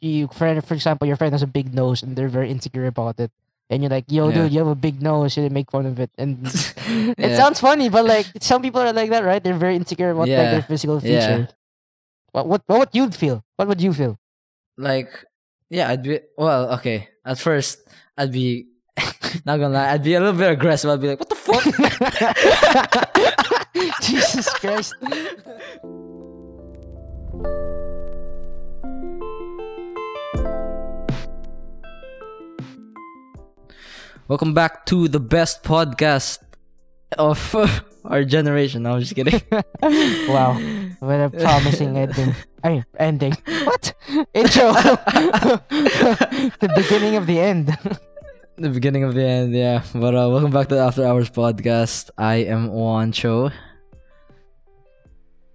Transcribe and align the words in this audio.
you 0.00 0.28
friend 0.32 0.64
for 0.64 0.74
example 0.74 1.06
your 1.06 1.16
friend 1.16 1.32
has 1.32 1.42
a 1.42 1.46
big 1.46 1.72
nose 1.74 2.02
and 2.02 2.16
they're 2.16 2.28
very 2.28 2.50
insecure 2.50 2.86
about 2.86 3.20
it. 3.20 3.30
And 3.70 3.82
you're 3.82 3.90
like, 3.90 4.06
yo, 4.10 4.28
Yeah. 4.28 4.34
dude, 4.48 4.52
you 4.52 4.58
have 4.58 4.66
a 4.68 4.74
big 4.74 5.00
nose. 5.00 5.36
You 5.36 5.48
make 5.48 5.70
fun 5.70 5.86
of 5.86 6.00
it, 6.00 6.10
and 6.18 6.44
it 7.16 7.18
Yeah. 7.18 7.36
sounds 7.36 7.60
funny, 7.60 7.88
but 7.88 8.04
like 8.04 8.26
some 8.40 8.62
people 8.62 8.80
are 8.82 8.92
like 8.92 9.10
that, 9.10 9.22
right? 9.22 9.40
They're 9.42 9.54
very 9.54 9.76
insecure 9.76 10.10
about 10.10 10.26
like 10.28 10.50
their 10.50 10.62
physical 10.62 10.96
Yeah. 10.98 11.20
features. 11.20 11.48
What 12.32 12.48
what 12.48 12.62
what 12.66 12.78
would 12.80 12.88
you 12.92 13.08
feel? 13.14 13.44
What 13.56 13.68
would 13.68 13.80
you 13.80 13.92
feel? 13.94 14.18
like 14.80 15.12
yeah 15.68 15.90
i'd 15.92 16.02
be 16.02 16.18
well 16.38 16.72
okay 16.80 17.08
at 17.24 17.36
first 17.38 17.80
i'd 18.16 18.32
be 18.32 18.66
not 19.44 19.58
gonna 19.60 19.68
lie 19.68 19.90
i'd 19.92 20.02
be 20.02 20.14
a 20.14 20.20
little 20.20 20.32
bit 20.38 20.50
aggressive 20.50 20.88
i'd 20.90 21.00
be 21.02 21.08
like 21.08 21.18
what 21.20 21.28
the 21.28 21.34
fuck 21.36 21.62
Jesus 24.00 24.48
Christ. 24.58 24.94
Welcome 34.30 34.54
back 34.54 34.86
to 34.86 35.08
the 35.08 35.18
best 35.18 35.64
podcast 35.64 36.38
of 37.18 37.56
our 38.04 38.22
generation 38.22 38.84
no, 38.84 38.92
i'm 38.92 39.00
just 39.00 39.12
kidding 39.12 39.42
Wow. 40.30 40.54
What 41.00 41.18
a 41.18 41.30
promising 41.42 41.98
ending. 41.98 42.32
I 42.62 42.68
mean, 42.68 42.84
ending. 42.96 43.32
What? 43.64 43.92
Intro. 44.32 44.70
the 44.70 45.60
beginning 46.76 47.16
of 47.16 47.26
the 47.26 47.40
end. 47.40 47.76
the 48.56 48.68
beginning 48.68 49.02
of 49.02 49.14
the 49.14 49.24
end 49.24 49.52
yeah 49.52 49.82
but 49.92 50.14
uh, 50.14 50.30
welcome 50.30 50.52
back 50.52 50.68
to 50.68 50.76
the 50.76 50.80
after 50.80 51.04
hours 51.04 51.28
podcast 51.28 52.10
i 52.16 52.36
am 52.36 52.70
Juancho. 52.70 53.50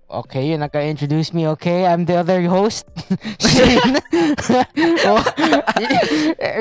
Okay, 0.06 0.48
you're 0.48 0.60
not 0.60 0.72
gonna 0.72 0.86
introduce 0.86 1.34
me, 1.34 1.48
okay? 1.58 1.86
I'm 1.86 2.06
the 2.06 2.16
other 2.16 2.40
host, 2.44 2.86
Shane. 3.42 3.98
well, 5.02 5.26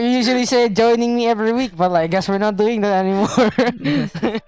you 0.01 0.09
usually 0.09 0.47
say 0.47 0.71
joining 0.71 1.15
me 1.15 1.29
every 1.29 1.53
week, 1.53 1.77
but 1.77 1.93
like, 1.93 2.05
I 2.05 2.07
guess 2.07 2.27
we're 2.27 2.39
not 2.39 2.57
doing 2.57 2.81
that 2.81 3.05
anymore. 3.05 3.53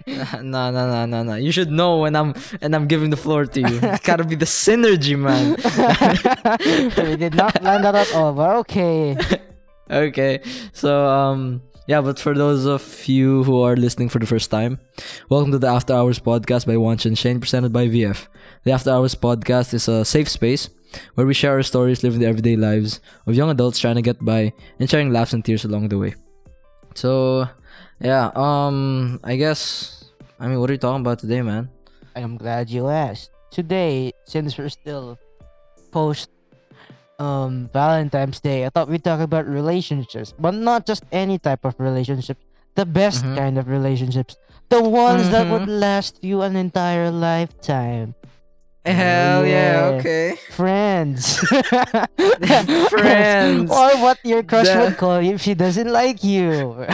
no 0.42 0.70
no 0.70 0.82
no 0.90 1.04
no 1.06 1.22
no 1.22 1.34
you 1.34 1.52
should 1.52 1.70
know 1.70 1.98
when 1.98 2.16
i'm 2.16 2.34
and 2.60 2.74
i'm 2.74 2.86
giving 2.86 3.10
the 3.10 3.16
floor 3.16 3.44
to 3.44 3.60
you 3.60 3.78
it's 3.82 4.04
gotta 4.04 4.24
be 4.24 4.34
the 4.34 4.44
synergy 4.44 5.18
man 5.18 5.56
we 7.08 7.16
did 7.16 7.34
not 7.34 7.54
plan 7.54 7.82
that 7.82 7.94
at 7.94 8.12
all, 8.14 8.32
but 8.32 8.56
okay. 8.56 9.16
okay 9.90 10.40
so 10.72 11.06
um 11.06 11.62
yeah 11.86 12.00
but 12.00 12.18
for 12.18 12.34
those 12.34 12.66
of 12.66 12.82
you 13.08 13.44
who 13.44 13.60
are 13.60 13.76
listening 13.76 14.08
for 14.08 14.18
the 14.18 14.26
first 14.26 14.50
time 14.50 14.78
welcome 15.28 15.50
to 15.52 15.58
the 15.58 15.66
after 15.66 15.92
hours 15.92 16.18
podcast 16.18 16.66
by 16.66 16.74
Wanch 16.74 17.06
and 17.06 17.18
shane 17.18 17.40
presented 17.40 17.72
by 17.72 17.86
vf 17.88 18.26
the 18.66 18.72
after 18.74 18.90
hours 18.90 19.14
podcast 19.14 19.70
is 19.72 19.86
a 19.86 20.02
safe 20.04 20.26
space 20.28 20.68
where 21.14 21.26
we 21.26 21.34
share 21.34 21.52
our 21.54 21.62
stories 21.62 22.02
living 22.02 22.18
the 22.20 22.26
everyday 22.26 22.56
lives 22.58 22.98
of 23.26 23.34
young 23.34 23.50
adults 23.50 23.78
trying 23.78 23.94
to 23.94 24.02
get 24.02 24.18
by 24.24 24.50
and 24.78 24.90
sharing 24.90 25.12
laughs 25.14 25.32
and 25.32 25.44
tears 25.44 25.64
along 25.64 25.86
the 25.88 25.98
way 25.98 26.14
so 26.94 27.46
yeah 28.02 28.30
um 28.34 29.20
i 29.24 29.36
guess 29.36 30.04
i 30.40 30.46
mean 30.50 30.58
what 30.58 30.68
are 30.70 30.74
you 30.74 30.82
talking 30.82 31.00
about 31.06 31.18
today 31.18 31.42
man 31.42 31.70
I'm 32.16 32.40
glad 32.40 32.70
you 32.72 32.88
asked. 32.88 33.28
Today, 33.52 34.08
since 34.24 34.56
we're 34.56 34.72
still 34.72 35.20
post 35.92 36.32
um 37.20 37.68
Valentine's 37.76 38.40
Day, 38.40 38.64
I 38.64 38.72
thought 38.72 38.88
we'd 38.88 39.04
talk 39.04 39.20
about 39.20 39.44
relationships, 39.44 40.32
but 40.32 40.56
not 40.56 40.88
just 40.88 41.04
any 41.12 41.36
type 41.38 41.68
of 41.68 41.76
relationships. 41.76 42.40
The 42.72 42.88
best 42.88 43.20
Mhm. 43.20 43.36
kind 43.36 43.54
of 43.60 43.68
relationships. 43.68 44.40
The 44.72 44.80
ones 44.80 45.28
that 45.28 45.44
would 45.52 45.68
Mhm. 45.68 45.76
last 45.76 46.24
you 46.24 46.40
an 46.40 46.56
entire 46.56 47.12
lifetime. 47.12 48.16
Hell 48.86 49.46
yeah, 49.46 49.98
okay 49.98 50.36
Friends. 50.50 51.36
Friends. 52.88 53.70
or 53.70 53.90
what 54.00 54.18
your 54.24 54.42
crush 54.42 54.68
The- 54.68 54.78
would 54.78 54.96
call 54.96 55.20
you 55.20 55.34
if 55.34 55.42
she 55.42 55.54
doesn't 55.54 55.88
like 55.90 56.22
you. 56.24 56.50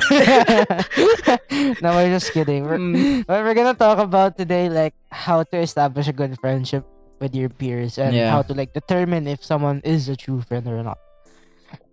no, 1.83 1.91
we're 1.95 2.11
just 2.11 2.33
kidding. 2.33 2.65
We're, 2.65 2.79
Mm. 2.83 3.27
but 3.27 3.45
we're 3.45 3.55
gonna 3.55 3.75
talk 3.75 3.99
about 3.99 4.37
today 4.39 4.69
like 4.69 4.95
how 5.11 5.43
to 5.45 5.57
establish 5.59 6.09
a 6.09 6.13
good 6.13 6.35
friendship 6.41 6.85
with 7.21 7.35
your 7.35 7.49
peers 7.49 7.99
and 7.99 8.15
Yeah. 8.15 8.31
how 8.31 8.43
to 8.43 8.55
like 8.55 8.73
determine 8.75 9.29
if 9.29 9.45
someone 9.45 9.81
is 9.85 10.09
a 10.09 10.17
true 10.17 10.41
friend 10.43 10.67
or 10.67 10.83
not. 10.83 10.99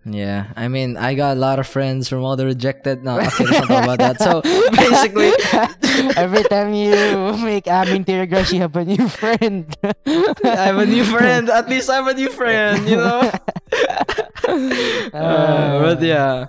Yeah, 0.05 0.47
I 0.55 0.69
mean, 0.69 0.95
I 0.95 1.13
got 1.13 1.35
a 1.35 1.39
lot 1.39 1.59
of 1.59 1.67
friends 1.67 2.07
from 2.07 2.23
all 2.23 2.35
the 2.35 2.45
rejected. 2.45 3.03
No, 3.03 3.19
okay, 3.19 3.43
let's 3.43 3.67
not 3.67 3.67
talk 3.67 3.83
about 3.83 3.99
that. 3.99 4.21
So 4.21 4.41
basically, 4.71 5.35
every 6.15 6.43
time 6.43 6.73
you 6.73 6.95
make 7.43 7.65
tear 7.65 8.25
grass, 8.25 8.51
you 8.53 8.61
have 8.61 8.75
a 8.75 8.85
new 8.85 9.09
friend. 9.09 9.67
I 9.83 10.71
have 10.71 10.77
a 10.77 10.85
new 10.85 11.03
friend. 11.03 11.49
At 11.49 11.67
least 11.67 11.89
I 11.89 11.95
have 11.95 12.07
a 12.07 12.13
new 12.13 12.29
friend, 12.29 12.87
you 12.87 12.95
know. 12.95 13.31
Uh, 15.13 15.79
but 15.83 16.01
yeah, 16.01 16.47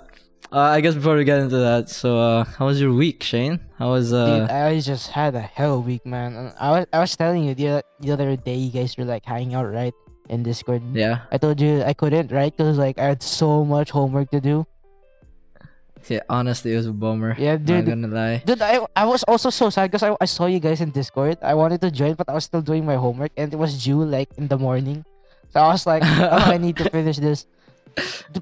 uh, 0.51 0.59
I 0.59 0.81
guess 0.81 0.95
before 0.95 1.15
we 1.15 1.23
get 1.23 1.39
into 1.39 1.57
that, 1.57 1.89
so 1.89 2.19
uh, 2.19 2.43
how 2.43 2.65
was 2.65 2.81
your 2.81 2.93
week, 2.93 3.23
Shane? 3.23 3.59
How 3.79 3.91
was 3.91 4.09
Dude, 4.11 4.17
uh? 4.19 4.47
I 4.49 4.79
just 4.79 5.11
had 5.11 5.35
a 5.35 5.41
hell 5.41 5.81
week, 5.81 6.05
man. 6.05 6.53
I 6.59 6.71
was 6.71 6.85
I 6.91 6.99
was 6.99 7.15
telling 7.15 7.43
you 7.45 7.55
the, 7.55 7.83
the 7.99 8.11
other 8.11 8.35
day, 8.35 8.55
you 8.55 8.71
guys 8.71 8.97
were 8.97 9.05
like 9.05 9.25
hanging 9.25 9.55
out, 9.55 9.71
right, 9.71 9.93
in 10.31 10.41
Discord. 10.47 10.81
Yeah, 10.95 11.27
I 11.31 11.37
told 11.37 11.59
you 11.59 11.83
I 11.83 11.91
couldn't, 11.93 12.31
right? 12.31 12.55
Because 12.55 12.79
like 12.79 12.97
I 12.97 13.11
had 13.11 13.21
so 13.21 13.65
much 13.67 13.91
homework 13.91 14.31
to 14.31 14.39
do. 14.39 14.63
yeah. 16.09 16.23
Honestly, 16.29 16.73
it 16.73 16.77
was 16.77 16.87
a 16.87 16.93
bummer. 16.95 17.35
Yeah, 17.37 17.57
dude. 17.57 17.85
Not 17.85 17.93
gonna 17.93 18.07
lie. 18.09 18.41
Dude, 18.45 18.61
I, 18.61 18.79
I 18.95 19.05
was 19.05 19.23
also 19.29 19.49
so 19.51 19.69
sad 19.69 19.91
because 19.91 20.03
I, 20.03 20.15
I 20.19 20.25
saw 20.25 20.47
you 20.47 20.59
guys 20.59 20.81
in 20.81 20.89
Discord. 20.91 21.37
I 21.43 21.53
wanted 21.53 21.81
to 21.81 21.91
join, 21.91 22.15
but 22.15 22.27
I 22.29 22.33
was 22.33 22.45
still 22.45 22.61
doing 22.63 22.85
my 22.85 22.95
homework, 22.95 23.31
and 23.37 23.53
it 23.53 23.57
was 23.57 23.77
due 23.83 24.01
like 24.03 24.29
in 24.37 24.47
the 24.47 24.57
morning. 24.57 25.05
So 25.53 25.59
I 25.59 25.67
was 25.69 25.85
like, 25.85 26.01
oh, 26.05 26.47
I 26.49 26.57
need 26.57 26.77
to 26.77 26.89
finish 26.89 27.17
this. 27.17 27.45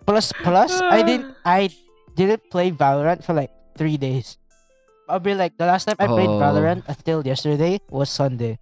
Plus, 0.05 0.31
plus, 0.45 0.79
I 0.79 1.01
didn't 1.09 1.33
I 1.43 1.69
didn't 2.15 2.45
play 2.53 2.71
Valorant 2.71 3.23
for 3.25 3.33
like 3.33 3.51
three 3.77 3.97
days. 3.97 4.37
I'll 5.09 5.19
be 5.19 5.33
like, 5.33 5.57
the 5.57 5.65
last 5.65 5.85
time 5.89 5.97
I 5.97 6.05
played 6.05 6.29
Oh. 6.29 6.37
Valorant 6.37 6.85
until 6.87 7.25
yesterday 7.25 7.81
was 7.89 8.09
Sunday. 8.13 8.59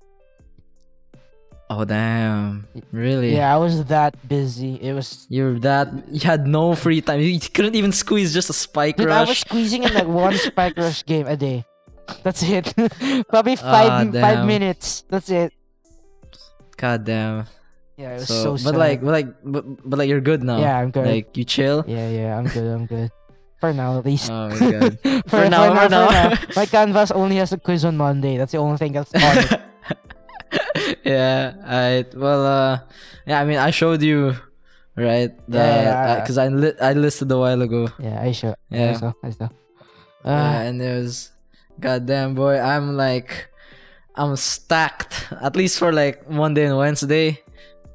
Oh 1.69 1.83
damn! 1.83 2.65
Really? 2.93 3.35
Yeah, 3.35 3.53
I 3.53 3.57
was 3.59 3.83
that 3.91 4.15
busy. 4.27 4.79
It 4.81 4.93
was. 4.93 5.27
You're 5.27 5.59
that. 5.67 5.91
You 6.07 6.21
had 6.21 6.47
no 6.47 6.75
free 6.75 7.01
time. 7.01 7.19
You 7.19 7.37
couldn't 7.39 7.75
even 7.75 7.91
squeeze 7.91 8.33
just 8.33 8.49
a 8.49 8.53
spike 8.55 8.95
Dude, 8.95 9.09
I 9.09 9.19
was 9.21 9.29
rush. 9.35 9.41
squeezing 9.41 9.83
in 9.83 9.93
like 9.93 10.07
one 10.07 10.33
Spike 10.47 10.77
Rush 10.77 11.03
game 11.03 11.27
a 11.27 11.35
day. 11.35 11.65
That's 12.23 12.41
it. 12.41 12.71
Probably 13.27 13.57
five 13.57 14.15
Ah, 14.15 14.21
five 14.21 14.47
minutes. 14.47 15.03
That's 15.09 15.27
it. 15.29 15.51
God 16.77 17.03
damn. 17.03 17.47
Yeah, 17.97 18.15
it 18.15 18.19
was 18.23 18.27
So, 18.29 18.55
so, 18.55 18.63
but 18.63 18.71
sad. 18.71 18.75
like, 18.77 19.01
but 19.01 19.11
like, 19.11 19.27
but, 19.43 19.63
but 19.89 19.99
like, 19.99 20.07
you're 20.07 20.21
good 20.21 20.43
now. 20.43 20.59
yeah, 20.59 20.77
I'm 20.79 20.91
good. 20.91 21.05
Like 21.05 21.35
you 21.35 21.43
chill. 21.43 21.83
Yeah, 21.85 22.07
yeah, 22.09 22.37
I'm 22.37 22.45
good. 22.47 22.63
I'm 22.63 22.85
good. 22.85 23.11
For 23.59 23.73
now, 23.73 23.97
at 23.99 24.05
least. 24.05 24.31
Oh 24.31 24.47
my 24.53 24.71
god. 24.71 24.99
for, 25.27 25.49
now, 25.49 25.73
for 25.83 25.89
now. 25.89 26.31
My 26.55 26.65
canvas 26.65 27.11
only 27.11 27.37
has 27.43 27.51
a 27.51 27.57
quiz 27.57 27.83
on 27.83 27.97
Monday. 27.97 28.37
That's 28.37 28.53
the 28.53 28.59
only 28.59 28.77
thing 28.77 28.93
that's 28.93 29.11
on. 29.13 29.59
yeah. 31.03 31.53
I 31.65 32.05
well. 32.15 32.45
Uh. 32.45 32.79
Yeah. 33.25 33.41
I 33.41 33.45
mean, 33.45 33.57
I 33.59 33.71
showed 33.71 34.01
you, 34.01 34.35
right? 34.95 35.31
The 35.47 35.57
Yeah, 35.57 35.81
yeah, 35.81 36.15
because 36.21 36.37
I 36.37 36.47
li- 36.47 36.79
I 36.81 36.93
listed 36.93 37.31
a 37.31 37.37
while 37.37 37.61
ago. 37.61 37.89
Yeah, 37.99 38.21
I 38.21 38.31
show. 38.31 38.55
Yeah. 38.69 38.91
I 38.91 38.93
saw. 38.99 39.11
I 39.23 39.29
saw. 39.31 39.49
yeah, 40.25 40.31
Uh, 40.31 40.59
and 40.67 40.81
it 40.81 40.93
was, 40.99 41.31
goddamn 41.79 42.35
boy, 42.35 42.59
I'm 42.59 42.95
like, 42.97 43.47
I'm 44.15 44.35
stacked. 44.35 45.27
At 45.41 45.55
least 45.55 45.79
for 45.79 45.91
like 45.93 46.27
Monday 46.29 46.65
and 46.65 46.77
Wednesday, 46.77 47.39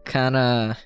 kind 0.04 0.36
of, 0.36 0.76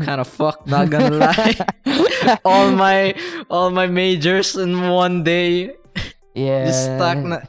kind 0.00 0.20
of 0.20 0.28
fucked. 0.28 0.66
Not 0.68 0.88
gonna 0.90 1.16
lie. 1.26 1.56
all 2.44 2.70
my 2.72 3.14
all 3.50 3.70
my 3.70 3.86
majors 3.86 4.56
in 4.56 4.88
one 4.88 5.24
day. 5.24 5.74
yeah. 6.34 6.64
Just 6.66 6.84
stuck. 6.96 7.18
Na- 7.18 7.36
Uh, 7.36 7.44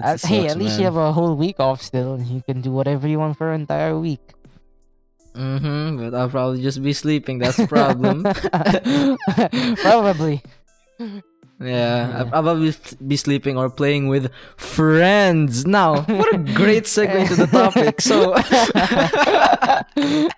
hey, 0.00 0.16
sucks, 0.16 0.52
at 0.52 0.58
least 0.58 0.78
you 0.78 0.84
have 0.84 0.96
a 0.96 1.12
whole 1.12 1.34
week 1.36 1.60
off 1.60 1.82
still. 1.82 2.14
and 2.14 2.26
You 2.26 2.42
can 2.42 2.60
do 2.60 2.70
whatever 2.72 3.06
you 3.08 3.18
want 3.18 3.36
for 3.36 3.52
an 3.52 3.60
entire 3.62 3.98
week. 3.98 4.20
Mm-hmm, 5.34 5.96
but 5.96 6.14
I'll 6.14 6.28
probably 6.28 6.60
just 6.62 6.82
be 6.82 6.92
sleeping. 6.92 7.38
That's 7.38 7.56
the 7.56 7.66
problem. 7.66 8.22
Probably. 9.80 10.42
yeah, 11.00 11.20
Yeah. 11.60 12.18
I'll 12.18 12.28
probably 12.28 12.74
be 13.06 13.16
sleeping 13.16 13.56
or 13.56 13.70
playing 13.70 14.08
with 14.08 14.30
friends. 14.56 15.64
Now, 15.66 16.02
what 16.02 16.34
a 16.34 16.38
great 16.38 16.84
segue 16.84 17.28
to 17.28 17.36
the 17.36 17.46
topic. 17.48 18.00
So, 18.02 18.32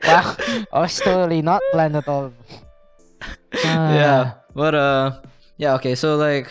wow, 0.06 0.36
I 0.72 0.78
was 0.78 0.94
totally 1.00 1.42
not 1.42 1.60
planned 1.72 1.96
at 1.96 2.06
all. 2.06 2.32
yeah, 3.64 4.34
but 4.54 4.74
uh, 4.74 5.20
yeah, 5.56 5.74
okay. 5.74 5.94
So 5.94 6.16
like, 6.16 6.48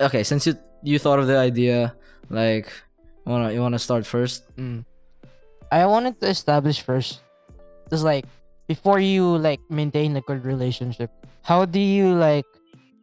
okay, 0.00 0.22
since 0.24 0.46
you 0.46 0.56
you 0.82 0.98
thought 0.98 1.18
of 1.20 1.26
the 1.26 1.36
idea, 1.38 1.94
like, 2.32 2.72
wanna 3.28 3.52
you 3.52 3.60
wanna 3.60 3.78
start 3.78 4.06
first? 4.08 4.48
Mm. 4.56 4.84
I 5.70 5.86
wanted 5.86 6.20
to 6.20 6.28
establish 6.28 6.80
first, 6.82 7.20
just 7.92 8.04
like 8.04 8.24
before 8.68 8.98
you 9.00 9.36
like 9.38 9.60
maintain 9.70 10.16
a 10.16 10.20
good 10.24 10.44
relationship, 10.44 11.10
how 11.44 11.64
do 11.64 11.78
you 11.80 12.12
like 12.16 12.44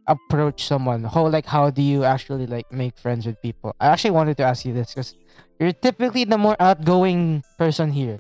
approach 0.10 0.66
someone? 0.66 1.04
How 1.06 1.26
like 1.30 1.46
how 1.46 1.70
do 1.70 1.82
you 1.82 2.04
actually 2.04 2.46
like 2.50 2.66
make 2.74 2.98
friends 2.98 3.26
with 3.26 3.38
people? 3.42 3.76
I 3.80 3.88
actually 3.94 4.12
wanted 4.18 4.38
to 4.38 4.44
ask 4.44 4.66
you 4.66 4.74
this 4.74 4.90
because 4.94 5.14
you're 5.60 5.74
typically 5.74 6.26
the 6.26 6.38
more 6.38 6.58
outgoing 6.60 7.44
person 7.58 7.92
here 7.94 8.20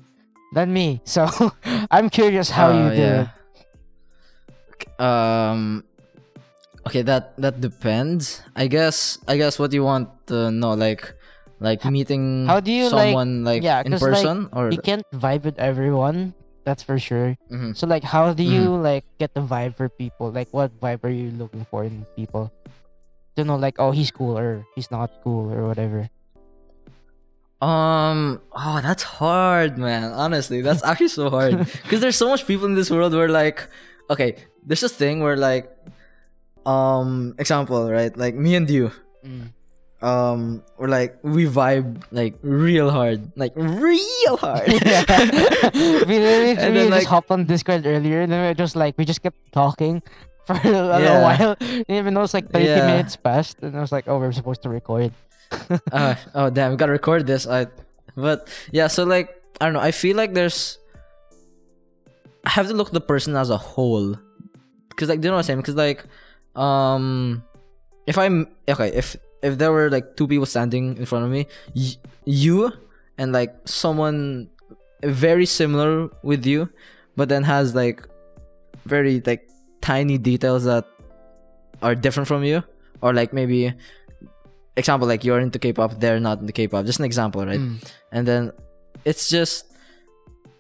than 0.53 0.73
me, 0.73 1.01
so 1.09 1.29
I'm 1.91 2.09
curious 2.09 2.49
how 2.49 2.69
you 2.73 2.85
Uh, 2.89 2.95
do 2.95 3.01
yeah. 3.01 3.21
it. 3.21 3.29
um 4.99 5.83
okay 6.89 7.05
that 7.05 7.37
that 7.37 7.61
depends 7.61 8.41
i 8.57 8.65
guess 8.65 9.21
i 9.29 9.37
guess 9.37 9.61
what 9.61 9.69
you 9.71 9.85
want 9.85 10.09
to 10.25 10.49
know 10.49 10.73
like 10.73 11.13
like 11.61 11.83
meeting 11.85 12.47
how 12.49 12.57
do 12.59 12.71
you, 12.71 12.87
someone 12.89 13.43
like, 13.43 13.61
yeah, 13.61 13.83
in 13.85 13.91
'cause, 13.91 14.01
like, 14.01 14.15
person 14.25 14.47
or 14.55 14.71
you 14.71 14.79
can't 14.81 15.03
vibe 15.13 15.43
with 15.43 15.59
everyone. 15.59 16.33
That's 16.63 16.83
for 16.83 16.95
sure. 17.01 17.35
Mhm. 17.51 17.75
So 17.75 17.83
like, 17.87 18.03
how 18.05 18.31
do 18.31 18.43
you 18.47 18.79
Mm-hmm. 18.79 18.83
like 18.85 19.03
get 19.19 19.33
the 19.35 19.41
vibe 19.43 19.75
for 19.75 19.89
people? 19.91 20.29
Like, 20.31 20.47
what 20.55 20.71
vibe 20.79 21.03
are 21.03 21.11
you 21.11 21.35
looking 21.35 21.65
for 21.67 21.83
in 21.83 22.05
people? 22.15 22.47
To 23.35 23.43
know 23.43 23.59
like, 23.59 23.75
oh, 23.75 23.91
he's 23.91 24.07
cool 24.11 24.37
or 24.39 24.63
he's 24.77 24.87
not 24.87 25.09
cool 25.23 25.51
or 25.51 25.67
whatever. 25.67 26.07
Um. 27.59 28.39
Oh, 28.55 28.79
that's 28.79 29.03
hard, 29.03 29.75
man. 29.77 30.15
Honestly, 30.15 30.61
that's 30.63 30.83
actually 30.83 31.11
so 31.11 31.27
hard 31.29 31.57
because 31.83 31.99
there's 31.99 32.15
so 32.15 32.29
much 32.31 32.47
people 32.47 32.67
in 32.71 32.75
this 32.75 32.87
world 32.87 33.11
where 33.11 33.27
like, 33.27 33.67
okay, 34.09 34.39
there's 34.63 34.79
this 34.79 34.95
thing 34.95 35.19
where 35.19 35.35
like, 35.35 35.67
um, 36.69 37.33
example, 37.41 37.89
right? 37.89 38.13
Like 38.15 38.35
me 38.35 38.53
and 38.55 38.69
you, 38.69 38.91
Mm. 39.25 39.51
um, 40.05 40.63
we're 40.77 40.87
like 40.87 41.17
we 41.25 41.43
vibe 41.49 42.03
like 42.11 42.37
real 42.45 42.89
hard, 42.93 43.31
like 43.35 43.51
real 43.57 44.37
hard. 44.37 44.67
we 44.71 46.15
literally 46.21 46.55
And 46.55 46.71
we 46.73 46.79
then, 46.79 46.87
just 46.87 46.91
like- 46.91 47.07
hopped 47.09 47.31
on 47.31 47.45
Discord 47.49 47.85
earlier, 47.89 48.21
and 48.21 48.31
then 48.31 48.47
we 48.47 48.53
just 48.53 48.75
like 48.77 48.93
we 48.97 49.03
just 49.03 49.21
kept 49.25 49.37
talking 49.51 50.01
for 50.47 50.53
a 50.55 50.63
little 50.63 50.99
Yeah. 51.01 51.21
while. 51.25 51.55
Didn't 51.59 51.89
even 51.89 52.13
know 52.13 52.21
it's 52.23 52.33
like 52.37 52.47
thirty 52.53 52.65
Yeah. 52.71 52.85
minutes 52.87 53.15
passed, 53.17 53.57
and 53.65 53.75
I 53.75 53.81
was 53.81 53.91
like, 53.91 54.07
oh, 54.07 54.19
we're 54.19 54.31
supposed 54.31 54.61
to 54.63 54.69
record. 54.69 55.11
uh, 55.91 56.13
oh 56.37 56.49
damn, 56.53 56.71
we 56.71 56.77
gotta 56.77 56.93
record 56.93 57.25
this. 57.25 57.47
I, 57.49 57.67
but 58.15 58.47
yeah, 58.71 58.87
so 58.87 59.03
like 59.03 59.33
I 59.59 59.65
don't 59.65 59.73
know. 59.73 59.81
I 59.83 59.91
feel 59.91 60.15
like 60.15 60.31
there's. 60.37 60.77
I 62.45 62.51
have 62.55 62.67
to 62.67 62.73
look 62.73 62.87
at 62.87 62.93
the 62.93 63.01
person 63.03 63.35
as 63.35 63.49
a 63.49 63.57
whole, 63.57 64.15
because 64.89 65.09
like, 65.09 65.19
do 65.21 65.27
you 65.27 65.31
know 65.31 65.35
what 65.35 65.43
I'm 65.43 65.49
saying? 65.49 65.59
Because 65.59 65.75
like, 65.75 66.05
um, 66.55 67.43
if 68.07 68.17
I'm 68.17 68.47
okay, 68.67 68.89
if 68.89 69.15
if 69.41 69.57
there 69.57 69.71
were 69.71 69.89
like 69.89 70.15
two 70.15 70.27
people 70.27 70.45
standing 70.45 70.97
in 70.97 71.05
front 71.05 71.25
of 71.25 71.31
me, 71.31 71.47
y- 71.75 71.95
you 72.25 72.71
and 73.17 73.31
like 73.31 73.53
someone 73.65 74.49
very 75.03 75.45
similar 75.45 76.09
with 76.23 76.45
you, 76.45 76.69
but 77.15 77.29
then 77.29 77.43
has 77.43 77.75
like 77.75 78.05
very 78.85 79.21
like 79.25 79.47
tiny 79.81 80.17
details 80.17 80.63
that 80.65 80.85
are 81.81 81.95
different 81.95 82.27
from 82.27 82.43
you, 82.43 82.63
or 83.01 83.13
like 83.13 83.31
maybe 83.31 83.73
example 84.75 85.07
like 85.07 85.23
you're 85.23 85.39
into 85.39 85.59
K-pop, 85.59 85.99
they're 85.99 86.19
not 86.19 86.39
into 86.39 86.53
K-pop. 86.53 86.85
Just 86.85 86.99
an 86.99 87.05
example, 87.05 87.45
right? 87.45 87.59
Mm. 87.59 87.83
And 88.11 88.27
then 88.27 88.51
it's 89.05 89.29
just 89.29 89.65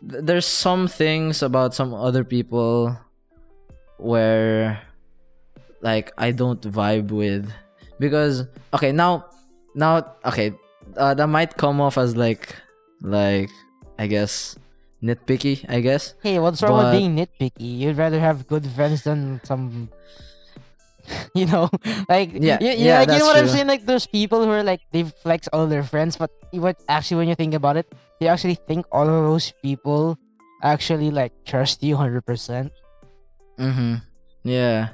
th- 0.09 0.23
there's 0.23 0.45
some 0.45 0.87
things 0.87 1.41
about 1.41 1.73
some 1.73 1.93
other 1.93 2.23
people 2.23 2.97
where 3.97 4.81
like 5.81 6.11
I 6.17 6.31
don't 6.31 6.61
vibe 6.61 7.11
with 7.11 7.51
because 7.99 8.45
okay 8.73 8.91
now 8.91 9.25
now 9.75 10.05
okay 10.25 10.53
uh, 10.97 11.13
that 11.13 11.27
might 11.27 11.55
come 11.57 11.79
off 11.81 11.97
as 11.97 12.15
like 12.17 12.55
like 13.01 13.49
I 13.97 14.07
guess 14.07 14.55
nitpicky 15.03 15.63
I 15.69 15.79
guess 15.79 16.13
Hey, 16.23 16.39
what's 16.39 16.61
wrong 16.61 16.71
But- 16.83 16.91
with 16.91 16.99
being 16.99 17.15
nitpicky? 17.15 17.79
You'd 17.79 17.97
rather 17.97 18.19
have 18.19 18.47
good 18.47 18.65
friends 18.67 19.03
than 19.03 19.39
some. 19.43 19.89
You 21.33 21.47
know, 21.47 21.69
like 22.07 22.29
Yeah, 22.37 22.59
you, 22.61 22.69
you 22.69 22.85
yeah, 22.85 22.99
like, 22.99 23.09
you 23.09 23.17
know 23.17 23.25
what 23.25 23.37
I'm 23.37 23.47
saying. 23.49 23.65
Like 23.65 23.85
those 23.87 24.05
people 24.05 24.43
who 24.45 24.51
are 24.51 24.61
like 24.61 24.81
they 24.91 25.01
flex 25.03 25.47
all 25.49 25.65
their 25.65 25.81
friends, 25.81 26.17
but 26.17 26.29
what 26.53 26.77
actually 26.87 27.17
when 27.17 27.27
you 27.29 27.33
think 27.33 27.55
about 27.55 27.77
it, 27.77 27.89
they 28.19 28.27
actually 28.27 28.53
think 28.55 28.85
all 28.91 29.09
of 29.09 29.25
those 29.25 29.49
people 29.63 30.19
actually 30.61 31.09
like 31.09 31.33
trust 31.49 31.81
you 31.81 31.95
hundred 31.97 32.25
percent. 32.29 32.69
Mm-hmm. 33.57 34.05
Yeah, 34.43 34.89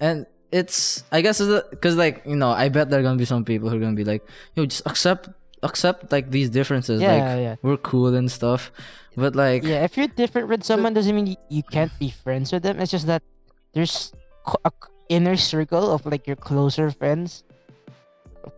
and 0.00 0.26
it's 0.52 1.02
I 1.10 1.20
guess 1.20 1.40
because 1.70 1.96
like 1.96 2.22
you 2.24 2.36
know 2.36 2.50
I 2.50 2.68
bet 2.68 2.90
there 2.90 3.00
are 3.00 3.02
gonna 3.02 3.18
be 3.18 3.24
some 3.24 3.44
people 3.44 3.68
who 3.68 3.76
are 3.76 3.80
gonna 3.80 3.96
be 3.98 4.04
like, 4.04 4.24
yo, 4.54 4.66
just 4.66 4.86
accept 4.86 5.28
accept 5.62 6.12
like 6.12 6.30
these 6.30 6.50
differences. 6.50 7.00
Yeah, 7.00 7.12
like 7.12 7.22
yeah. 7.40 7.54
we're 7.62 7.76
cool 7.76 8.14
and 8.14 8.30
stuff, 8.30 8.70
but 9.16 9.34
like 9.34 9.64
Yeah, 9.64 9.84
if 9.84 9.96
you're 9.96 10.08
different 10.08 10.48
with 10.48 10.62
someone, 10.64 10.94
doesn't 10.94 11.14
mean 11.14 11.36
you, 11.48 11.62
can't 11.62 11.92
be 11.98 12.10
friends 12.10 12.52
with 12.52 12.62
them. 12.62 12.78
It's 12.80 12.90
just 12.90 13.06
that 13.06 13.22
there's 13.72 14.12
a 14.64 14.72
inner 15.08 15.36
circle 15.36 15.90
of 15.92 16.06
like 16.06 16.26
your 16.26 16.36
closer 16.36 16.90
friends 16.90 17.44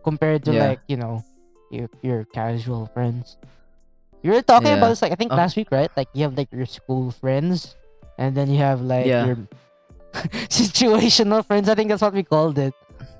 compared 0.03 0.45
to 0.45 0.53
Yeah. 0.53 0.67
like 0.69 0.81
you 0.87 0.97
know 0.97 1.23
your 1.71 1.89
your 2.01 2.25
casual 2.25 2.87
friends. 2.93 3.37
You 4.21 4.31
were 4.35 4.43
talking 4.43 4.75
about 4.75 4.89
this 4.89 5.01
like 5.01 5.11
I 5.11 5.15
think 5.15 5.31
Uh, 5.31 5.39
last 5.39 5.55
week, 5.55 5.71
right? 5.71 5.89
Like 5.95 6.09
you 6.13 6.23
have 6.23 6.37
like 6.37 6.51
your 6.51 6.67
school 6.67 7.11
friends, 7.11 7.75
and 8.17 8.35
then 8.35 8.51
you 8.51 8.59
have 8.59 8.81
like 8.81 9.07
your 9.07 9.47
situational 10.49 11.45
friends. 11.45 11.69
I 11.69 11.75
think 11.75 11.89
that's 11.89 12.01
what 12.01 12.13
we 12.13 12.23
called 12.23 12.57
it. 12.57 12.73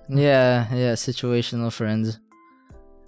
yeah, 0.10 0.66
yeah, 0.74 0.94
situational 0.98 1.72
friends, 1.72 2.20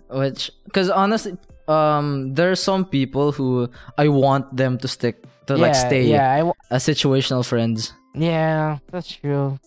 which 0.09 0.51
because 0.65 0.89
honestly, 0.89 1.33
um, 1.67 2.33
there 2.35 2.51
are 2.51 2.55
some 2.59 2.85
people 2.85 3.31
who 3.31 3.69
I 3.97 4.07
want 4.07 4.55
them 4.55 4.77
to 4.79 4.87
stick 4.87 5.23
to 5.47 5.57
like 5.57 5.73
yeah, 5.73 5.87
stay 5.87 6.03
Yeah, 6.05 6.29
I 6.31 6.37
w- 6.45 6.53
as 6.69 6.83
situational 6.85 7.45
friends. 7.45 7.93
yeah, 8.13 8.77
that's 8.91 9.09
true. 9.17 9.57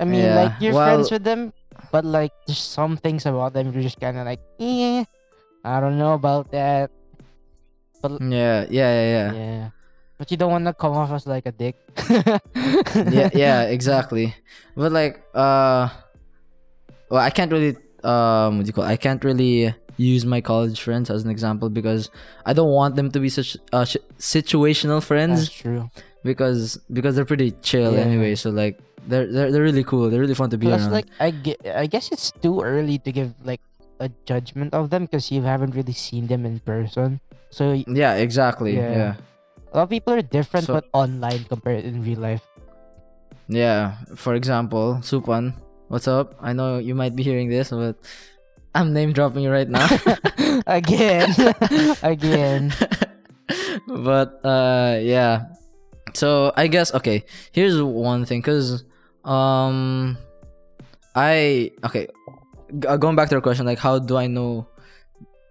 I 0.00 0.04
mean, 0.04 0.24
Yeah, 0.28 0.34
like 0.44 0.52
you're 0.60 0.74
friends 0.74 1.10
with 1.10 1.24
them, 1.24 1.52
but 1.92 2.04
like 2.04 2.32
there's 2.46 2.58
some 2.60 2.96
things 2.98 3.24
about 3.24 3.54
them 3.54 3.72
you're 3.72 3.82
just 3.82 4.00
kind 4.00 4.18
of 4.18 4.26
like, 4.26 4.40
eh, 4.60 5.04
I 5.64 5.80
don't 5.80 5.96
know 5.96 6.12
about 6.12 6.50
that. 6.52 6.90
But 8.02 8.20
Yeah, 8.20 8.66
yeah, 8.68 8.90
yeah, 8.92 9.06
yeah. 9.08 9.28
yeah, 9.32 9.68
but 10.18 10.30
you 10.30 10.36
don't 10.36 10.50
want 10.50 10.64
to 10.66 10.74
come 10.74 10.92
off 10.92 11.10
as 11.12 11.26
like 11.26 11.46
a 11.46 11.52
dick. 11.52 11.76
yeah, 12.94 13.30
yeah, 13.34 13.62
exactly. 13.62 14.34
But 14.76 14.92
like, 14.92 15.22
uh, 15.34 15.88
well, 17.10 17.20
I 17.22 17.30
can't 17.30 17.52
really, 17.52 17.76
um, 18.02 18.58
what 18.58 18.64
do 18.64 18.66
you 18.68 18.72
call? 18.72 18.84
It? 18.84 18.88
I 18.88 18.96
can't 18.96 19.22
really 19.24 19.74
use 19.96 20.24
my 20.26 20.40
college 20.40 20.80
friends 20.80 21.10
as 21.10 21.22
an 21.24 21.30
example 21.30 21.70
because 21.70 22.10
I 22.44 22.52
don't 22.52 22.70
want 22.70 22.96
them 22.96 23.10
to 23.12 23.20
be 23.20 23.28
such 23.28 23.56
uh, 23.72 23.84
sh- 23.84 23.96
situational 24.18 24.96
That's 24.98 25.06
friends 25.06 25.50
true. 25.50 25.88
because 26.24 26.78
because 26.92 27.14
they're 27.14 27.24
pretty 27.24 27.52
chill 27.62 27.94
Yeah. 27.94 28.00
anyway. 28.00 28.34
So 28.34 28.50
like, 28.50 28.78
they're 29.06 29.30
they're 29.30 29.52
they're 29.52 29.62
really 29.62 29.84
cool. 29.84 30.10
They're 30.10 30.20
really 30.20 30.34
fun 30.34 30.50
to 30.50 30.58
be 30.58 30.66
Plus, 30.66 30.82
around. 30.82 30.92
like 30.92 31.06
I 31.20 31.30
ge- 31.30 31.60
I 31.66 31.86
guess 31.86 32.10
it's 32.10 32.32
too 32.42 32.60
early 32.62 32.98
to 33.06 33.12
give 33.12 33.34
like 33.44 33.60
a 34.00 34.10
judgment 34.26 34.74
of 34.74 34.90
them 34.90 35.04
because 35.06 35.30
you 35.30 35.42
haven't 35.42 35.74
really 35.76 35.92
seen 35.92 36.26
them 36.26 36.44
in 36.44 36.58
person. 36.60 37.20
So 37.50 37.72
yeah, 37.86 38.14
exactly. 38.14 38.74
Yeah. 38.76 38.90
Yeah. 38.90 39.14
A 39.74 39.82
lot 39.82 39.82
of 39.84 39.90
people 39.90 40.14
are 40.14 40.22
different, 40.22 40.66
So- 40.66 40.74
but 40.78 40.86
online 40.94 41.44
compared 41.50 41.84
in 41.84 42.02
real 42.06 42.18
life. 42.22 42.42
yeah, 43.48 43.98
For 44.16 44.34
example, 44.38 45.02
Supan, 45.02 45.52
what's 45.88 46.08
up? 46.08 46.38
I 46.40 46.52
know 46.54 46.78
you 46.78 46.94
might 46.94 47.14
be 47.14 47.22
hearing 47.22 47.50
this, 47.50 47.68
but 47.70 47.96
I'm 48.74 48.94
name 48.94 49.12
dropping 49.12 49.42
you 49.44 49.50
right 49.50 49.68
now. 49.68 49.86
Again, 50.66 51.28
again. 52.02 52.72
but 53.86 54.40
uh 54.44 54.96
yeah 55.04 55.52
so 56.14 56.48
i 56.56 56.64
guess 56.66 56.94
okay 56.94 57.24
here's 57.52 57.76
one 57.82 58.24
thing 58.24 58.40
because 58.40 58.84
um 59.28 60.16
i 61.14 61.68
okay 61.84 62.08
uh, 62.88 62.96
going 62.96 63.16
back 63.16 63.28
to 63.28 63.34
your 63.36 63.42
question 63.44 63.66
like 63.66 63.78
how 63.78 63.98
do 63.98 64.16
i 64.16 64.26
know 64.26 64.66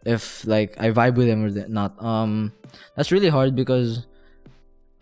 if 0.10 0.42
like 0.50 0.74
i 0.82 0.90
vibe 0.90 1.14
with 1.16 1.28
them 1.28 1.46
or 1.46 1.50
not 1.70 1.94
um 2.02 2.52
that's 2.98 3.12
really 3.12 3.30
hard 3.30 3.54
because 3.56 4.08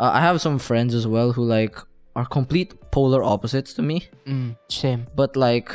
uh, 0.01 0.11
i 0.17 0.19
have 0.27 0.37
some 0.41 0.57
friends 0.59 0.91
as 0.99 1.05
well 1.13 1.29
who 1.35 1.43
like 1.57 1.75
are 2.19 2.25
complete 2.37 2.69
polar 2.95 3.21
opposites 3.23 3.71
to 3.77 3.81
me 3.81 3.97
Mm, 4.27 4.57
same. 4.69 5.01
but 5.15 5.31
like 5.47 5.69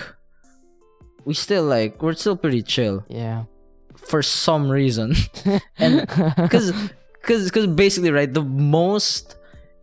we 1.25 1.33
still 1.35 1.65
like 1.77 2.03
we're 2.03 2.15
still 2.25 2.37
pretty 2.37 2.63
chill 2.63 3.05
Yeah. 3.09 3.45
for 4.11 4.21
some 4.23 4.65
reason 4.81 5.15
And- 5.85 6.07
because 6.45 6.67
because 7.23 7.43
because 7.49 7.67
basically 7.85 8.11
right 8.19 8.31
the 8.41 8.45
most 8.79 9.37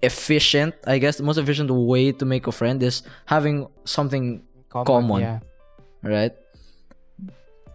efficient 0.04 0.76
i 0.94 0.96
guess 1.02 1.16
the 1.22 1.24
most 1.30 1.40
efficient 1.44 1.70
way 1.72 2.12
to 2.20 2.24
make 2.34 2.46
a 2.48 2.52
friend 2.52 2.78
is 2.84 3.04
having 3.26 3.68
something 3.86 4.44
common. 4.70 5.22
Yeah. 5.22 5.40
right 6.04 6.34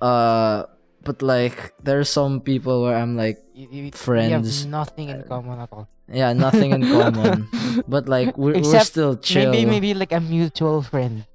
uh 0.00 0.64
but 1.04 1.22
like 1.22 1.72
there 1.82 1.98
are 1.98 2.04
some 2.18 2.40
people 2.40 2.82
where 2.84 2.96
i'm 2.96 3.16
like 3.16 3.38
You, 3.58 3.66
you, 3.70 3.90
Friends. 3.90 4.30
You 4.30 4.70
have 4.70 4.70
nothing 4.70 5.08
in 5.10 5.22
common 5.26 5.58
at 5.58 5.70
all. 5.75 5.88
Yeah 6.11 6.33
nothing 6.33 6.73
in 6.73 6.83
common 6.88 7.49
but 7.88 8.09
like 8.09 8.37
we're, 8.38 8.53
we're 8.53 8.59
Except 8.59 8.87
still 8.87 9.17
chill 9.17 9.50
Maybe 9.53 9.67
maybe 9.69 9.95
like 9.95 10.12
a 10.12 10.21
mutual 10.21 10.83
friend. 10.83 11.27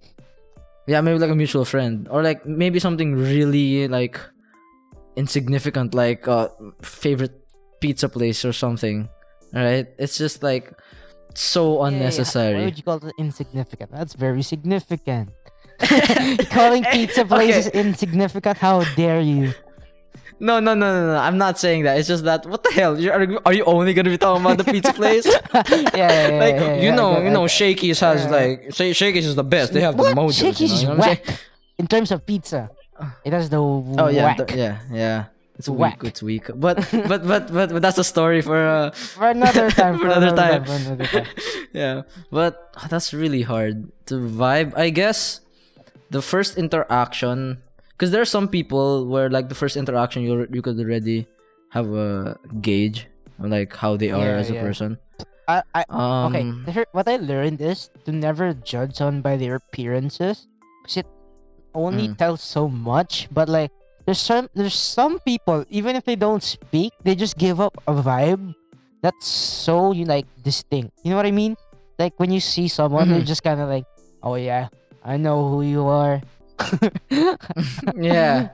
yeah 0.88 1.02
maybe 1.02 1.20
like 1.20 1.30
a 1.30 1.36
mutual 1.36 1.66
friend 1.66 2.08
or 2.10 2.24
like 2.24 2.46
maybe 2.46 2.80
something 2.80 3.16
really 3.16 3.88
like 3.88 4.20
insignificant 5.16 5.94
like 5.94 6.28
uh 6.28 6.50
favorite 6.82 7.34
pizza 7.80 8.10
place 8.10 8.44
or 8.46 8.54
something 8.54 9.08
right 9.54 9.88
it's 10.00 10.18
just 10.18 10.42
like 10.42 10.74
so 11.36 11.64
Yeah, 11.64 11.82
yeah. 11.82 11.88
unnecessary 11.88 12.56
Why 12.60 12.66
would 12.66 12.78
you 12.78 12.84
call 12.84 12.98
it 13.06 13.14
insignificant? 13.18 13.90
That's 13.92 14.14
very 14.14 14.44
significant. 14.44 15.30
Calling 16.54 16.84
pizza 16.94 17.26
places 17.26 17.68
insignificant? 17.74 18.58
How 18.58 18.84
dare 18.96 19.20
you? 19.22 19.54
No, 20.44 20.60
no, 20.60 20.74
no, 20.76 20.88
no, 20.94 21.02
no. 21.14 21.18
I'm 21.28 21.38
not 21.38 21.58
saying 21.58 21.84
that. 21.86 21.98
It's 21.98 22.08
just 22.14 22.24
that. 22.26 22.46
What 22.46 22.62
the 22.64 22.72
hell? 22.72 23.00
You're, 23.00 23.14
are, 23.14 23.24
you- 23.24 23.40
are 23.48 23.54
you 23.54 23.64
only 23.64 23.94
gonna 23.94 24.10
be 24.10 24.18
talking 24.18 24.44
about 24.46 24.58
the 24.60 24.66
pizza 24.74 24.92
place? 24.94 25.26
yeah, 25.54 25.64
yeah, 25.96 26.28
yeah, 26.28 26.40
like 26.44 26.56
yeah, 26.56 26.76
you 26.76 26.90
yeah, 26.92 26.96
know, 27.00 27.22
you 27.24 27.30
know, 27.32 27.48
Shakey's 27.48 28.00
has 28.02 28.28
like 28.30 28.74
Sha- 28.78 28.92
Shakey's 28.94 29.26
is 29.26 29.36
the 29.36 29.44
best. 29.56 29.72
They 29.74 29.82
have 29.82 29.96
what? 29.96 30.10
the 30.14 30.20
mojo. 30.20 30.36
Shakey's 30.36 30.60
you 30.70 30.76
is 30.76 30.84
know, 30.84 30.92
you 30.92 30.98
know 31.00 31.06
whack. 31.08 31.40
In 31.80 31.88
terms 31.88 32.12
of 32.12 32.26
pizza, 32.26 32.70
it 33.24 33.32
has 33.32 33.50
the 33.50 33.58
Oh 33.58 34.10
yeah, 34.12 34.26
whack. 34.36 34.48
th- 34.48 34.54
yeah, 34.60 34.80
yeah. 34.92 35.26
It's 35.56 35.70
Whack. 35.70 36.02
weak. 36.04 36.10
It's 36.12 36.22
weak. 36.24 36.46
But 36.54 36.84
but 36.92 37.24
but 37.26 37.48
but, 37.54 37.70
but 37.72 37.82
that's 37.82 37.98
a 37.98 38.04
story 38.04 38.42
for 38.42 38.58
uh 38.60 38.92
For 39.16 39.30
another 39.30 39.72
time. 39.80 39.96
For 40.00 40.08
another 40.12 40.36
time. 40.36 40.66
For 40.66 40.74
another 40.76 41.06
time. 41.08 41.28
yeah. 41.72 42.02
But 42.32 42.74
oh, 42.76 42.88
that's 42.90 43.14
really 43.14 43.44
hard 43.48 43.88
to 44.12 44.16
vibe. 44.20 44.76
I 44.76 44.90
guess 44.90 45.40
the 46.12 46.22
first 46.22 46.58
interaction, 46.58 47.63
because 47.96 48.12
there 48.12 48.22
are 48.22 48.30
some 48.30 48.48
people 48.48 49.06
where 49.08 49.30
like 49.30 49.50
the 49.50 49.56
first 49.56 49.78
interaction 49.78 50.24
you 50.24 50.48
you 50.52 50.62
could 50.62 50.80
already 50.80 51.26
have 51.70 51.90
a 51.94 52.38
gauge 52.62 53.08
on 53.40 53.50
like 53.50 53.74
how 53.76 53.98
they 53.98 54.12
are 54.12 54.22
Yeah, 54.38 54.42
as 54.42 54.50
a 54.50 54.58
yeah. 54.58 54.62
person. 54.62 54.98
I, 55.48 55.62
I, 55.76 55.84
Um, 55.92 56.32
okay. 56.32 56.86
What 56.96 57.08
I 57.10 57.18
learned 57.20 57.60
is 57.60 57.90
to 58.06 58.12
never 58.16 58.54
judge 58.54 58.96
someone 58.96 59.20
by 59.22 59.36
their 59.36 59.60
appearances, 59.60 60.48
because 60.82 61.04
it 61.04 61.08
only 61.76 62.08
Mhm. 62.08 62.18
tells 62.18 62.40
so 62.40 62.70
much. 62.72 63.28
But 63.28 63.50
like, 63.52 63.72
there's 64.08 64.24
some 64.24 64.48
there's 64.56 64.78
some 64.78 65.20
people 65.28 65.66
even 65.68 65.96
if 66.00 66.06
they 66.08 66.16
don't 66.16 66.44
speak, 66.44 66.94
they 67.04 67.16
just 67.16 67.36
give 67.36 67.60
up 67.60 67.76
a 67.88 67.94
vibe 67.96 68.56
that's 69.04 69.28
so 69.28 69.92
you 69.92 70.06
like 70.08 70.24
distinct. 70.48 70.96
You 71.04 71.12
know 71.12 71.20
what 71.20 71.28
I 71.28 71.36
mean? 71.36 71.60
Like 72.00 72.16
when 72.18 72.32
you 72.32 72.40
see 72.40 72.72
someone, 72.72 73.12
you're 73.12 73.20
Mhm. 73.24 73.28
just 73.28 73.44
kind 73.44 73.60
of 73.60 73.68
like, 73.68 73.84
oh 74.24 74.36
yeah, 74.40 74.72
I 75.04 75.20
know 75.20 75.44
who 75.52 75.62
you 75.68 75.84
are. 75.92 76.24
yeah, 77.96 78.50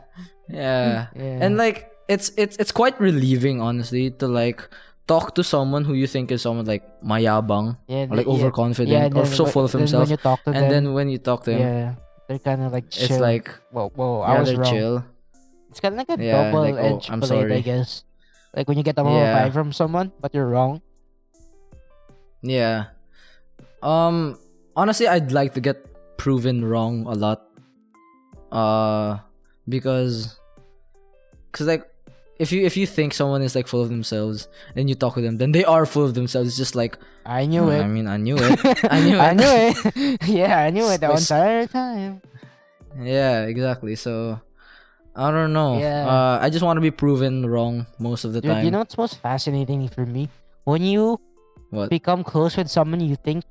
yeah. 0.50 1.08
yeah. 1.16 1.40
and 1.44 1.58
like 1.58 1.92
it's 2.08 2.32
it's 2.38 2.58
it's 2.58 2.72
quite 2.72 3.00
relieving 3.00 3.62
honestly 3.62 4.10
to 4.12 4.28
like 4.28 4.68
talk 5.08 5.34
to 5.36 5.44
someone 5.44 5.84
who 5.86 5.94
you 5.94 6.08
think 6.08 6.32
is 6.32 6.42
someone 6.42 6.66
like 6.66 6.84
mayabang 7.02 7.78
yeah, 7.88 8.06
or 8.10 8.16
like 8.16 8.26
yeah, 8.28 8.34
overconfident 8.34 9.14
yeah, 9.14 9.20
or 9.20 9.26
so 9.26 9.46
full 9.46 9.66
of 9.66 9.72
himself 9.74 10.06
When 10.06 10.12
you 10.12 10.22
talk 10.22 10.44
to 10.46 10.52
and 10.52 10.64
them, 10.66 10.70
then 10.70 10.94
when 10.94 11.10
you 11.10 11.18
talk 11.18 11.44
to 11.46 11.52
him 11.52 11.60
yeah, 11.60 11.96
they're 12.28 12.40
kind 12.40 12.62
of 12.62 12.72
like 12.72 12.90
chill. 12.90 13.10
it's 13.10 13.20
like 13.20 13.50
whoa, 13.72 13.90
whoa, 13.96 14.22
I 14.22 14.40
was 14.40 14.54
wrong. 14.56 14.70
chill 14.74 14.96
It's 15.70 15.80
kind 15.80 15.94
of 15.94 16.02
like 16.02 16.10
a 16.10 16.18
Yeah, 16.18 16.50
like, 16.50 16.74
double 16.74 16.82
oh, 16.82 16.98
edged 16.98 17.10
I'm 17.14 17.20
blade, 17.22 17.52
I 17.54 17.62
guess. 17.62 18.02
Like 18.58 18.66
when 18.66 18.78
you 18.78 18.84
get 18.84 18.98
a 18.98 19.04
little 19.06 19.22
Yeah. 19.22 19.46
vibe 19.46 19.54
from 19.54 19.70
someone, 19.70 20.10
but 20.22 20.34
you're 20.34 20.50
wrong. 20.50 20.82
yeah 22.42 22.96
um 23.84 24.40
honestly 24.76 25.08
i'd 25.08 25.32
like 25.32 25.54
to 25.54 25.60
get 25.60 25.78
proven 26.18 26.64
wrong 26.64 27.04
a 27.08 27.12
lot 27.16 27.49
uh 28.52 29.18
because 29.68 30.38
because 31.52 31.68
like 31.68 31.86
if 32.40 32.52
you 32.52 32.66
if 32.66 32.78
you 32.78 32.88
think 32.88 33.14
someone 33.14 33.42
is 33.42 33.54
like 33.56 33.68
full 33.68 33.82
of 33.82 33.90
themselves 33.90 34.48
and 34.76 34.90
you 34.90 34.96
talk 34.96 35.16
to 35.16 35.22
them 35.22 35.38
then 35.38 35.52
they 35.52 35.64
are 35.66 35.86
full 35.86 36.06
of 36.06 36.14
themselves 36.14 36.48
it's 36.50 36.58
just 36.58 36.76
like 36.76 36.98
I 37.26 37.46
knew 37.46 37.64
"Hmm, 37.64 37.70
it. 37.78 37.82
i 37.84 37.88
mean 37.88 38.08
i 38.08 38.18
knew 38.18 38.38
it 38.40 38.60
I 38.90 39.00
knew 39.04 39.18
it 39.18 39.22
I 39.22 39.34
knew 39.34 39.54
it. 39.70 39.76
yeah, 40.28 40.58
I 40.66 40.70
knew 40.72 40.88
it 40.90 41.02
the 41.02 41.12
entire 41.12 41.68
time. 41.68 42.22
Yeah, 42.98 43.46
exactly. 43.46 43.96
So 43.96 44.40
I 45.16 45.30
don't 45.32 45.54
know. 45.54 45.78
Yeah. 45.80 46.08
Uh, 46.08 46.40
I 46.42 46.50
just 46.50 46.64
want 46.64 46.78
to 46.78 46.82
be 46.82 46.90
proven 46.92 47.46
wrong 47.46 47.86
most 48.00 48.24
of 48.26 48.34
the 48.34 48.42
Dude, 48.42 48.50
time. 48.52 48.66
you 48.66 48.72
know 48.72 48.80
what's 48.80 48.98
most 48.98 49.22
fascinating 49.22 49.88
for 49.90 50.06
me? 50.06 50.30
When 50.64 50.82
you 50.82 51.20
what? 51.70 51.90
become 51.92 52.24
close 52.24 52.56
with 52.58 52.70
someone 52.72 53.00
you 53.04 53.16
think 53.16 53.44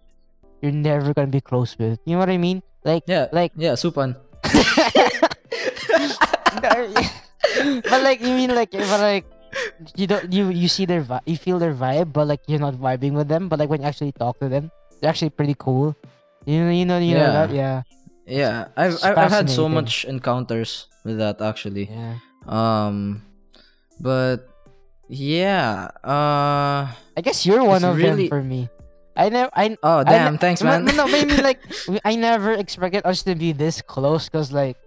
you're 0.63 0.73
never 0.75 1.13
gonna 1.15 1.29
be 1.31 1.41
close 1.45 1.77
with. 1.79 2.01
You 2.05 2.15
know 2.17 2.21
what 2.25 2.31
I 2.31 2.39
mean? 2.39 2.63
Like, 2.85 3.05
Yeah. 3.07 3.29
like, 3.33 3.53
Yeah, 3.55 3.73
Supan. 3.79 4.17
but 7.89 8.01
like 8.03 8.21
you 8.21 8.33
mean 8.35 8.55
like, 8.55 8.71
but 8.73 9.01
like, 9.01 9.25
you 9.97 10.07
don't 10.07 10.33
you 10.33 10.49
you 10.51 10.69
see 10.69 10.85
their 10.87 11.03
vi- 11.03 11.25
you 11.27 11.37
feel 11.37 11.59
their 11.59 11.75
vibe, 11.75 12.13
but 12.13 12.27
like 12.27 12.41
you're 12.47 12.61
not 12.63 12.75
vibing 12.75 13.13
with 13.13 13.29
them. 13.29 13.49
But 13.49 13.59
like 13.59 13.69
when 13.71 13.81
you 13.83 13.87
actually 13.89 14.13
talk 14.13 14.39
to 14.41 14.49
them, 14.49 14.71
they're 15.01 15.11
actually 15.11 15.31
pretty 15.31 15.55
cool. 15.59 15.97
You 16.47 16.65
know, 16.65 16.71
you 16.71 16.87
know, 16.87 16.99
you 16.99 17.15
know 17.15 17.29
Yeah. 17.29 17.33
that, 17.47 17.51
yeah, 17.53 17.83
Yeah, 18.27 18.57
I've 18.77 18.97
I've, 19.05 19.19
I've 19.19 19.33
had 19.33 19.51
so 19.51 19.69
much 19.69 20.05
encounters 20.05 20.87
with 21.05 21.19
that 21.19 21.41
actually. 21.41 21.89
yeah. 21.91 22.19
Um, 22.49 23.23
but 24.01 24.49
yeah. 25.09 25.89
Uh. 26.05 26.89
I 27.17 27.21
guess 27.23 27.45
you're 27.45 27.65
one 27.65 27.85
of 27.85 27.97
really- 27.97 28.29
them 28.29 28.33
for 28.33 28.43
me. 28.43 28.69
I 29.19 29.29
never, 29.29 29.51
I 29.53 29.77
Oh 29.83 29.99
I 30.01 30.05
damn! 30.05 30.33
ne- 30.35 30.39
thanks, 30.39 30.63
man. 30.63 30.85
No, 30.87 31.05
I 31.11 31.23
like 31.43 31.59
I 32.07 32.15
never 32.15 32.53
expected 32.55 33.03
us 33.05 33.27
to 33.27 33.35
be 33.35 33.51
this 33.51 33.83
close 33.83 34.31
because 34.31 34.53
like 34.55 34.79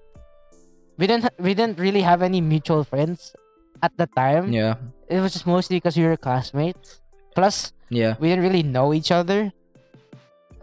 we 0.98 1.06
didn't 1.06 1.28
ha- 1.28 1.38
we 1.38 1.52
didn't 1.54 1.78
really 1.80 2.02
have 2.02 2.22
any 2.24 2.40
mutual 2.40 2.84
friends 2.88 3.36
at 3.84 3.92
the 4.00 4.08
time. 4.08 4.52
yeah. 4.56 4.76
It 5.12 5.20
was 5.20 5.34
just 5.36 5.44
mostly 5.46 5.76
because 5.84 5.98
we 6.00 6.08
were 6.08 6.16
classmates. 6.16 7.02
Plus, 7.36 7.74
Yeah. 7.92 8.16
we 8.20 8.30
didn't 8.32 8.44
really 8.48 8.64
know 8.64 8.94
each 8.96 9.12
other. 9.12 9.52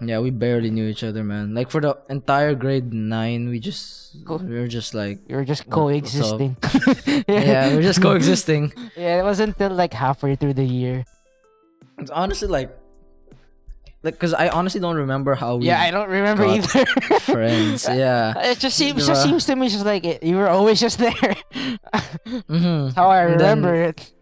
Yeah. 0.01 0.21
We 0.25 0.31
barely 0.31 0.71
knew 0.71 0.87
each 0.89 1.05
other, 1.05 1.21
man. 1.25 1.53
Like 1.53 1.69
for 1.69 1.81
the 1.85 1.99
entire 2.09 2.55
grade 2.55 2.95
nine, 2.95 3.49
we 3.53 3.61
just 3.61 4.25
Cool. 4.25 4.39
we 4.39 4.57
were 4.57 4.69
just 4.71 4.95
like. 4.97 5.21
We 5.29 5.35
were 5.37 5.45
just 5.45 5.69
What- 5.69 5.93
what's 6.01 6.17
up? 6.17 6.39
coexisting. 6.41 6.57
Yeah, 7.29 7.69
we 7.69 7.77
we're 7.77 7.89
just 7.91 8.01
coexisting. 8.01 8.73
Yeah, 8.97 9.21
it 9.21 9.25
wasn't 9.29 9.59
until 9.61 9.77
like 9.77 9.93
halfway 9.93 10.37
through 10.41 10.55
the 10.57 10.65
year. 10.65 11.05
It's 11.99 12.11
honestly 12.15 12.49
like, 12.49 12.71
like, 14.03 14.19
cause 14.19 14.33
I 14.35 14.49
honestly 14.49 14.81
don't 14.81 14.97
remember 14.97 15.35
how 15.35 15.57
we 15.57 15.67
Yeah, 15.67 15.81
I 15.81 15.91
don't 15.91 16.09
remember 16.09 16.47
either. 16.47 16.87
friends. 17.27 17.85
Yeah. 17.89 18.39
It 18.51 18.59
just 18.59 18.77
seems 18.77 19.07
just 19.07 19.23
seems 19.23 19.45
to 19.47 19.57
me 19.57 19.69
just 19.69 19.85
like 19.85 20.05
it, 20.05 20.23
you 20.23 20.37
were 20.37 20.49
always 20.49 20.81
just 20.81 20.99
there. 20.99 21.37
Mm-hmm. 22.27 22.95
How 22.95 23.09
I 23.11 23.25
And 23.27 23.41
then- 23.41 23.59
remember 23.63 23.75
it. 23.75 24.13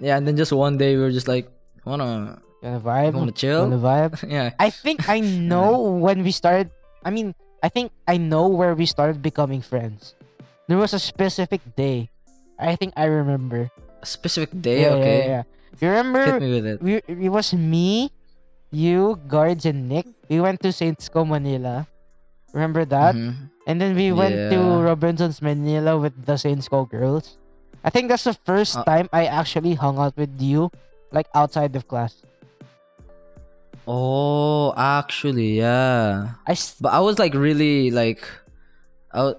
Yeah, 0.00 0.16
and 0.16 0.26
then 0.26 0.36
just 0.36 0.52
one 0.52 0.78
day 0.78 0.94
we 0.94 1.02
were 1.02 1.10
just 1.10 1.26
like, 1.26 1.50
wanna, 1.84 2.38
Wanna 2.62 2.78
vibe? 2.80 3.14
wanna 3.14 3.18
Wanna 3.18 3.32
chill? 3.32 3.66
vibe? 3.66 4.14
yeah. 4.30 4.54
I 4.58 4.70
think 4.70 5.08
I 5.08 5.18
know 5.20 5.98
when 5.98 6.22
we 6.22 6.30
started. 6.30 6.70
I 7.04 7.10
mean, 7.10 7.34
I 7.62 7.68
think 7.68 7.90
I 8.06 8.16
know 8.16 8.46
where 8.46 8.74
we 8.74 8.86
started 8.86 9.22
becoming 9.22 9.60
friends. 9.62 10.14
There 10.68 10.78
was 10.78 10.94
a 10.94 10.98
specific 11.02 11.60
day. 11.74 12.10
I 12.58 12.76
think 12.76 12.94
I 12.96 13.06
remember. 13.10 13.70
A 14.02 14.06
specific 14.06 14.50
day. 14.62 14.82
yeah, 14.86 14.94
okay. 15.02 15.18
yeah, 15.18 15.26
yeah. 15.26 15.42
You 15.82 15.88
remember? 15.90 16.22
Hit 16.24 16.42
me 16.42 16.50
with 16.54 16.66
it. 16.66 16.76
We, 16.82 16.94
it 17.06 17.30
was 17.30 17.52
me, 17.54 18.10
you, 18.70 19.20
guards, 19.28 19.64
and 19.64 19.88
Nick. 19.88 20.06
We 20.28 20.40
went 20.40 20.60
to 20.62 20.72
Saints 20.72 21.08
Co 21.08 21.24
Manila. 21.24 21.86
Remember 22.52 22.84
that? 22.84 23.14
Mhm. 23.14 23.50
And 23.68 23.76
then 23.80 23.92
we 23.94 24.12
went 24.12 24.50
to 24.50 24.58
Robinson's 24.80 25.40
Manila 25.44 25.98
with 26.00 26.16
the 26.24 26.36
Saints 26.40 26.68
Co 26.68 26.84
girls. 26.88 27.36
I 27.84 27.90
think 27.90 28.08
that's 28.08 28.24
the 28.24 28.34
first 28.34 28.76
Uh, 28.76 28.84
time 28.84 29.06
I 29.12 29.26
actually 29.28 29.74
hung 29.76 29.98
out 30.00 30.16
with 30.16 30.32
you, 30.40 30.72
like 31.12 31.28
outside 31.36 31.76
of 31.76 31.86
class. 31.88 32.24
Oh, 33.86 34.74
actually, 34.76 35.56
yeah. 35.58 36.36
I 36.46 36.52
s- 36.52 36.76
But 36.80 36.92
I 36.92 37.00
was 37.00 37.18
like 37.18 37.32
really 37.32 37.90
like, 37.90 38.28
I, 39.12 39.32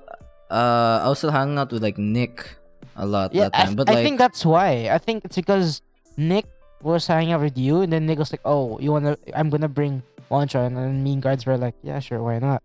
uh, 0.50 0.96
I 1.06 1.08
was 1.10 1.20
still 1.22 1.30
hanging 1.32 1.58
out 1.58 1.72
with 1.72 1.84
like 1.84 1.98
Nick 1.98 2.58
a 2.96 3.06
lot 3.06 3.34
yeah, 3.34 3.50
that 3.50 3.54
time. 3.54 3.68
th- 3.74 3.78
But 3.78 3.90
I 3.90 4.02
like, 4.02 4.06
think 4.06 4.18
that's 4.18 4.46
why. 4.46 4.90
I 4.90 4.98
think 4.98 5.26
it's 5.26 5.36
because 5.38 5.82
Nick 6.18 6.46
was 6.82 7.08
hanging 7.08 7.34
out 7.34 7.42
with 7.42 7.58
you, 7.58 7.82
and 7.82 7.92
then 7.92 8.06
Nick 8.06 8.20
like, 8.20 8.44
"Oh, 8.46 8.80
you 8.80 8.92
wanna? 8.92 9.18
I'm 9.36 9.50
gonna 9.50 9.70
bring 9.70 10.04
Juancho," 10.32 10.66
and 10.66 10.78
then 10.78 11.04
me 11.04 11.14
and 11.14 11.22
guards 11.22 11.46
were 11.46 11.58
like, 11.58 11.76
"Yeah, 11.84 12.00
sure, 12.00 12.22
why 12.24 12.40
not?" 12.40 12.64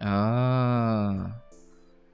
ah. 0.00 1.32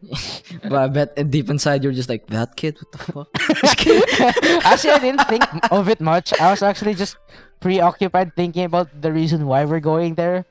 but 0.66 0.72
I 0.74 0.88
bet 0.88 1.30
deep 1.30 1.48
inside 1.48 1.84
you're 1.84 1.94
just 1.94 2.08
like 2.08 2.26
that 2.34 2.56
kid. 2.56 2.74
What 2.78 2.90
the 2.90 2.98
fuck? 2.98 3.28
actually, 4.66 4.94
I 4.94 4.98
didn't 4.98 5.26
think 5.30 5.44
of 5.70 5.88
it 5.88 6.00
much. 6.00 6.34
I 6.40 6.50
was 6.50 6.62
actually 6.62 6.94
just 6.94 7.16
preoccupied 7.60 8.34
thinking 8.34 8.64
about 8.64 8.90
the 9.00 9.12
reason 9.12 9.46
why 9.46 9.64
we're 9.64 9.78
going 9.78 10.14
there, 10.18 10.44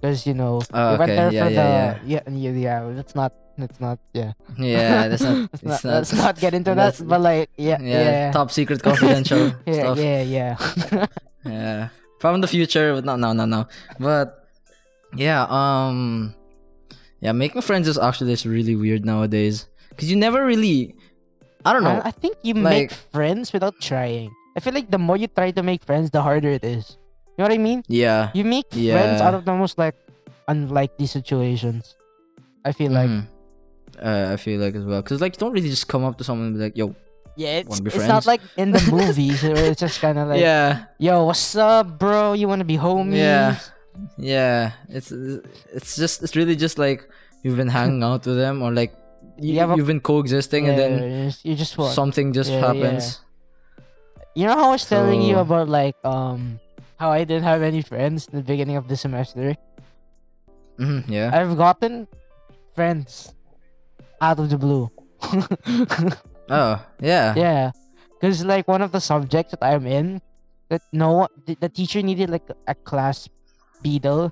because 0.00 0.26
you 0.26 0.32
know 0.32 0.62
Oh, 0.72 0.92
we 0.92 0.98
went 1.04 1.12
there 1.12 1.32
yeah, 1.32 1.44
for 1.44 1.50
yeah, 1.52 1.92
the 2.00 2.08
yeah 2.08 2.20
yeah 2.32 2.50
yeah. 2.52 2.80
Let's 2.88 3.14
not 3.14 3.36
let's 3.58 3.80
not 3.80 3.98
yeah. 4.14 4.32
yeah, 4.56 5.08
that's 5.08 5.22
not. 5.22 5.36
let's, 5.52 5.54
it's 5.54 5.64
not, 5.64 5.84
not. 5.84 5.94
let's 5.98 6.12
not 6.14 6.34
get 6.40 6.54
into 6.54 6.74
that. 6.74 7.00
But 7.02 7.20
like 7.20 7.50
yeah 7.56 7.78
yeah, 7.80 8.02
yeah 8.30 8.32
top 8.32 8.50
secret 8.50 8.82
confidential 8.82 9.52
yeah 9.66 9.74
stuff. 9.92 9.98
yeah 9.98 10.22
yeah. 10.22 11.06
Yeah. 11.44 11.88
From 12.20 12.40
the 12.42 12.48
future, 12.50 12.94
but 12.94 13.04
no, 13.06 13.14
no, 13.14 13.32
no, 13.32 13.46
no. 13.46 13.66
But 13.98 14.42
yeah, 15.14 15.46
um, 15.48 16.34
yeah, 17.20 17.32
making 17.32 17.62
friends 17.62 17.86
is 17.86 17.96
actually 17.96 18.32
just 18.32 18.44
really 18.44 18.74
weird 18.74 19.06
nowadays 19.06 19.66
because 19.90 20.10
you 20.10 20.16
never 20.18 20.44
really, 20.44 20.94
I 21.64 21.72
don't 21.72 21.84
know. 21.86 22.02
I, 22.02 22.08
I 22.08 22.10
think 22.10 22.36
you 22.42 22.54
make 22.58 22.90
friends 22.90 23.52
without 23.52 23.78
trying. 23.80 24.34
I 24.56 24.60
feel 24.60 24.74
like 24.74 24.90
the 24.90 24.98
more 24.98 25.16
you 25.16 25.28
try 25.30 25.52
to 25.52 25.62
make 25.62 25.84
friends, 25.86 26.10
the 26.10 26.20
harder 26.20 26.50
it 26.50 26.64
is. 26.64 26.98
You 27.38 27.46
know 27.46 27.48
what 27.48 27.54
I 27.54 27.62
mean? 27.62 27.84
yeah. 27.86 28.30
You 28.34 28.44
make 28.44 28.66
friends 28.74 29.22
out 29.22 29.34
of 29.34 29.44
the 29.46 29.54
most 29.54 29.78
like 29.78 29.94
unlikely 30.48 31.06
situations. 31.06 31.94
I 32.66 32.72
feel 32.72 32.90
like 32.90 33.08
Mhm. 33.08 33.26
Uh, 34.02 34.32
I 34.32 34.36
feel 34.36 34.60
like 34.60 34.74
as 34.74 34.84
well 34.84 35.02
because 35.02 35.20
like 35.20 35.34
you 35.34 35.40
don't 35.40 35.52
really 35.52 35.68
just 35.70 35.88
come 35.88 36.04
up 36.04 36.16
to 36.18 36.24
someone 36.24 36.48
and 36.48 36.56
be 36.56 36.62
like, 36.62 36.76
"Yo, 36.76 36.94
yeah, 37.36 37.58
it's, 37.62 37.80
be 37.80 37.90
it's 37.90 38.06
not 38.08 38.26
like 38.26 38.40
in 38.56 38.72
the 38.72 38.82
movies 38.92 39.42
where 39.42 39.56
it's 39.56 39.80
just 39.80 40.00
kind 40.00 40.18
of 40.18 40.28
like 40.28 40.40
yeah, 40.40 40.86
yo, 40.98 41.24
what's 41.24 41.56
up, 41.56 41.98
bro? 41.98 42.32
You 42.34 42.48
want 42.48 42.60
to 42.60 42.64
be 42.68 42.76
homies? 42.78 43.16
Yeah. 43.18 43.58
yeah." 44.18 44.72
It's 44.88 45.10
it's 45.10 45.96
just 45.96 46.22
it's 46.22 46.34
really 46.36 46.56
just 46.56 46.78
like 46.78 47.08
you've 47.42 47.56
been 47.56 47.68
hanging 47.70 48.02
out 48.02 48.26
with 48.26 48.36
them 48.36 48.62
or 48.62 48.72
like 48.72 48.94
you, 49.38 49.54
You 49.54 49.60
have 49.60 49.76
you've 49.78 49.86
been 49.86 50.00
coexisting 50.00 50.68
and 50.68 50.78
then 50.78 50.92
you 51.02 51.24
just- 51.30 51.44
you 51.44 51.54
just 51.54 51.74
something 51.94 52.32
just 52.32 52.50
Yeah, 52.50 52.60
happens. 52.66 53.20
You 54.34 54.46
know 54.46 54.54
how 54.54 54.68
I 54.68 54.72
was 54.78 54.84
telling 54.86 55.22
you 55.22 55.38
about 55.38 55.68
like 55.68 55.94
um 56.04 56.58
how 56.98 57.10
I 57.10 57.22
didn't 57.22 57.44
have 57.46 57.62
any 57.62 57.82
friends 57.82 58.26
in 58.26 58.38
the 58.38 58.42
beginning 58.46 58.74
of 58.76 58.86
the 58.90 58.96
semester. 58.96 59.54
Mhm, 60.78 61.06
yeah. 61.10 61.30
I've 61.34 61.56
gotten 61.56 62.06
friends 62.74 63.34
out 64.20 64.38
of 64.38 64.50
the 64.50 64.58
blue. 64.58 64.90
oh, 66.50 66.76
yeah. 67.00 67.34
yeah, 67.36 67.70
because 68.20 68.44
like 68.44 68.68
one 68.68 68.82
of 68.82 68.92
the 68.92 69.00
subjects 69.00 69.50
that 69.52 69.62
I'm 69.64 69.86
in, 69.86 70.20
that 70.68 70.82
no 70.92 71.26
one, 71.26 71.28
the, 71.46 71.68
teacher 71.68 72.02
needed 72.02 72.30
like 72.30 72.46
a 72.66 72.74
class 72.74 73.28
beadle 73.82 74.30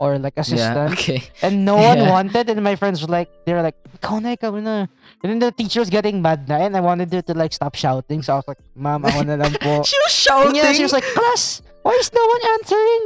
or 0.00 0.18
like 0.18 0.34
Yeah. 0.36 0.42
assistant, 0.42 0.92
Okay. 0.92 1.22
and 1.42 1.64
no 1.64 1.76
one 1.76 1.98
Yeah. 1.98 2.10
wanted. 2.10 2.50
And 2.50 2.62
my 2.62 2.76
friends 2.76 3.00
were 3.00 3.08
like, 3.08 3.30
they 3.46 3.54
were 3.54 3.62
like, 3.62 3.76
"Ikaw 4.02 4.20
na, 4.20 4.28
ikaw 4.36 4.52
na." 4.60 4.86
And 5.22 5.28
then 5.32 5.38
the 5.38 5.52
teacher 5.52 5.80
was 5.80 5.88
getting 5.88 6.20
mad 6.20 6.48
na, 6.48 6.56
and 6.66 6.76
I 6.76 6.80
wanted 6.80 7.12
her 7.12 7.22
to 7.22 7.34
like 7.34 7.52
stop 7.54 7.74
shouting. 7.78 8.20
So 8.20 8.34
I 8.34 8.36
was 8.42 8.48
like, 8.48 8.60
"Ma'am, 8.76 9.04
ako 9.06 9.22
na 9.24 9.36
lang 9.40 9.54
po." 9.56 9.80
She 9.88 9.96
was 10.04 10.12
shouting. 10.12 10.52
And 10.52 10.56
yeah, 10.60 10.72
she 10.74 10.82
was 10.84 10.92
like, 10.92 11.06
class, 11.16 11.62
why 11.86 11.96
is 11.96 12.12
no 12.12 12.20
one 12.20 12.42
answering? 12.60 13.04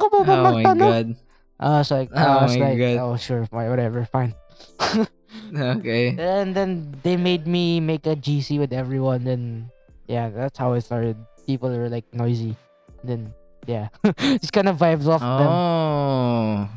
Ko 0.00 0.08
po 0.08 0.24
ba 0.24 0.40
oh 0.40 0.52
my 0.56 0.64
god. 0.64 1.16
I 1.60 1.80
was 1.80 1.88
like, 1.90 2.08
Oh 2.12 2.20
I 2.20 2.42
was 2.48 2.56
my 2.56 2.72
like, 2.72 2.78
God. 2.80 2.96
oh 3.00 3.16
sure, 3.16 3.44
fine, 3.48 3.68
whatever, 3.68 4.04
fine. 4.08 4.32
Okay. 5.56 6.16
And 6.18 6.54
then 6.56 6.96
they 7.02 7.16
made 7.16 7.46
me 7.46 7.78
make 7.78 8.06
a 8.06 8.16
GC 8.16 8.58
with 8.58 8.72
everyone. 8.72 9.22
Then 9.24 9.70
yeah, 10.08 10.28
that's 10.30 10.58
how 10.58 10.72
it 10.74 10.82
started. 10.82 11.16
People 11.46 11.70
were 11.70 11.88
like 11.88 12.04
noisy. 12.12 12.56
Then 13.04 13.32
yeah, 13.66 13.88
just 14.40 14.52
kind 14.52 14.68
of 14.68 14.76
vibes 14.78 15.06
off 15.06 15.20
them. 15.22 15.46
Oh. 15.46 16.68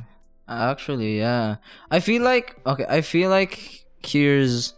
Actually, 0.48 1.18
yeah. 1.18 1.58
I 1.90 2.00
feel 2.00 2.22
like 2.22 2.58
okay, 2.66 2.86
I 2.90 3.02
feel 3.02 3.30
like 3.30 3.86
here's 4.06 4.74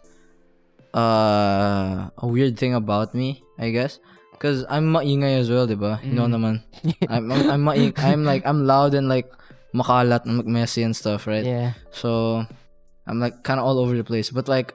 uh 0.94 2.10
a 2.18 2.28
weird 2.28 2.58
thing 2.58 2.74
about 2.76 3.14
me, 3.16 3.44
I 3.60 3.72
guess. 3.72 4.00
Cause 4.40 4.66
I'm 4.70 4.92
maingay 4.92 5.38
as 5.40 5.50
well, 5.50 5.68
diba? 5.68 6.02
You 6.04 6.14
know 6.14 6.26
Mm. 6.26 6.34
naman. 6.36 6.56
I'm 7.10 7.32
I'm 7.32 7.68
I'm, 7.70 7.94
I'm 7.98 8.22
like 8.26 8.42
I'm 8.46 8.66
loud 8.66 8.94
and 8.98 9.08
like 9.08 9.30
makalat 9.74 10.26
and 10.26 10.44
messy 10.46 10.82
and 10.84 10.96
stuff, 10.96 11.28
right? 11.28 11.46
Yeah, 11.46 11.74
So 11.92 12.44
I'm 13.08 13.20
like 13.20 13.44
kind 13.44 13.60
of 13.60 13.66
all 13.66 13.80
over 13.80 13.96
the 13.96 14.04
place. 14.04 14.30
But 14.30 14.48
like, 14.48 14.74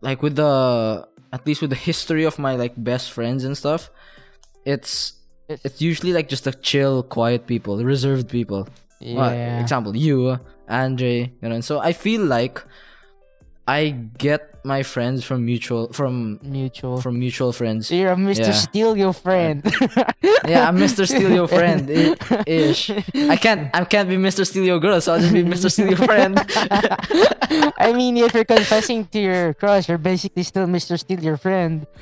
like 0.00 0.22
with 0.22 0.36
the 0.36 1.06
at 1.32 1.46
least 1.46 1.60
with 1.60 1.70
the 1.70 1.76
history 1.76 2.24
of 2.24 2.38
my 2.38 2.56
like 2.56 2.72
best 2.76 3.12
friends 3.12 3.44
and 3.44 3.56
stuff, 3.56 3.90
it's 4.64 5.14
It's- 5.48 5.80
usually 5.80 6.12
like 6.12 6.28
just 6.28 6.44
the 6.44 6.52
chill, 6.52 7.02
quiet 7.02 7.46
people, 7.46 7.82
reserved 7.84 8.28
people. 8.28 8.68
Well, 9.00 9.32
yeah, 9.32 9.60
example, 9.60 9.96
you, 9.96 10.38
Andre, 10.68 11.32
you 11.40 11.48
know. 11.48 11.54
And 11.54 11.64
so 11.64 11.78
I 11.78 11.92
feel 11.92 12.22
like 12.24 12.60
I 13.68 13.90
get 14.16 14.64
my 14.64 14.82
friends 14.82 15.24
from 15.24 15.44
mutual 15.44 15.92
from 15.92 16.40
mutual. 16.42 17.00
from 17.04 17.18
mutual 17.20 17.52
friends. 17.52 17.88
So 17.88 17.94
you're 17.94 18.12
a 18.12 18.16
Mr. 18.16 18.48
Yeah. 18.48 18.52
Steal 18.52 18.96
your 18.96 19.12
friend. 19.12 19.60
Yeah, 20.48 20.66
I'm 20.66 20.78
Mr. 20.80 21.04
Steal 21.06 21.28
Your 21.30 21.46
Friend, 21.46 21.84
i- 21.92 22.16
ish. 22.48 22.88
I 22.88 23.36
can't 23.36 23.68
I 23.76 23.84
can't 23.84 24.08
be 24.08 24.16
Mr. 24.16 24.46
Steal 24.48 24.64
Your 24.64 24.80
Girl, 24.80 24.96
so 25.00 25.12
I'll 25.12 25.20
just 25.20 25.32
be 25.36 25.44
Mr. 25.44 25.68
Steal 25.70 25.88
Your 25.92 26.00
Friend. 26.00 26.32
I 27.76 27.92
mean, 27.92 28.16
if 28.16 28.32
you're 28.32 28.48
confessing 28.48 29.04
to 29.12 29.18
your 29.20 29.52
crush, 29.52 29.88
you're 29.92 30.00
basically 30.00 30.42
still 30.48 30.64
Mr. 30.66 30.96
Steal 30.98 31.20
your 31.20 31.36
friend. 31.36 31.86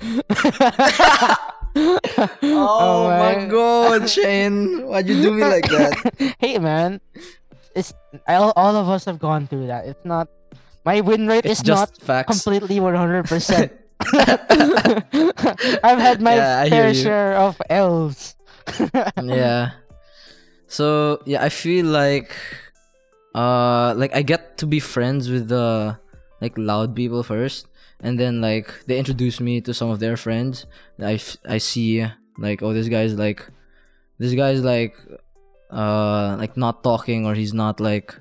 Oh, 1.77 1.99
oh, 2.43 3.09
my 3.11 3.37
man. 3.37 3.49
god, 3.53 4.09
Shane. 4.09 4.87
Why'd 4.89 5.09
you 5.09 5.21
do 5.21 5.31
me 5.31 5.43
like 5.45 5.69
that? 5.69 5.93
hey, 6.41 6.57
man. 6.59 7.01
It's 7.75 7.93
all, 8.27 8.53
all 8.57 8.77
of 8.77 8.89
us 8.89 9.05
have 9.05 9.19
gone 9.19 9.47
through 9.47 9.67
that. 9.69 9.85
It's 9.85 10.05
not 10.05 10.29
my 10.87 11.01
win 11.03 11.27
rate 11.27 11.45
It's 11.45 11.61
is 11.61 11.67
not 11.67 11.99
facts. 11.99 12.31
completely 12.31 12.79
100%. 12.79 13.27
I've 15.83 15.99
had 15.99 16.23
my 16.23 16.37
Yeah, 16.37 16.65
fair 16.71 16.95
share 16.95 17.35
of 17.37 17.61
L's. 17.69 18.37
yeah. 19.23 19.71
So 20.69 21.21
yeah, 21.27 21.43
I 21.43 21.49
feel 21.51 21.87
like 21.87 22.31
uh 23.35 23.93
like 23.97 24.15
I 24.15 24.23
get 24.23 24.57
to 24.59 24.67
be 24.67 24.81
friends 24.81 25.29
with 25.29 25.49
the 25.49 25.99
like 26.41 26.57
loud 26.57 26.95
people 26.97 27.23
first 27.23 27.67
and 28.01 28.19
then 28.19 28.41
like 28.41 28.73
they 28.87 28.99
introduce 28.99 29.41
me 29.41 29.61
to 29.63 29.75
some 29.75 29.91
of 29.91 29.99
their 29.99 30.17
friends. 30.17 30.67
I 31.03 31.19
I 31.49 31.59
see 31.59 32.07
like 32.39 32.63
oh 32.63 32.73
this 32.73 32.89
guy's 32.89 33.15
like 33.15 33.47
this 34.19 34.35
guy's 34.35 34.63
like 34.63 34.97
uh 35.71 36.37
like 36.39 36.57
not 36.57 36.83
talking 36.85 37.27
or 37.27 37.35
he's 37.35 37.55
not 37.55 37.81
like 37.81 38.15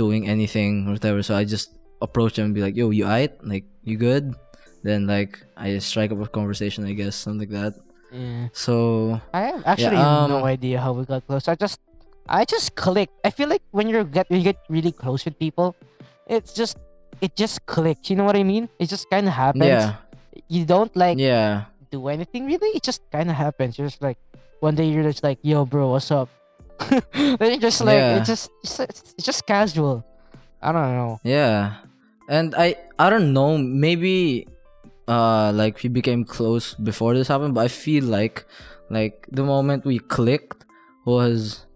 doing 0.00 0.24
anything 0.24 0.88
or 0.88 0.96
whatever. 0.96 1.20
So 1.20 1.36
I 1.36 1.44
just 1.44 1.76
approach 2.00 2.40
them 2.40 2.48
and 2.48 2.54
be 2.56 2.64
like, 2.64 2.72
"Yo, 2.80 2.88
you 2.88 3.04
alright? 3.04 3.36
Like 3.44 3.68
you 3.84 4.00
good?" 4.00 4.32
Then 4.80 5.04
like 5.04 5.36
I 5.60 5.76
strike 5.84 6.08
up 6.14 6.20
a 6.24 6.28
conversation, 6.28 6.88
I 6.88 6.96
guess, 6.96 7.12
something 7.16 7.44
like 7.44 7.52
that. 7.52 7.72
yeah. 8.08 8.48
So 8.56 8.74
I 9.36 9.52
have 9.52 9.62
actually 9.68 10.00
um, 10.00 10.32
no 10.32 10.40
idea 10.48 10.80
how 10.80 10.96
we 10.96 11.04
got 11.04 11.26
close. 11.28 11.44
I 11.52 11.54
just 11.54 11.76
I 12.24 12.48
just 12.48 12.72
clicked. 12.80 13.12
I 13.26 13.30
feel 13.30 13.48
like 13.52 13.60
when 13.76 13.92
you 13.92 14.00
get 14.08 14.24
you 14.32 14.40
get 14.40 14.56
really 14.72 14.90
close 14.94 15.28
with 15.28 15.36
people, 15.36 15.76
it's 16.24 16.56
just 16.56 16.80
it 17.20 17.36
just 17.36 17.60
clicks. 17.68 18.08
You 18.08 18.16
know 18.16 18.24
what 18.24 18.40
I 18.40 18.44
mean? 18.46 18.72
It 18.80 18.88
just 18.88 19.04
kind 19.12 19.28
of 19.28 19.36
happens. 19.36 19.68
yeah, 19.68 20.00
You 20.48 20.64
don't 20.64 20.94
like 20.96 21.20
yeah. 21.20 21.68
do 21.92 22.08
anything 22.08 22.48
really. 22.48 22.72
It 22.72 22.80
just 22.82 23.04
kind 23.12 23.28
of 23.28 23.36
happens. 23.36 23.76
You're 23.76 23.92
just 23.92 24.00
like 24.00 24.16
one 24.64 24.74
day 24.80 24.88
you're 24.88 25.04
just 25.04 25.20
like, 25.20 25.38
"Yo, 25.44 25.68
bro, 25.68 25.92
what's 25.92 26.08
up?" 26.08 26.32
then 27.14 27.50
you're 27.50 27.58
just 27.60 27.80
like, 27.80 27.96
Yeah. 27.96 28.18
it's 28.18 28.28
just 28.28 28.50
it's, 28.62 29.14
just 29.20 29.46
casual. 29.46 30.04
I 30.62 30.72
don't 30.72 30.92
know. 30.96 31.20
Yeah. 31.24 31.80
And 32.28 32.54
I 32.54 32.76
I 32.98 33.10
don't 33.10 33.32
know, 33.32 33.58
maybe 33.58 34.46
uh 35.08 35.50
like 35.54 35.82
we 35.82 35.88
became 35.88 36.24
close 36.24 36.74
before 36.74 37.14
this 37.14 37.28
happened, 37.28 37.54
but 37.54 37.64
I 37.64 37.68
feel 37.68 38.04
like 38.04 38.46
like 38.90 39.26
the 39.30 39.42
moment 39.44 39.84
we 39.84 39.98
clicked 39.98 40.64
was 41.04 41.66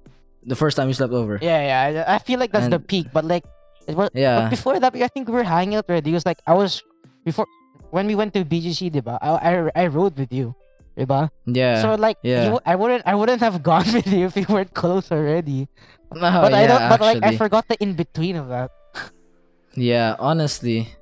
the 0.45 0.57
first 0.57 0.77
time 0.77 0.89
you 0.89 0.95
slept 0.95 1.13
over. 1.13 1.39
Yeah, 1.41 1.61
yeah. 1.93 2.05
I, 2.07 2.17
I 2.17 2.19
feel 2.19 2.39
like 2.39 2.53
that's 2.53 2.69
the 2.69 2.79
peak. 2.79 3.09
But 3.13 3.25
like, 3.25 3.45
it 3.89 3.97
was, 3.97 4.11
Yeah. 4.13 4.45
But 4.45 4.51
before 4.51 4.79
that, 4.79 4.95
I 4.95 5.09
think 5.09 5.29
we 5.29 5.35
were 5.35 5.43
hanging 5.47 5.77
out 5.77 5.89
already. 5.89 6.11
It 6.11 6.15
was 6.15 6.27
like 6.27 6.41
I 6.47 6.53
was 6.55 6.83
before 7.25 7.47
when 7.91 8.07
we 8.07 8.15
went 8.15 8.35
to 8.35 8.45
BGC, 8.45 8.93
diba? 8.93 9.17
I 9.23 9.31
I, 9.31 9.53
I 9.75 9.87
rode 9.87 10.19
with 10.19 10.33
you, 10.33 10.55
diba? 10.97 11.31
Yeah. 11.47 11.83
So 11.83 11.95
like, 11.95 12.19
yeah. 12.23 12.53
you, 12.53 12.61
I 12.65 12.75
wouldn't 12.75 13.03
I 13.07 13.15
wouldn't 13.15 13.41
have 13.41 13.63
gone 13.63 13.87
with 13.97 14.07
you 14.07 14.27
if 14.27 14.37
you 14.37 14.47
weren't 14.49 14.75
close 14.75 15.11
already. 15.11 15.69
No, 16.13 16.21
but 16.21 16.55
I 16.55 16.65
Oh, 16.65 16.69
don't. 16.69 16.89
But 16.89 17.01
like, 17.01 17.23
I 17.23 17.37
forgot 17.37 17.69
the 17.69 17.77
in 17.83 17.95
between 17.95 18.37
of 18.37 18.49
that. 18.49 18.71
Yeah, 19.75 20.17
honestly. 20.19 20.95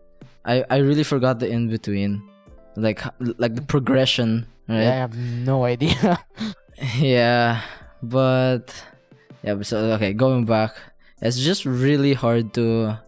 I 0.45 0.65
I 0.71 0.79
really 0.79 1.05
forgot 1.05 1.39
the 1.39 1.49
in 1.49 1.69
between. 1.69 2.23
Like 2.75 3.05
like 3.21 3.55
the 3.55 3.63
progression, 3.63 4.49
right? 4.67 4.83
Yeah, 4.83 4.91
I 4.91 4.99
have 5.05 5.17
no 5.17 5.65
idea. 5.65 6.19
Yeah. 6.99 7.63
But 8.03 8.75
yeah, 9.45 9.61
so 9.63 9.79
okay, 9.95 10.13
going 10.13 10.45
back. 10.45 10.75
It's 11.21 11.39
just 11.39 11.65
really 11.65 12.15
hard 12.15 12.53
to 12.55 12.99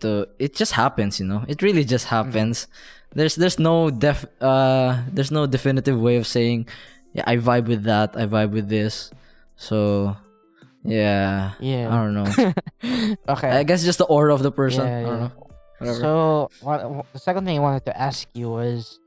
to 0.00 0.28
it 0.38 0.54
just 0.54 0.72
happens, 0.72 1.18
you 1.18 1.26
know. 1.26 1.44
It 1.48 1.62
really 1.62 1.84
just 1.84 2.06
mm-hmm. 2.06 2.30
happens. 2.30 2.68
There's 3.12 3.34
there's 3.34 3.58
no 3.58 3.90
def 3.90 4.24
uh 4.40 5.02
there's 5.10 5.30
no 5.30 5.46
definitive 5.46 5.98
way 5.98 6.16
of 6.16 6.26
saying 6.26 6.68
yeah, 7.12 7.24
I 7.26 7.36
vibe 7.36 7.66
with 7.66 7.84
that, 7.84 8.16
I 8.16 8.26
vibe 8.26 8.52
with 8.52 8.68
this. 8.68 9.10
So 9.56 10.16
yeah. 10.84 11.52
yeah 11.60 11.90
I 11.90 11.96
don't 11.98 12.14
know. 12.14 12.30
okay. 13.34 13.50
I 13.50 13.62
guess 13.64 13.84
just 13.84 13.98
the 13.98 14.06
aura 14.06 14.32
of 14.32 14.42
the 14.42 14.52
person. 14.52 14.86
Yeah, 14.86 14.98
I 14.98 15.02
don't 15.02 15.14
yeah. 15.14 15.26
know. 15.28 15.46
Whatever. 15.78 16.00
So 16.00 16.50
what, 16.60 17.06
the 17.12 17.18
second 17.18 17.44
thing 17.44 17.58
I 17.58 17.60
wanted 17.60 17.84
to 17.86 17.96
ask 17.96 18.28
you 18.34 18.50
was, 18.50 19.00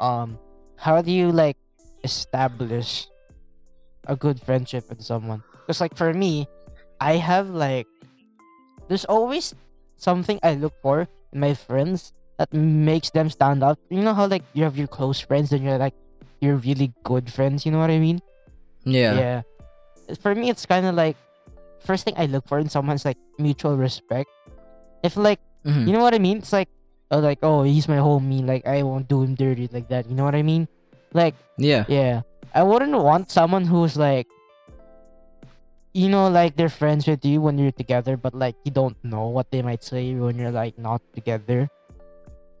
um, 0.00 0.38
how 0.76 1.00
do 1.02 1.12
you 1.12 1.30
like 1.30 1.56
establish 2.02 3.08
a 4.06 4.16
good 4.16 4.40
friendship 4.40 4.88
with 4.88 5.02
someone? 5.02 5.42
Because 5.60 5.80
like 5.80 5.96
for 5.96 6.12
me, 6.12 6.48
I 7.00 7.16
have 7.16 7.50
like, 7.50 7.86
there's 8.88 9.04
always 9.04 9.54
something 9.96 10.40
I 10.42 10.54
look 10.54 10.74
for 10.82 11.08
in 11.32 11.40
my 11.40 11.54
friends 11.54 12.12
that 12.38 12.52
makes 12.52 13.10
them 13.10 13.30
stand 13.30 13.62
out. 13.62 13.78
You 13.90 14.02
know 14.02 14.14
how 14.14 14.26
like 14.26 14.42
you 14.52 14.64
have 14.64 14.76
your 14.76 14.86
close 14.88 15.20
friends 15.20 15.52
and 15.52 15.62
you're 15.64 15.78
like 15.78 15.94
you're 16.40 16.56
really 16.56 16.92
good 17.04 17.32
friends. 17.32 17.64
You 17.64 17.72
know 17.72 17.78
what 17.78 17.90
I 17.90 17.98
mean? 17.98 18.20
yeah. 18.84 19.14
Yeah. 19.14 19.42
For 20.20 20.34
me, 20.34 20.50
it's 20.50 20.66
kind 20.66 20.84
of 20.84 20.94
like 20.94 21.16
first 21.80 22.04
thing 22.04 22.14
I 22.16 22.26
look 22.26 22.46
for 22.48 22.58
in 22.58 22.68
someone's 22.68 23.04
like 23.04 23.16
mutual 23.38 23.76
respect. 23.76 24.28
If 25.02 25.16
like 25.16 25.40
Mhm. 25.64 25.86
you 25.88 25.92
know 25.96 26.02
what 26.04 26.12
I 26.12 26.18
mean? 26.20 26.38
It's 26.44 26.52
like, 26.52 26.68
oh, 27.10 27.20
like, 27.24 27.38
oh, 27.42 27.62
he's 27.64 27.88
my 27.88 27.96
homie. 27.96 28.44
Like, 28.44 28.66
I 28.68 28.82
won't 28.84 29.08
do 29.08 29.22
him 29.24 29.34
dirty 29.34 29.64
like 29.72 29.88
that. 29.88 30.04
You 30.08 30.14
know 30.14 30.24
what 30.24 30.34
I 30.36 30.42
mean? 30.44 30.68
Like, 31.16 31.32
Yeah. 31.56 31.84
yeah, 31.88 32.20
I 32.52 32.62
wouldn't 32.62 32.92
want 32.92 33.30
someone 33.30 33.64
who's 33.64 33.96
like, 33.96 34.26
you 35.94 36.08
know, 36.08 36.28
like 36.28 36.56
they're 36.56 36.68
friends 36.72 37.06
with 37.06 37.24
you 37.24 37.40
when 37.40 37.56
you're 37.56 37.72
together, 37.72 38.16
but 38.16 38.34
like 38.34 38.56
you 38.64 38.72
don't 38.72 38.96
know 39.04 39.28
what 39.28 39.50
they 39.50 39.62
might 39.62 39.82
say 39.84 40.12
when 40.14 40.36
you're 40.36 40.50
like 40.52 40.76
not 40.78 41.00
together. 41.14 41.70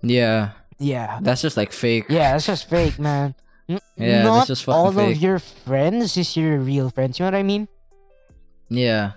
Yeah. 0.08 0.50
Yeah, 0.78 1.18
That's 1.22 1.40
just 1.40 1.56
like 1.56 1.72
fake. 1.72 2.06
yeah, 2.08 2.32
that's 2.32 2.46
just 2.46 2.68
fake, 2.68 2.98
man. 2.98 3.34
N- 3.68 3.78
Yeah, 3.96 4.24
not 4.24 4.34
that's 4.34 4.48
just 4.48 4.64
fucking 4.64 4.76
all 4.76 4.92
fake. 4.92 5.16
of 5.16 5.22
your 5.22 5.38
friends 5.38 6.16
is 6.16 6.36
your 6.36 6.58
real 6.58 6.90
friends. 6.90 7.18
You 7.18 7.24
know 7.24 7.30
what 7.30 7.38
I 7.38 7.42
mean? 7.44 7.68
Yeah. 8.68 9.12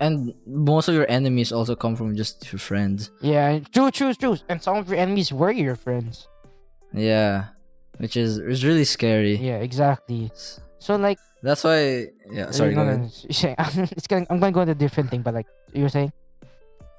and 0.00 0.34
most 0.46 0.88
of 0.88 0.94
your 0.96 1.06
enemies 1.08 1.52
also 1.52 1.76
come 1.76 1.94
from 1.94 2.16
just 2.16 2.50
your 2.50 2.58
friends. 2.58 3.10
Yeah, 3.20 3.60
true, 3.72 3.90
true, 3.92 4.14
true. 4.14 4.36
And 4.48 4.58
some 4.62 4.76
of 4.78 4.88
your 4.88 4.98
enemies 4.98 5.30
were 5.32 5.52
your 5.52 5.76
friends. 5.76 6.26
Yeah, 6.92 7.54
which 7.98 8.16
is 8.16 8.38
is 8.38 8.64
really 8.64 8.82
scary. 8.84 9.36
Yeah, 9.36 9.58
exactly. 9.62 10.32
So 10.80 10.96
like, 10.96 11.18
That's 11.44 11.62
why. 11.62 12.08
Yeah, 12.32 12.50
sorry. 12.50 12.74
no, 12.74 12.82
no, 12.82 12.88
ahead. 12.98 13.00
no, 13.06 13.10
you're 13.28 13.32
saying- 13.36 13.56
it's 13.94 14.08
gonna, 14.10 14.26
I'm 14.30 14.40
gonna 14.40 14.50
go 14.50 14.62
into 14.66 14.72
a 14.72 14.80
different 14.80 15.10
thing, 15.12 15.22
but 15.22 15.34
like 15.34 15.46
you 15.72 15.82
were 15.86 15.92
saying, 15.92 16.10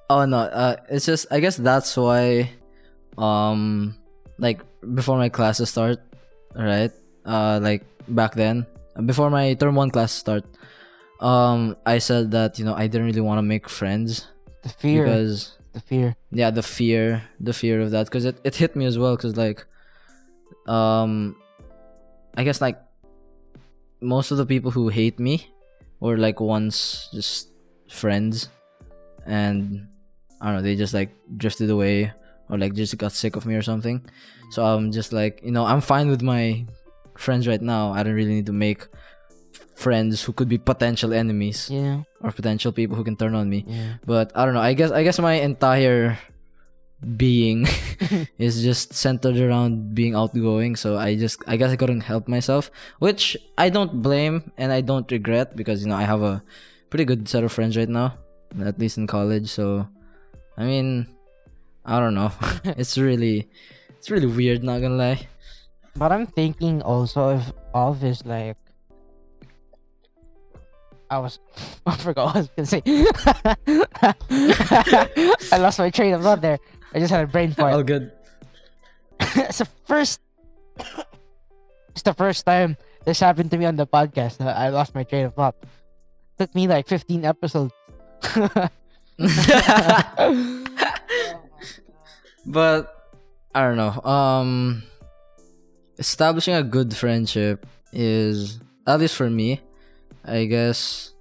Oh 0.10 0.24
no, 0.24 0.38
uh, 0.48 0.78
it's 0.90 1.06
just 1.06 1.28
I 1.34 1.42
guess 1.42 1.58
that's 1.58 1.98
why, 1.98 2.52
um, 3.18 3.96
like 4.38 4.62
before 4.96 5.18
my 5.18 5.30
classes 5.30 5.70
start, 5.70 6.00
right? 6.56 6.92
Uh, 7.26 7.60
like 7.62 7.84
back 8.10 8.36
then, 8.36 8.66
before 9.06 9.30
my 9.30 9.54
term 9.54 9.76
one 9.76 9.90
class 9.90 10.12
start, 10.12 10.46
um, 11.20 11.76
I 11.86 12.00
said 12.00 12.32
that 12.32 12.60
you 12.60 12.66
know 12.66 12.74
I 12.74 12.88
didn't 12.88 13.08
really 13.08 13.22
want 13.22 13.38
to 13.38 13.44
make 13.44 13.70
friends 13.70 14.28
the 14.64 14.70
fear, 14.70 15.04
because 15.04 15.58
the 15.74 15.80
fear. 15.80 16.16
yeah, 16.32 16.52
the 16.52 16.64
fear, 16.64 17.24
the 17.40 17.54
fear 17.54 17.82
of 17.82 17.92
that, 17.92 18.06
because 18.08 18.26
it 18.26 18.40
it 18.44 18.56
hit 18.56 18.76
me 18.76 18.86
as 18.86 18.98
well, 18.98 19.16
because 19.16 19.38
like, 19.38 19.66
um, 20.68 21.36
I 22.36 22.44
guess 22.44 22.62
like 22.62 22.80
most 24.02 24.32
of 24.32 24.38
the 24.38 24.46
people 24.46 24.72
who 24.72 24.90
hate 24.90 25.20
me 25.20 25.48
were 26.00 26.18
like 26.18 26.40
once 26.40 27.10
just 27.14 27.50
friends, 27.90 28.50
and 29.26 29.88
I 30.42 30.48
don't 30.48 30.56
know, 30.56 30.62
they 30.62 30.76
just 30.76 30.94
like 30.94 31.16
drifted 31.38 31.70
away 31.70 32.12
or 32.50 32.58
like 32.58 32.74
just 32.74 32.98
got 32.98 33.12
sick 33.12 33.36
of 33.36 33.46
me 33.46 33.56
or 33.56 33.62
something. 33.62 34.04
So 34.52 34.64
I'm 34.66 34.92
just 34.92 35.14
like, 35.14 35.42
you 35.44 35.52
know, 35.52 35.66
I'm 35.66 35.82
fine 35.82 36.10
with 36.10 36.22
my 36.22 36.66
friends 37.18 37.48
right 37.48 37.62
now. 37.62 37.92
I 37.92 38.04
don't 38.04 38.14
really 38.14 38.34
need 38.36 38.46
to 38.48 38.54
make 38.54 38.88
friends 39.76 40.22
who 40.24 40.34
could 40.34 40.48
be 40.50 40.58
potential 40.58 41.14
enemies 41.14 41.70
Yeah, 41.70 42.04
or 42.22 42.32
potential 42.32 42.72
people 42.72 42.96
who 42.96 43.04
can 43.04 43.16
turn 43.18 43.34
on 43.36 43.50
me. 43.50 43.66
yeah. 43.68 43.96
But 44.06 44.32
I 44.36 44.46
don't 44.46 44.54
know. 44.54 44.62
I 44.62 44.74
guess 44.74 44.92
I 44.92 45.04
guess 45.04 45.18
my 45.20 45.34
entire 45.42 46.18
being 47.18 47.66
is 48.38 48.64
just 48.64 48.94
centered 48.94 49.38
around 49.38 49.94
being 49.96 50.16
outgoing. 50.16 50.76
So 50.76 50.98
I 50.98 51.16
just 51.16 51.42
I 51.48 51.58
guess 51.58 51.72
I 51.72 51.76
couldn't 51.76 52.02
help 52.02 52.28
myself, 52.28 52.72
which 53.00 53.36
I 53.58 53.70
don't 53.70 54.02
blame 54.02 54.52
and 54.58 54.72
I 54.72 54.82
don't 54.82 55.10
regret 55.12 55.56
because 55.56 55.82
you 55.84 55.90
know 55.90 55.96
I 55.98 56.04
have 56.04 56.22
a 56.22 56.44
pretty 56.90 57.06
good 57.06 57.28
set 57.28 57.44
of 57.44 57.52
friends 57.52 57.76
right 57.76 57.90
now, 57.90 58.18
at 58.64 58.80
least 58.80 58.98
in 58.98 59.08
college. 59.08 59.50
So 59.50 59.88
I 60.58 60.64
mean, 60.66 61.08
I 61.86 62.00
don't 62.00 62.16
know. 62.16 62.32
it's 62.64 62.98
really 62.98 63.50
it's 63.98 64.10
really 64.10 64.28
weird. 64.28 64.64
Not 64.64 64.80
gonna 64.82 64.96
lie. 64.96 65.28
But 65.96 66.12
I'm 66.12 66.26
thinking 66.26 66.82
also 66.82 67.30
of 67.38 67.54
all 67.74 67.94
this 67.94 68.26
like 68.26 68.58
I 71.10 71.20
was 71.20 71.40
I 71.86 71.96
forgot 71.98 72.26
what 72.26 72.36
I 72.36 72.40
was 72.40 72.50
gonna 72.56 72.66
say. 72.66 72.82
I 75.52 75.58
lost 75.58 75.80
my 75.80 75.90
train 75.90 76.14
of 76.14 76.24
thought 76.24 76.40
there. 76.42 76.60
I 76.94 77.00
just 77.00 77.12
had 77.12 77.24
a 77.24 77.28
brain 77.28 77.52
fart. 77.52 77.74
All 77.74 77.84
good. 77.84 78.12
it's 79.20 79.58
the 79.60 79.66
first 79.86 80.22
it's 81.90 82.04
the 82.04 82.14
first 82.14 82.46
time 82.46 82.78
this 83.06 83.20
happened 83.20 83.52
to 83.52 83.58
me 83.58 83.66
on 83.66 83.76
the 83.76 83.86
podcast. 83.86 84.40
I 84.40 84.70
lost 84.70 84.96
my 84.96 85.04
train 85.04 85.26
of 85.26 85.34
thought. 85.36 85.56
Took 86.40 86.56
me 86.56 86.68
like 86.68 86.88
15 86.88 87.26
episodes. 87.26 87.74
But 92.46 93.12
I 93.54 93.62
don't 93.64 93.78
know. 93.78 93.96
Um, 94.02 94.84
establishing 95.98 96.54
a 96.54 96.64
good 96.64 96.96
friendship 96.96 97.66
is 97.92 98.60
at 98.88 99.00
least 99.00 99.16
for 99.16 99.30
me, 99.30 99.62
I 100.26 100.46
guess. 100.46 101.12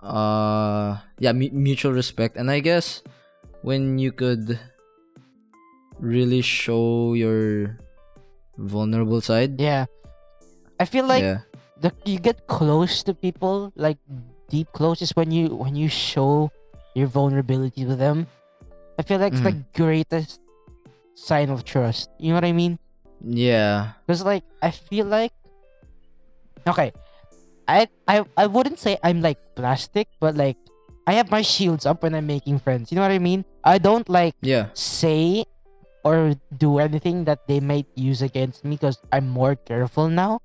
Uh, 0.00 0.96
yeah, 1.18 1.32
mu- 1.32 1.52
mutual 1.52 1.92
respect, 1.92 2.36
and 2.36 2.50
I 2.50 2.60
guess 2.60 3.02
when 3.60 3.98
you 3.98 4.12
could 4.12 4.58
really 6.00 6.40
show 6.40 7.12
your 7.12 7.76
vulnerable 8.56 9.20
side. 9.20 9.60
yeah. 9.60 9.86
I 10.80 10.88
feel 10.88 11.04
like 11.04 11.20
yeah, 11.20 11.44
the 11.76 11.92
you 12.08 12.16
get 12.16 12.48
close 12.48 13.04
to 13.04 13.12
people 13.12 13.68
like 13.76 14.00
deep 14.48 14.72
close 14.72 15.04
is 15.04 15.12
when 15.12 15.28
you 15.28 15.52
when 15.52 15.76
you 15.76 15.92
show 15.92 16.48
your 16.96 17.04
vulnerability 17.04 17.84
to 17.84 17.92
them 17.92 18.24
i 19.00 19.02
feel 19.02 19.16
like 19.16 19.32
it's 19.32 19.40
the 19.40 19.56
greatest 19.72 20.44
sign 21.16 21.48
of 21.48 21.64
trust. 21.64 22.12
You 22.20 22.30
know 22.32 22.36
what 22.36 22.44
i 22.44 22.52
mean? 22.52 22.76
Yeah, 23.24 23.96
because 24.04 24.20
like 24.24 24.44
i 24.60 24.68
feel 24.68 25.08
like 25.08 25.32
okay. 26.68 26.92
I, 27.64 27.88
I 28.08 28.24
i 28.36 28.44
wouldn't 28.44 28.76
say 28.82 28.98
i'm 29.00 29.22
like 29.22 29.38
plastic 29.54 30.08
but 30.18 30.34
like 30.34 30.58
i 31.06 31.14
have 31.14 31.30
my 31.30 31.40
shields 31.40 31.86
up 31.86 32.02
when 32.04 32.12
i'm 32.14 32.26
making 32.28 32.60
friends. 32.60 32.92
You 32.92 32.96
know 33.00 33.04
what 33.08 33.12
i 33.14 33.22
mean? 33.22 33.44
I 33.64 33.78
don't 33.80 34.08
like 34.08 34.36
yeah, 34.44 34.68
say 34.76 35.44
or 36.04 36.32
do 36.56 36.80
anything 36.80 37.24
that 37.28 37.44
they 37.46 37.60
might 37.60 37.86
use 37.94 38.20
against 38.24 38.64
me 38.64 38.76
because 38.76 38.96
i'm 39.12 39.28
more 39.28 39.54
careful 39.54 40.08
now. 40.08 40.40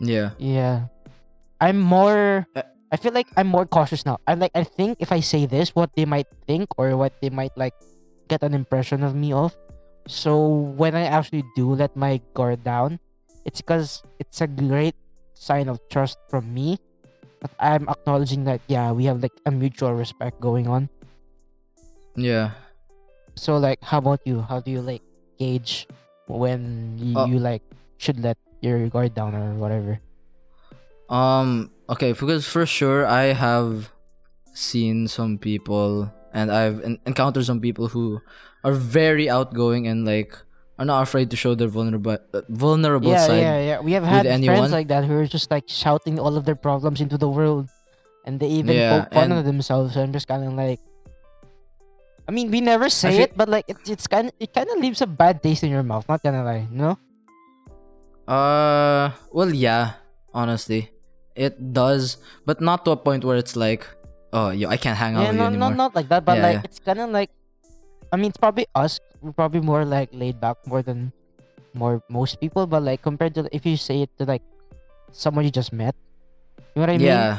Yeah, 0.00 0.32
Yeah. 0.38 0.88
I'm 1.60 1.82
more 1.82 2.46
Uh, 2.54 2.62
I 2.90 2.96
feel 2.96 3.12
like 3.12 3.28
I'm 3.36 3.46
more 3.48 3.66
cautious 3.66 4.06
now. 4.06 4.18
I'm 4.26 4.40
like 4.40 4.52
I 4.54 4.64
think 4.64 4.96
if 5.00 5.12
I 5.12 5.20
say 5.20 5.44
this 5.46 5.74
what 5.74 5.90
they 5.96 6.04
might 6.04 6.26
think 6.46 6.68
or 6.78 6.96
what 6.96 7.12
they 7.20 7.28
might 7.30 7.52
like 7.56 7.74
get 8.28 8.42
an 8.42 8.54
impression 8.54 9.02
of 9.02 9.14
me 9.14 9.32
of. 9.32 9.56
So 10.08 10.40
when 10.76 10.94
I 10.96 11.04
actually 11.04 11.44
do 11.56 11.74
let 11.74 11.94
my 11.96 12.20
guard 12.32 12.64
down, 12.64 12.98
it's 13.44 13.60
because 13.60 14.02
it's 14.18 14.40
a 14.40 14.46
great 14.48 14.96
sign 15.34 15.68
of 15.68 15.80
trust 15.90 16.16
from 16.30 16.52
me. 16.54 16.78
That 17.40 17.52
I'm 17.60 17.88
acknowledging 17.88 18.44
that 18.44 18.60
yeah, 18.68 18.90
we 18.92 19.04
have 19.04 19.22
like 19.22 19.36
a 19.46 19.50
mutual 19.52 19.92
respect 19.94 20.40
going 20.40 20.66
on. 20.66 20.88
yeah. 22.16 22.50
So 23.36 23.56
like 23.58 23.78
how 23.84 23.98
about 23.98 24.20
you? 24.24 24.40
How 24.42 24.60
do 24.60 24.70
you 24.72 24.80
like 24.82 25.02
gauge 25.38 25.86
when 26.26 26.96
y- 26.98 27.14
Uh, 27.14 27.26
you 27.30 27.38
like 27.38 27.62
should 27.98 28.18
let 28.18 28.38
your 28.60 28.88
guard 28.88 29.14
down 29.14 29.34
or 29.36 29.54
whatever? 29.54 30.00
Um. 31.08 31.70
Okay, 31.88 32.12
because 32.12 32.46
for 32.46 32.66
sure 32.66 33.06
I 33.06 33.32
have 33.32 33.90
seen 34.52 35.08
some 35.08 35.38
people, 35.38 36.12
and 36.34 36.52
I've 36.52 36.82
en- 36.84 36.98
encountered 37.06 37.44
some 37.46 37.60
people 37.60 37.88
who 37.88 38.20
are 38.64 38.72
very 38.76 39.30
outgoing 39.30 39.86
and 39.88 40.04
like 40.04 40.36
are 40.78 40.84
not 40.84 41.02
afraid 41.02 41.30
to 41.30 41.36
show 41.36 41.54
their 41.56 41.68
vulnerable 41.68 42.18
uh, 42.34 42.42
vulnerable 42.50 43.10
yeah, 43.10 43.26
side. 43.26 43.40
yeah, 43.40 43.58
yeah. 43.60 43.78
We 43.80 43.92
have 43.96 44.04
had 44.04 44.26
anyone. 44.26 44.58
friends 44.58 44.72
like 44.72 44.88
that 44.88 45.04
who 45.08 45.16
are 45.16 45.26
just 45.26 45.50
like 45.50 45.64
shouting 45.66 46.18
all 46.20 46.36
of 46.36 46.44
their 46.44 46.54
problems 46.58 47.00
into 47.00 47.16
the 47.16 47.28
world, 47.28 47.68
and 48.28 48.38
they 48.38 48.48
even 48.60 48.76
Yeah, 48.76 49.04
poke 49.08 49.14
fun 49.14 49.30
and- 49.32 49.40
of 49.40 49.44
themselves. 49.48 49.94
So 49.94 50.02
I'm 50.04 50.12
just 50.12 50.28
kind 50.28 50.44
of 50.44 50.52
like, 50.52 50.80
I 52.28 52.32
mean, 52.36 52.50
we 52.52 52.60
never 52.60 52.90
say 52.92 53.12
feel- 53.16 53.22
it, 53.24 53.36
but 53.36 53.48
like 53.48 53.64
it, 53.66 53.78
it's 53.88 54.06
kind 54.06 54.28
it 54.38 54.52
kind 54.52 54.68
of 54.68 54.76
leaves 54.78 55.00
a 55.00 55.08
bad 55.08 55.40
taste 55.42 55.64
in 55.64 55.70
your 55.72 55.82
mouth. 55.82 56.04
Not 56.06 56.20
gonna 56.22 56.44
lie, 56.44 56.68
no. 56.68 56.98
Uh. 58.28 59.10
Well, 59.32 59.54
yeah. 59.54 60.04
Honestly, 60.34 60.92
it 61.38 61.72
does, 61.72 62.18
but 62.44 62.58
not 62.60 62.82
to 62.84 62.90
a 62.92 62.98
point 62.98 63.22
where 63.22 63.38
it's 63.38 63.54
like, 63.54 63.86
oh, 64.34 64.50
yo, 64.50 64.66
I 64.68 64.76
can't 64.76 64.98
hang 64.98 65.14
out 65.14 65.22
Yeah, 65.22 65.30
with 65.30 65.38
you 65.38 65.46
no, 65.46 65.46
anymore. 65.54 65.70
not 65.70 65.76
not 65.78 65.90
like 65.94 66.08
that, 66.10 66.26
but 66.26 66.42
Yeah, 66.42 66.46
like 66.50 66.58
yeah. 66.60 66.66
it's 66.66 66.82
kind 66.82 66.98
of 66.98 67.10
like, 67.14 67.30
I 68.10 68.18
mean, 68.18 68.34
it's 68.34 68.40
probably 68.42 68.66
us. 68.74 68.98
We're 69.22 69.32
probably 69.32 69.62
more 69.62 69.86
like 69.86 70.10
laid 70.12 70.42
back 70.42 70.58
more 70.66 70.82
than 70.82 71.14
more 71.74 72.02
most 72.10 72.40
people, 72.42 72.66
but 72.66 72.82
like 72.82 73.02
compared 73.02 73.34
to 73.38 73.46
if 73.54 73.62
you 73.64 73.78
say 73.78 74.02
it 74.02 74.10
to 74.18 74.26
like 74.26 74.42
someone 75.14 75.46
you 75.46 75.54
just 75.54 75.72
met, 75.72 75.94
you 76.74 76.82
know 76.82 76.82
what 76.82 76.90
I 76.90 76.98
mean? 76.98 77.06
yeah 77.06 77.38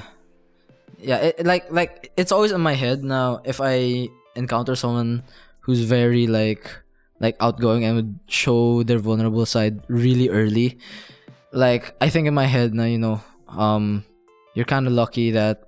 yeah 0.99 1.31
it, 1.31 1.45
like 1.47 1.63
like 1.71 2.11
it's 2.17 2.31
always 2.31 2.51
in 2.51 2.59
my 2.59 2.73
head 2.75 3.05
now 3.07 3.39
if 3.47 3.61
i 3.63 4.03
encounter 4.35 4.75
someone 4.75 5.23
who's 5.63 5.79
very 5.87 6.27
like 6.27 6.67
like 7.23 7.37
outgoing 7.39 7.87
and 7.87 7.95
would 7.95 8.19
show 8.27 8.83
their 8.83 8.99
vulnerable 8.99 9.45
side 9.47 9.79
really 9.87 10.27
early 10.27 10.75
like 11.55 11.95
i 12.03 12.09
think 12.11 12.27
in 12.27 12.33
my 12.35 12.43
head 12.51 12.73
now 12.75 12.83
you 12.83 12.97
know 12.99 13.21
um 13.57 14.03
you're 14.55 14.65
kind 14.67 14.87
of 14.87 14.93
lucky 14.93 15.31
that 15.31 15.63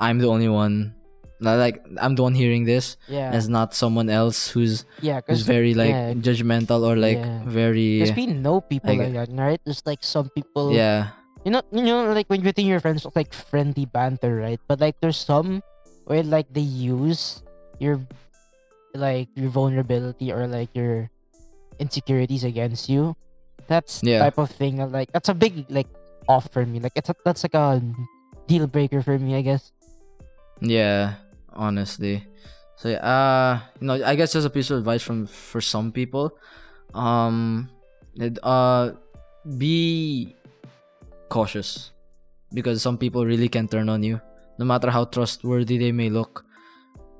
i'm 0.00 0.18
the 0.18 0.26
only 0.28 0.48
one 0.48 0.94
like 1.40 1.78
i'm 2.02 2.14
the 2.18 2.22
one 2.22 2.34
hearing 2.34 2.64
this 2.66 2.96
yeah, 3.06 3.30
it's 3.30 3.46
not 3.46 3.70
someone 3.74 4.10
else 4.10 4.50
who's 4.50 4.82
yeah. 5.00 5.20
who's 5.26 5.42
very 5.46 5.70
like 5.74 5.94
yeah. 5.94 6.12
judgmental 6.18 6.82
or 6.82 6.96
like 6.98 7.18
Yeah. 7.22 7.42
very 7.46 8.02
Because 8.02 8.16
we 8.18 8.26
know 8.26 8.60
people 8.60 8.90
I 8.90 9.06
like 9.06 9.14
that, 9.14 9.30
right? 9.30 9.60
There's 9.62 9.82
like 9.86 10.02
some 10.02 10.30
people. 10.34 10.74
yeah 10.74 11.14
You 11.46 11.54
know, 11.54 11.62
you 11.70 11.86
know, 11.86 12.10
like 12.12 12.26
when 12.26 12.42
you're 12.42 12.50
within 12.50 12.66
your 12.66 12.82
friends, 12.82 13.06
like 13.14 13.30
friendly 13.32 13.86
banter, 13.86 14.34
right? 14.42 14.58
But 14.66 14.82
like 14.82 14.98
there's 14.98 15.16
some 15.16 15.62
where 16.10 16.26
like 16.26 16.50
they 16.50 16.66
use 16.66 17.46
your 17.78 18.02
like 18.92 19.30
your 19.38 19.48
vulnerability 19.48 20.34
or 20.34 20.50
like 20.50 20.74
your 20.74 21.06
insecurities 21.78 22.42
against 22.42 22.90
you. 22.90 23.14
That's 23.70 24.02
the 24.02 24.18
Yeah. 24.18 24.26
type 24.26 24.42
of 24.42 24.50
thing 24.50 24.82
like 24.90 25.14
that's 25.14 25.30
a 25.30 25.34
big 25.38 25.70
like 25.70 25.86
off 26.28 26.52
for 26.52 26.64
me. 26.64 26.78
Like 26.80 26.92
it's 26.94 27.08
a, 27.08 27.16
that's 27.24 27.42
like 27.42 27.54
a 27.54 27.82
deal 28.46 28.66
breaker 28.66 29.02
for 29.02 29.18
me, 29.18 29.34
I 29.34 29.42
guess. 29.42 29.72
Yeah, 30.60 31.14
honestly. 31.52 32.26
So 32.76 32.94
uh, 32.94 33.60
you 33.80 33.86
know, 33.88 34.04
I 34.04 34.14
guess 34.14 34.32
just 34.32 34.46
a 34.46 34.50
piece 34.50 34.70
of 34.70 34.78
advice 34.78 35.02
from 35.02 35.26
for 35.26 35.60
some 35.60 35.90
people, 35.90 36.38
um, 36.94 37.68
it, 38.14 38.38
uh, 38.42 38.92
be 39.56 40.36
cautious 41.28 41.90
because 42.52 42.82
some 42.82 42.96
people 42.96 43.24
really 43.24 43.48
can 43.48 43.68
turn 43.68 43.88
on 43.88 44.02
you 44.02 44.20
no 44.58 44.64
matter 44.64 44.90
how 44.90 45.04
trustworthy 45.04 45.78
they 45.78 45.92
may 45.92 46.10
look 46.10 46.44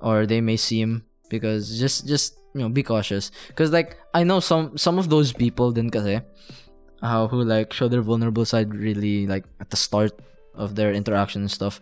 or 0.01 0.27
they 0.27 0.41
may 0.41 0.57
seem 0.57 1.05
because 1.31 1.79
just 1.79 2.07
just 2.07 2.39
you 2.55 2.61
know 2.61 2.69
be 2.69 2.83
cautious 2.83 3.31
because 3.49 3.73
like 3.73 3.97
i 4.15 4.25
know 4.25 4.41
some 4.41 4.77
some 4.77 4.99
of 4.99 5.09
those 5.09 5.33
people 5.33 5.71
din 5.71 5.91
kasi 5.91 6.21
uh, 7.03 7.27
who 7.29 7.43
like 7.45 7.73
show 7.73 7.89
their 7.89 8.03
vulnerable 8.03 8.45
side 8.45 8.75
really 8.75 9.27
like 9.27 9.45
at 9.61 9.71
the 9.71 9.77
start 9.77 10.13
of 10.55 10.75
their 10.75 10.93
interaction 10.93 11.43
and 11.43 11.51
stuff 11.51 11.81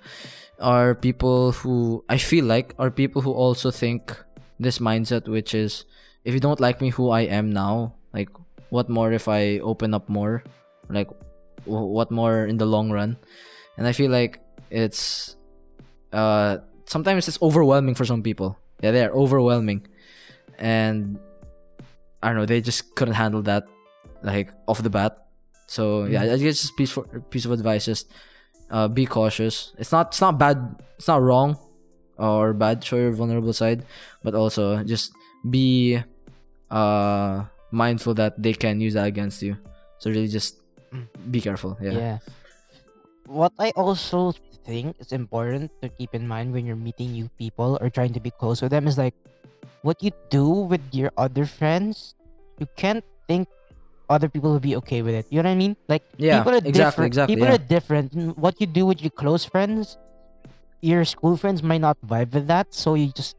are 0.60 0.94
people 0.94 1.52
who 1.52 2.04
i 2.08 2.16
feel 2.16 2.44
like 2.44 2.74
are 2.78 2.90
people 2.90 3.22
who 3.22 3.32
also 3.32 3.70
think 3.70 4.16
this 4.60 4.78
mindset 4.78 5.28
which 5.28 5.54
is 5.54 5.84
if 6.24 6.34
you 6.34 6.40
don't 6.40 6.60
like 6.60 6.80
me 6.80 6.90
who 6.90 7.10
i 7.10 7.20
am 7.20 7.52
now 7.52 7.92
like 8.12 8.28
what 8.70 8.88
more 8.88 9.12
if 9.12 9.28
i 9.28 9.58
open 9.60 9.94
up 9.94 10.08
more? 10.08 10.42
Like 10.88 11.08
what 11.64 12.10
more 12.10 12.46
in 12.46 12.56
the 12.56 12.66
long 12.66 12.90
run? 12.90 13.16
And 13.76 13.86
i 13.86 13.92
feel 13.92 14.10
like 14.10 14.40
it's 14.70 15.36
uh 16.12 16.58
sometimes 16.86 17.28
it's 17.28 17.40
overwhelming 17.42 17.94
for 17.94 18.04
some 18.04 18.22
people. 18.22 18.58
Yeah 18.82 18.90
they're 18.90 19.12
overwhelming. 19.12 19.86
And 20.58 21.18
i 22.22 22.28
don't 22.28 22.36
know 22.36 22.46
they 22.46 22.60
just 22.60 22.94
couldn't 22.96 23.14
handle 23.14 23.42
that 23.42 23.68
like 24.22 24.50
off 24.68 24.82
the 24.82 24.90
bat. 24.90 25.16
So 25.66 26.04
yeah 26.06 26.22
i 26.22 26.38
guess 26.38 26.62
just 26.62 26.76
piece 26.78 26.92
for 26.94 27.02
piece 27.34 27.42
of 27.44 27.50
advice 27.50 27.86
just 27.86 28.06
uh 28.70 28.86
be 28.86 29.06
cautious. 29.06 29.74
It's 29.78 29.90
not 29.90 30.14
it's 30.14 30.20
not 30.20 30.38
bad 30.38 30.58
it's 30.94 31.08
not 31.08 31.22
wrong 31.22 31.58
or 32.18 32.54
bad 32.54 32.84
show 32.84 32.96
your 32.96 33.10
vulnerable 33.12 33.52
side 33.52 33.84
but 34.22 34.34
also 34.34 34.82
just 34.86 35.10
be 35.50 35.98
uh 36.70 37.44
mindful 37.70 38.14
that 38.14 38.38
they 38.40 38.54
can 38.54 38.80
use 38.80 38.94
that 38.94 39.06
against 39.10 39.42
you. 39.42 39.56
So 39.98 40.10
really 40.10 40.28
just 40.28 40.62
Mm. 40.94 41.10
be 41.34 41.40
careful 41.42 41.74
yeah. 41.82 41.90
Yeah. 41.98 42.18
What 43.26 43.50
I 43.58 43.74
also 43.74 44.30
think 44.62 44.94
is 45.02 45.10
important 45.10 45.74
to 45.82 45.90
keep 45.90 46.14
in 46.14 46.30
mind 46.30 46.54
when 46.54 46.62
you're 46.64 46.78
meeting 46.78 47.10
new 47.10 47.26
people 47.38 47.74
or 47.82 47.90
trying 47.90 48.14
to 48.14 48.20
be 48.22 48.30
close 48.30 48.62
with 48.62 48.70
them 48.70 48.86
is 48.86 48.94
like 48.96 49.14
what 49.82 49.98
you 50.02 50.14
do 50.30 50.46
with 50.46 50.82
your 50.94 51.10
other 51.18 51.44
friends, 51.44 52.14
you 52.58 52.66
can't 52.78 53.02
think 53.26 53.48
other 54.08 54.28
people 54.28 54.50
will 54.52 54.60
be 54.62 54.76
okay 54.76 55.02
with 55.02 55.14
it. 55.14 55.26
You 55.30 55.42
know 55.42 55.48
what 55.50 55.54
I 55.56 55.58
mean? 55.58 55.76
Like 55.88 56.02
Yeah, 56.16 56.40
people 56.42 56.54
are 56.54 56.62
exactly, 56.64 56.72
different. 56.72 57.06
exactly, 57.06 57.34
People 57.34 57.48
yeah. 57.48 57.54
are 57.54 57.64
different. 57.66 58.12
Mm, 58.14 58.36
What 58.38 58.60
you 58.60 58.66
do 58.66 58.86
with 58.86 59.02
your 59.02 59.10
close 59.10 59.44
friends, 59.44 59.98
your 60.80 61.04
school 61.04 61.36
friends 61.36 61.62
might 61.62 61.80
not 61.80 61.98
vibe 62.06 62.32
with 62.34 62.46
that. 62.48 62.72
So 62.74 62.94
you 62.94 63.10
just 63.12 63.34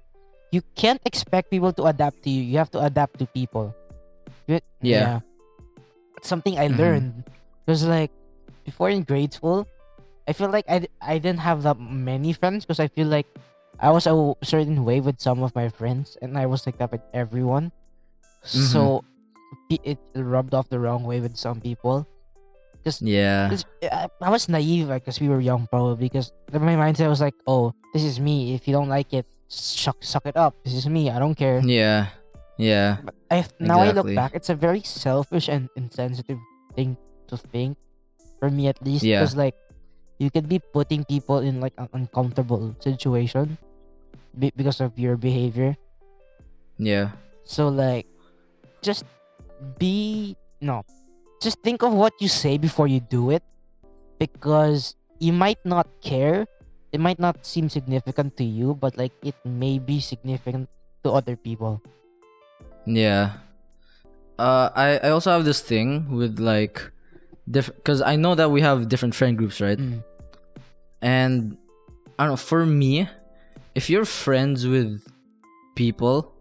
you 0.52 0.62
can't 0.76 1.02
expect 1.06 1.52
people 1.52 1.72
to 1.74 1.84
adapt 1.86 2.24
to 2.24 2.30
you. 2.30 2.42
You 2.44 2.58
have 2.58 2.72
to 2.72 2.80
adapt 2.84 3.20
to 3.20 3.26
people. 3.28 3.76
You- 4.48 4.64
Yeah. 4.82 5.20
It's 6.18 6.28
something 6.28 6.58
I 6.58 6.68
Mhm. 6.68 6.78
learned. 6.78 7.14
Because 7.66 7.86
like 7.86 8.12
before 8.66 8.90
in 8.90 9.04
grade 9.04 9.34
school, 9.34 9.68
I 10.28 10.34
feel 10.34 10.50
like 10.52 10.66
I, 10.68 10.88
I 11.00 11.20
didn't 11.20 11.40
have 11.44 11.64
that 11.64 11.80
many 11.80 12.34
friends 12.34 12.66
because 12.66 12.80
I 12.80 12.88
feel 12.92 13.08
like 13.08 13.28
I 13.80 13.92
was 13.92 14.08
a 14.08 14.16
certain 14.44 14.84
way 14.84 15.00
with 15.00 15.20
some 15.22 15.44
of 15.44 15.54
my 15.56 15.70
friends 15.70 16.18
and 16.22 16.36
I 16.38 16.48
was 16.48 16.66
like 16.66 16.78
that 16.80 16.92
with 16.92 17.04
everyone. 17.14 17.72
So 18.42 19.02
pe- 19.02 19.08
it 19.70 20.00
rubbed 20.16 20.54
off 20.54 20.70
the 20.70 20.80
wrong 20.80 21.04
way 21.04 21.20
with 21.20 21.36
some 21.38 21.60
people. 21.62 22.08
yeah 23.04 23.52
'Cause 23.52 23.68
I, 23.84 24.08
I 24.24 24.30
was 24.32 24.48
naive 24.48 24.88
because 24.88 25.20
we 25.20 25.28
were 25.28 25.44
young 25.44 25.68
probably 25.68 26.08
because 26.08 26.32
my 26.56 26.76
mindset 26.80 27.12
was 27.12 27.20
like, 27.20 27.36
oh, 27.44 27.76
this 27.92 28.04
is 28.04 28.16
me. 28.20 28.56
If 28.56 28.64
you 28.68 28.72
don't 28.72 28.88
like 28.88 29.12
it, 29.12 29.28
suck 29.52 30.00
suck 30.00 30.24
it 30.24 30.40
up. 30.40 30.56
This 30.64 30.72
is 30.74 30.88
me. 30.88 31.12
I 31.12 31.20
don't 31.20 31.36
care. 31.36 31.60
yeah 31.60 32.16
yeah 32.56 33.04
But 33.04 33.16
I 33.30 33.44
now 33.60 33.84
I 33.84 33.92
look 33.92 34.08
back, 34.16 34.32
it's 34.34 34.48
a 34.50 34.56
very 34.56 34.82
selfish 34.88 35.52
and 35.52 35.68
insensitive 35.76 36.40
thing 36.80 36.96
to 37.28 37.36
think, 37.36 37.76
for 38.40 38.48
me 38.50 38.72
at 38.72 38.80
least. 38.80 39.04
Yeah. 39.04 39.20
Because 39.20 39.36
like, 39.36 39.56
you 40.18 40.32
could 40.32 40.48
be 40.48 40.64
putting 40.72 41.04
people 41.04 41.44
in 41.44 41.60
like 41.60 41.76
an 41.78 41.92
uncomfortable 41.92 42.72
situation, 42.80 43.60
be- 44.32 44.56
because 44.56 44.80
of 44.80 44.96
your 44.98 45.20
behavior. 45.20 45.76
yeah 46.80 47.12
So 47.44 47.68
like, 47.68 48.08
just 48.82 49.04
be 49.80 50.36
no, 50.62 50.84
just 51.42 51.62
think 51.62 51.84
of 51.84 51.94
what 51.94 52.14
you 52.20 52.28
say 52.28 52.58
before 52.58 52.88
you 52.88 53.00
do 53.00 53.30
it, 53.32 53.44
because 54.20 54.96
you 55.20 55.34
might 55.34 55.60
not 55.66 55.88
care. 56.02 56.46
It 56.92 57.00
might 57.00 57.20
not 57.20 57.46
seem 57.46 57.70
significant 57.70 58.38
to 58.38 58.44
you, 58.44 58.74
but 58.74 58.98
like 58.98 59.12
it 59.22 59.36
may 59.44 59.78
be 59.78 60.00
significant 60.00 60.70
to 61.04 61.12
other 61.12 61.36
people. 61.36 61.84
Yeah. 62.86 63.44
Uh, 64.40 64.70
I 64.74 64.98
I 65.04 65.10
also 65.10 65.32
have 65.32 65.44
this 65.44 65.62
thing 65.62 66.10
with 66.10 66.40
like, 66.40 66.80
different 67.50 67.84
because 67.84 68.02
I 68.02 68.16
know 68.16 68.36
that 68.36 68.50
we 68.50 68.62
have 68.62 68.88
different 68.88 69.16
friend 69.16 69.38
groups, 69.38 69.60
right? 69.60 69.78
Mm. 69.78 70.04
And 71.02 71.58
I 72.18 72.24
don't 72.24 72.34
know. 72.34 72.42
For 72.42 72.66
me, 72.66 73.10
if 73.76 73.90
you're 73.90 74.06
friends 74.06 74.66
with 74.66 75.06
people, 75.76 76.34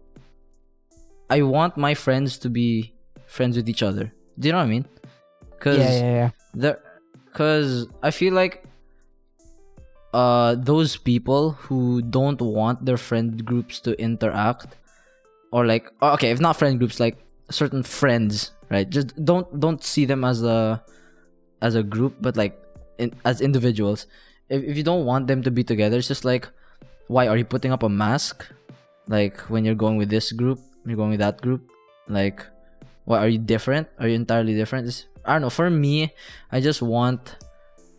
I 1.29 1.43
want 1.43 1.75
my 1.77 1.93
friends 1.93 2.39
to 2.39 2.49
be 2.49 2.96
friends 3.27 3.57
with 3.57 3.69
each 3.69 3.83
other. 3.83 4.11
Do 4.39 4.47
you 4.47 4.51
know 4.51 4.59
what 4.59 4.65
I 4.65 4.67
mean? 4.67 4.85
Because 5.51 5.77
Yeah, 5.77 5.91
yeah, 5.91 6.11
yeah. 6.11 6.29
there 6.53 6.79
because 7.37 7.85
i 8.01 8.09
feel 8.09 8.33
like 8.33 8.65
uh 10.13 10.55
those 10.55 10.97
people 10.97 11.51
who 11.51 12.01
don't 12.01 12.41
want 12.41 12.83
their 12.83 12.97
friend 12.97 13.45
groups 13.45 13.79
to 13.79 13.93
interact 14.01 14.75
or 15.51 15.65
like 15.65 15.91
oh, 16.01 16.13
okay 16.13 16.31
if 16.31 16.39
not 16.39 16.57
friend 16.57 16.79
groups 16.79 16.99
like 16.99 17.17
certain 17.51 17.83
friends 17.83 18.51
right 18.71 18.89
just 18.89 19.13
don't 19.23 19.59
don't 19.59 19.83
see 19.83 20.03
them 20.05 20.23
as 20.23 20.41
a 20.41 20.81
as 21.61 21.75
a 21.75 21.83
group 21.83 22.15
but 22.21 22.35
like 22.35 22.57
in, 22.97 23.13
as 23.23 23.39
individuals 23.39 24.07
if, 24.49 24.63
if 24.63 24.75
you 24.75 24.83
don't 24.83 25.05
want 25.05 25.27
them 25.27 25.43
to 25.43 25.51
be 25.51 25.63
together 25.63 25.97
it's 25.97 26.07
just 26.07 26.25
like 26.25 26.49
why 27.07 27.27
are 27.27 27.37
you 27.37 27.45
putting 27.45 27.71
up 27.71 27.83
a 27.83 27.89
mask 27.89 28.47
like 29.07 29.37
when 29.41 29.63
you're 29.63 29.75
going 29.75 29.97
with 29.97 30.09
this 30.09 30.31
group 30.31 30.59
you're 30.87 30.97
going 30.97 31.11
with 31.11 31.19
that 31.19 31.39
group 31.39 31.61
like 32.07 32.43
what 33.07 33.23
are 33.23 33.31
you 33.31 33.39
different 33.39 33.87
are 33.97 34.07
you 34.11 34.15
entirely 34.19 34.51
different 34.53 34.83
it's, 34.87 35.07
i 35.23 35.31
don't 35.31 35.41
know 35.41 35.49
for 35.49 35.71
me 35.71 36.11
i 36.51 36.59
just 36.59 36.83
want 36.83 37.39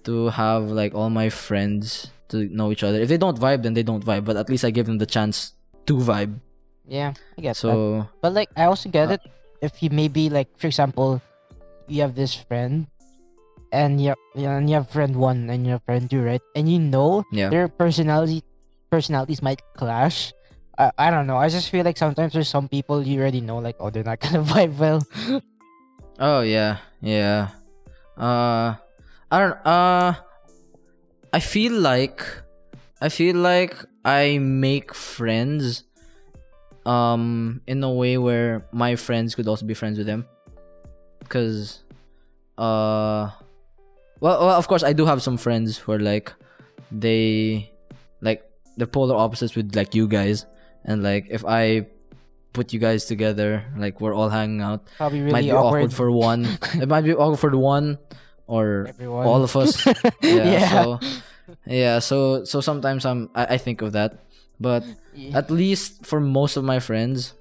to 0.04 0.28
have 0.28 0.68
like 0.68 0.92
all 0.94 1.08
my 1.08 1.32
friends 1.32 2.12
to 2.28 2.44
know 2.52 2.68
each 2.70 2.84
other 2.84 3.00
if 3.00 3.08
they 3.08 3.16
don't 3.16 3.40
vibe 3.40 3.64
then 3.64 3.72
they 3.72 3.82
don't 3.82 4.04
vibe 4.04 4.24
but 4.28 4.36
at 4.36 4.48
least 4.52 4.64
i 4.64 4.70
give 4.70 4.84
them 4.84 5.00
the 5.00 5.08
chance 5.08 5.56
to 5.88 5.96
vibe 5.96 6.36
Yeah, 6.88 7.12
I 7.36 7.40
get 7.44 7.52
that. 7.52 7.60
so 7.60 8.08
But 8.24 8.32
like, 8.32 8.48
I 8.56 8.64
also 8.64 8.88
get 8.88 9.12
Uh, 9.12 9.20
it 9.20 9.22
if 9.60 9.84
you 9.84 9.92
maybe 9.92 10.32
like, 10.32 10.48
for 10.56 10.72
example, 10.72 11.20
you 11.84 12.00
have 12.00 12.16
this 12.16 12.32
friend, 12.32 12.88
and 13.76 14.00
you 14.00 14.16
and 14.32 14.64
you 14.72 14.80
have 14.80 14.88
friend 14.88 15.12
one 15.20 15.52
and 15.52 15.68
you 15.68 15.76
have 15.76 15.84
friend 15.84 16.08
two, 16.08 16.24
right? 16.24 16.40
And 16.56 16.64
you 16.64 16.80
know 16.80 17.28
yeah 17.28 17.52
their 17.52 17.68
personality 17.68 18.40
personalities 18.88 19.44
might 19.44 19.60
clash. 19.76 20.32
I, 20.78 20.92
I 20.96 21.10
don't 21.10 21.26
know. 21.26 21.36
I 21.36 21.48
just 21.48 21.70
feel 21.70 21.84
like 21.84 21.98
sometimes 21.98 22.32
there's 22.32 22.48
some 22.48 22.68
people 22.68 23.02
you 23.02 23.20
already 23.20 23.40
know, 23.40 23.58
like, 23.58 23.76
oh, 23.80 23.90
they're 23.90 24.04
not 24.04 24.20
gonna 24.24 24.42
vibe 24.42 24.78
well. 24.78 25.02
Oh 26.18 26.40
yeah, 26.40 26.78
yeah. 27.00 27.48
Uh, 28.16 28.74
I 29.30 29.38
don't. 29.38 29.66
Uh, 29.66 30.14
I 31.32 31.40
feel 31.40 31.72
like, 31.72 32.24
I 33.00 33.08
feel 33.08 33.36
like 33.36 33.76
I 34.04 34.38
make 34.38 34.94
friends, 34.94 35.84
um, 36.86 37.60
in 37.66 37.84
a 37.84 37.92
way 37.92 38.16
where 38.16 38.66
my 38.72 38.96
friends 38.96 39.34
could 39.34 39.46
also 39.46 39.66
be 39.66 39.74
friends 39.74 39.98
with 39.98 40.06
them, 40.06 40.26
because, 41.20 41.82
uh, 42.56 43.30
well, 44.20 44.40
well, 44.46 44.56
of 44.56 44.66
course 44.66 44.82
I 44.82 44.92
do 44.94 45.04
have 45.04 45.22
some 45.22 45.36
friends 45.36 45.76
who 45.76 45.92
are 45.92 46.00
like, 46.00 46.32
they, 46.90 47.70
like 48.22 48.42
the 48.78 48.86
polar 48.86 49.14
opposites 49.14 49.54
with 49.54 49.76
like 49.76 49.94
you 49.94 50.08
guys, 50.08 50.46
and 50.88 51.04
like 51.04 51.28
if 51.28 51.44
I 51.44 51.86
put 52.56 52.72
you 52.72 52.80
guys 52.80 53.04
together, 53.04 53.62
like 53.76 54.00
we're 54.00 54.16
all 54.16 54.32
hanging 54.32 54.64
out 54.64 54.88
Probably 54.96 55.20
might 55.20 55.44
be 55.44 55.52
awkward. 55.52 55.92
awkward, 55.92 55.92
for 55.92 56.08
one. 56.10 56.48
it 56.80 56.88
might 56.88 57.04
be 57.04 57.12
awkward 57.14 57.38
for 57.38 57.52
one 57.56 58.00
or 58.48 58.88
everyone. 58.88 59.26
all 59.28 59.44
of 59.44 59.52
us. 59.54 59.84
Yeah. 60.24 60.48
yeah. 60.48 60.68
So 60.72 60.82
yeah. 61.68 61.96
So 62.00 62.44
so 62.48 62.60
sometimes 62.64 63.04
I'm 63.04 63.28
I, 63.36 63.54
I 63.54 63.58
think 63.60 63.82
of 63.84 63.92
that, 63.92 64.24
but 64.58 64.82
Yeah. 65.14 65.38
at 65.38 65.50
least 65.52 66.06
for 66.08 66.18
most 66.24 66.56
of 66.56 66.64
my 66.64 66.80
friends, 66.80 67.34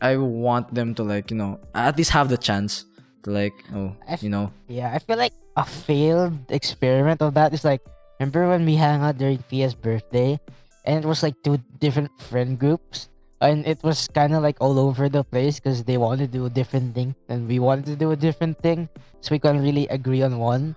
I 0.00 0.16
want 0.20 0.74
them 0.74 0.94
to 0.98 1.02
like 1.02 1.30
you 1.32 1.36
know 1.40 1.58
at 1.74 1.96
least 1.96 2.10
have 2.12 2.28
the 2.28 2.36
chance 2.38 2.84
to 3.24 3.30
like 3.32 3.54
oh 3.74 3.96
I 4.06 4.20
f- 4.20 4.22
you 4.22 4.30
know 4.30 4.52
Yeah, 4.68 4.92
I 4.92 4.98
feel 5.00 5.16
like 5.16 5.32
a 5.56 5.64
failed 5.64 6.36
experiment 6.52 7.22
of 7.24 7.34
that 7.34 7.54
is 7.56 7.64
like 7.64 7.80
remember 8.20 8.48
when 8.48 8.64
we 8.68 8.76
hung 8.76 9.00
out 9.02 9.16
during 9.18 9.40
Pia's 9.48 9.74
birthday 9.74 10.38
and 10.86 11.04
it 11.04 11.08
was 11.08 11.22
like 11.22 11.34
two 11.42 11.58
different 11.82 12.10
friend 12.20 12.58
groups 12.58 13.08
and 13.42 13.66
it 13.66 13.82
was 13.84 14.08
kind 14.14 14.32
of 14.32 14.40
like 14.42 14.56
all 14.64 14.78
over 14.78 15.08
the 15.10 15.22
place 15.24 15.60
because 15.60 15.84
they 15.84 15.98
wanted 15.98 16.32
to 16.32 16.38
do 16.38 16.46
a 16.46 16.50
different 16.50 16.94
thing 16.94 17.14
and 17.28 17.46
we 17.48 17.58
wanted 17.58 17.84
to 17.84 17.96
do 17.96 18.10
a 18.12 18.16
different 18.16 18.56
thing 18.64 18.88
so 19.20 19.34
we 19.34 19.38
couldn't 19.38 19.60
really 19.62 19.84
agree 19.88 20.22
on 20.22 20.38
one. 20.38 20.72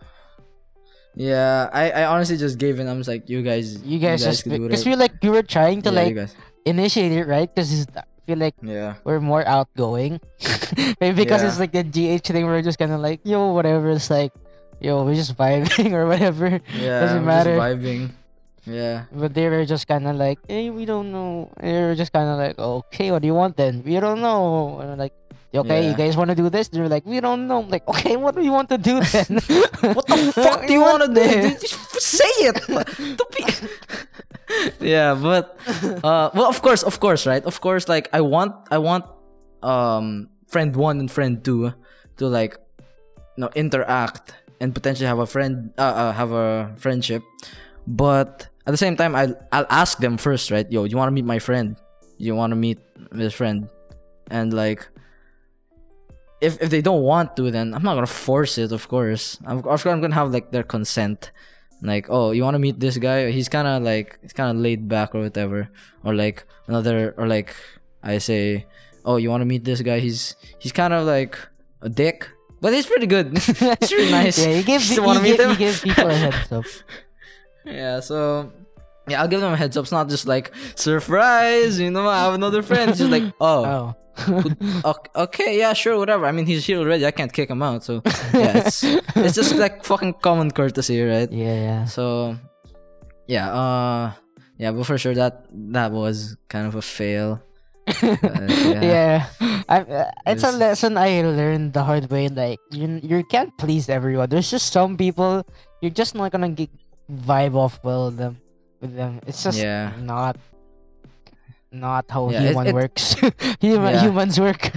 yeah. 1.15 1.69
I 1.73 1.91
I 1.91 2.03
honestly 2.05 2.37
just 2.37 2.57
gave 2.57 2.79
in. 2.79 2.87
I'm 2.87 2.97
just 2.99 3.09
like 3.09 3.29
you 3.29 3.41
guys 3.41 3.81
You 3.83 3.99
guys, 3.99 4.23
just 4.23 4.43
because 4.47 4.85
we 4.85 4.95
like 4.95 5.13
we 5.21 5.29
were 5.29 5.43
trying 5.43 5.81
to 5.83 5.91
yeah, 5.91 6.01
like 6.01 6.29
initiate 6.65 7.11
it 7.11 7.25
right 7.27 7.49
because 7.49 7.87
I 7.95 8.03
feel 8.27 8.37
like 8.37 8.55
yeah 8.61 8.95
we're 9.03 9.19
more 9.19 9.45
outgoing. 9.47 10.19
Maybe 11.01 11.15
because 11.25 11.41
Yeah. 11.41 11.49
it's 11.49 11.59
like 11.59 11.71
the 11.73 11.83
GH 11.83 12.27
thing, 12.27 12.45
we're 12.45 12.61
just 12.61 12.77
kind 12.79 12.91
of 12.93 12.99
like, 13.01 13.21
yo, 13.23 13.51
whatever. 13.53 13.89
It's 13.89 14.09
like, 14.09 14.31
yo, 14.79 15.03
we're 15.03 15.15
just 15.17 15.35
vibing 15.35 15.93
or 15.97 16.05
whatever. 16.07 16.61
yeah 16.77 16.99
Doesn't 17.01 17.25
matter. 17.25 17.55
just 17.55 17.63
vibing 17.63 18.11
Yeah. 18.69 19.05
But 19.11 19.33
they 19.33 19.49
were 19.49 19.65
just 19.65 19.87
kind 19.87 20.07
of 20.07 20.15
like, 20.15 20.39
hey, 20.47 20.69
we 20.69 20.85
don't 20.85 21.11
know. 21.11 21.51
They 21.59 21.81
were 21.81 21.95
just 21.95 22.13
kind 22.13 22.29
of 22.29 22.37
like, 22.37 22.59
okay, 22.59 23.11
what 23.11 23.21
do 23.21 23.27
you 23.27 23.33
want 23.33 23.57
then? 23.57 23.83
We 23.83 23.99
don't 23.99 24.21
know. 24.21 24.79
And 24.79 24.91
I'm 24.91 24.97
like, 24.97 25.13
okay, 25.53 25.89
you 25.89 25.95
guys 25.95 26.15
want 26.15 26.29
to 26.29 26.35
do 26.35 26.49
this? 26.49 26.67
They're 26.67 26.87
like, 26.87 27.05
we 27.05 27.19
don't 27.19 27.47
know. 27.47 27.63
I'm 27.63 27.69
like, 27.69 27.87
okay, 27.87 28.15
what 28.15 28.35
do 28.35 28.41
you 28.41 28.51
want 28.51 28.69
to 28.69 28.77
do 28.77 29.01
then? 29.11 29.41
What 29.95 30.05
the 30.07 30.31
fuck 30.33 30.67
do 30.67 30.73
you 30.73 30.81
want 30.81 31.03
to 31.03 31.13
do? 31.13 31.49
Just 31.59 32.01
say 32.01 32.33
it. 32.39 33.69
Yeah, 34.79 35.13
but 35.13 35.59
uh, 36.03 36.31
well, 36.33 36.49
of 36.49 36.61
course, 36.63 36.81
of 36.81 36.99
course, 36.99 37.27
right? 37.27 37.43
Of 37.45 37.61
course, 37.61 37.87
like 37.87 38.09
I 38.11 38.21
want, 38.21 38.55
I 38.71 38.79
want, 38.79 39.05
um, 39.61 40.29
friend 40.47 40.75
one 40.75 40.99
and 40.99 41.11
friend 41.11 41.43
two 41.43 41.71
to 42.17 42.27
like, 42.27 42.57
you 43.37 43.45
know, 43.45 43.49
interact 43.53 44.33
and 44.59 44.73
potentially 44.73 45.05
have 45.05 45.19
a 45.19 45.27
friend, 45.27 45.71
uh, 45.77 45.81
uh 45.81 46.11
have 46.13 46.31
a 46.31 46.73
friendship. 46.77 47.21
But 47.89 48.47
at 48.67 48.71
the 48.71 48.77
same 48.77 48.95
time, 48.95 49.15
I 49.15 49.33
I'll 49.51 49.65
ask 49.69 49.97
them 49.97 50.17
first, 50.17 50.51
right? 50.51 50.69
Yo, 50.71 50.83
you 50.85 50.95
want 50.95 51.09
to 51.09 51.11
meet 51.11 51.25
my 51.25 51.39
friend? 51.39 51.75
You 52.17 52.35
want 52.35 52.51
to 52.51 52.55
meet 52.55 52.77
this 53.11 53.33
friend? 53.33 53.67
And 54.29 54.53
like, 54.53 54.87
if 56.39 56.61
if 56.61 56.69
they 56.69 56.81
don't 56.81 57.01
want 57.01 57.35
to, 57.37 57.49
then 57.49 57.73
I'm 57.73 57.81
not 57.81 57.95
gonna 57.95 58.05
force 58.05 58.59
it. 58.59 58.71
Of 58.71 58.87
course, 58.87 59.39
I'm 59.43 59.57
of 59.57 59.63
course 59.63 59.85
I'm 59.87 60.01
gonna 60.01 60.13
have 60.13 60.31
like 60.31 60.51
their 60.51 60.61
consent. 60.63 61.31
Like, 61.81 62.07
oh, 62.09 62.29
you 62.31 62.43
want 62.43 62.55
to 62.55 62.59
meet 62.59 62.79
this 62.79 62.97
guy? 62.97 63.31
He's 63.31 63.49
kind 63.49 63.67
of 63.67 63.81
like 63.81 64.19
he's 64.21 64.33
kind 64.33 64.51
of 64.51 64.61
laid 64.61 64.87
back 64.87 65.15
or 65.15 65.21
whatever. 65.21 65.69
Or 66.03 66.13
like 66.13 66.45
another, 66.67 67.15
or 67.17 67.25
like 67.25 67.55
I 68.03 68.19
say, 68.19 68.67
oh, 69.05 69.15
you 69.15 69.29
want 69.31 69.41
to 69.41 69.45
meet 69.45 69.63
this 69.63 69.81
guy? 69.81 69.99
He's 69.99 70.35
he's 70.59 70.73
kind 70.73 70.93
of 70.93 71.07
like 71.07 71.39
a 71.81 71.89
dick, 71.89 72.27
but 72.61 72.73
he's 72.73 72.85
pretty 72.85 73.07
good. 73.07 73.37
he's 73.79 73.91
really 73.91 74.11
nice. 74.21 74.37
yeah, 74.37 74.53
you 74.55 74.63
give, 74.63 74.81
Just 74.83 74.99
you, 74.99 75.21
meet 75.21 75.37
give, 75.37 75.39
him? 75.39 75.49
you 75.51 75.57
give 75.57 75.81
people 75.81 76.09
a 76.09 76.13
heads 76.13 76.51
up. 76.51 76.65
Yeah, 77.65 77.99
so 77.99 78.51
yeah, 79.07 79.21
I'll 79.21 79.27
give 79.27 79.41
them 79.41 79.53
a 79.53 79.57
heads 79.57 79.77
up. 79.77 79.83
It's 79.83 79.91
not 79.91 80.09
just 80.09 80.27
like 80.27 80.51
surprise, 80.75 81.79
you 81.79 81.91
know, 81.91 82.07
I 82.07 82.23
have 82.25 82.33
another 82.33 82.61
friend. 82.61 82.89
It's 82.91 82.99
just 82.99 83.11
like, 83.11 83.23
oh, 83.41 83.65
Oh. 83.65 83.95
ok- 84.83 85.11
okay, 85.15 85.57
yeah, 85.57 85.71
sure, 85.71 85.97
whatever. 85.97 86.25
I 86.25 86.33
mean, 86.33 86.45
he's 86.45 86.65
here 86.65 86.79
already. 86.79 87.05
I 87.05 87.11
can't 87.11 87.31
kick 87.31 87.49
him 87.49 87.61
out. 87.63 87.83
So 87.85 88.01
yeah, 88.33 88.67
it's 88.67 88.83
it's 88.83 89.35
just 89.35 89.55
like 89.55 89.85
fucking 89.85 90.15
common 90.19 90.51
courtesy, 90.51 90.99
right? 91.01 91.31
yeah, 91.31 91.55
yeah. 91.55 91.85
So 91.85 92.35
yeah, 93.27 93.47
uh, 93.47 94.11
yeah, 94.57 94.71
but 94.75 94.83
for 94.85 94.97
sure 94.97 95.15
that 95.15 95.45
that 95.71 95.91
was 95.95 96.35
kind 96.49 96.67
of 96.67 96.75
a 96.75 96.81
fail. 96.81 97.39
But, 97.87 98.51
yeah, 98.83 99.25
I, 99.71 99.81
uh, 99.81 100.11
it's 100.27 100.43
a 100.43 100.51
lesson 100.51 100.97
I 100.97 101.21
learned 101.23 101.71
the 101.73 101.83
hard 101.83 102.11
way. 102.11 102.27
Like 102.27 102.59
you, 102.71 102.99
you 103.01 103.23
can't 103.23 103.55
please 103.57 103.87
everyone. 103.87 104.29
There's 104.29 104.51
just 104.51 104.71
some 104.73 104.97
people 104.97 105.47
you're 105.81 105.95
just 105.95 106.13
not 106.13 106.31
gonna 106.33 106.49
get 106.49 106.69
vibe 107.11 107.55
off 107.55 107.79
well 107.83 108.05
with 108.05 108.17
them. 108.17 108.37
With 108.81 108.95
them, 108.95 109.19
it's 109.27 109.43
just 109.43 109.57
Yeah. 109.59 109.91
not 109.99 110.37
not 111.71 112.05
how 112.09 112.29
Yeah, 112.29 112.41
human 112.41 112.67
it- 112.67 112.73
works. 112.73 113.13
Human 113.61 113.93
Yeah. 113.93 114.01
humans 114.01 114.39
work. 114.39 114.71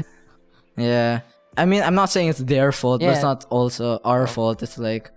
Yeah. 0.77 1.21
I 1.57 1.65
mean, 1.65 1.83
I'm 1.83 1.95
not 1.95 2.11
saying 2.11 2.29
it's 2.29 2.41
their 2.41 2.73
fault, 2.73 3.01
but 3.01 3.11
it's 3.11 3.23
not 3.23 3.45
also 3.51 3.99
our 4.05 4.27
fault. 4.27 4.63
It's 4.63 4.77
like, 4.79 5.11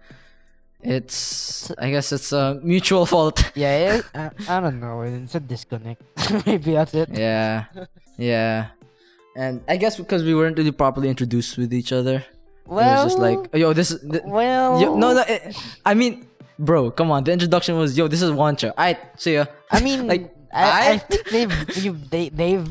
it's, 0.82 1.72
I 1.80 1.90
guess 1.92 2.12
it's 2.12 2.32
a 2.32 2.60
mutual 2.64 3.06
fault. 3.06 3.52
Yeah, 3.56 3.96
it, 4.00 4.06
I, 4.16 4.30
I 4.48 4.60
don't 4.60 4.80
know. 4.80 5.02
It's 5.02 5.36
a 5.36 5.40
disconnect. 5.40 6.02
Maybe 6.46 6.74
that's 6.74 6.94
it. 6.94 7.10
yeah. 7.12 7.66
Yeah. 8.18 8.68
And 9.36 9.62
I 9.68 9.76
guess 9.78 9.98
because 9.98 10.24
we 10.24 10.34
weren't 10.36 10.58
really 10.58 10.72
properly 10.72 11.10
introduced 11.10 11.58
with 11.58 11.74
each 11.74 11.92
other. 11.92 12.24
Well, 12.68 13.02
it 13.02 13.04
was 13.04 13.14
just 13.14 13.20
like, 13.20 13.54
yo, 13.54 13.74
this 13.74 13.92
is, 13.92 14.00
th- 14.02 14.24
well, 14.26 14.80
yo, 14.82 14.96
no, 14.96 15.14
no, 15.14 15.24
it, 15.28 15.56
I 15.86 15.94
mean, 15.94 16.26
bro, 16.60 16.92
come 16.92 17.12
on. 17.12 17.24
The 17.24 17.32
introduction 17.32 17.78
was, 17.78 17.98
yo, 17.98 18.08
this 18.08 18.22
is 18.22 18.32
Juancho. 18.32 18.72
I 18.78 18.98
see 19.18 19.36
ya. 19.36 19.46
I 19.72 19.82
mean, 19.82 20.08
like, 20.12 20.34
I, 20.54 20.64
I 20.64 20.92
I- 20.94 20.98
think 21.00 21.24
they've 21.30 21.54
you, 21.84 21.92
they 22.10 22.30
they've 22.30 22.66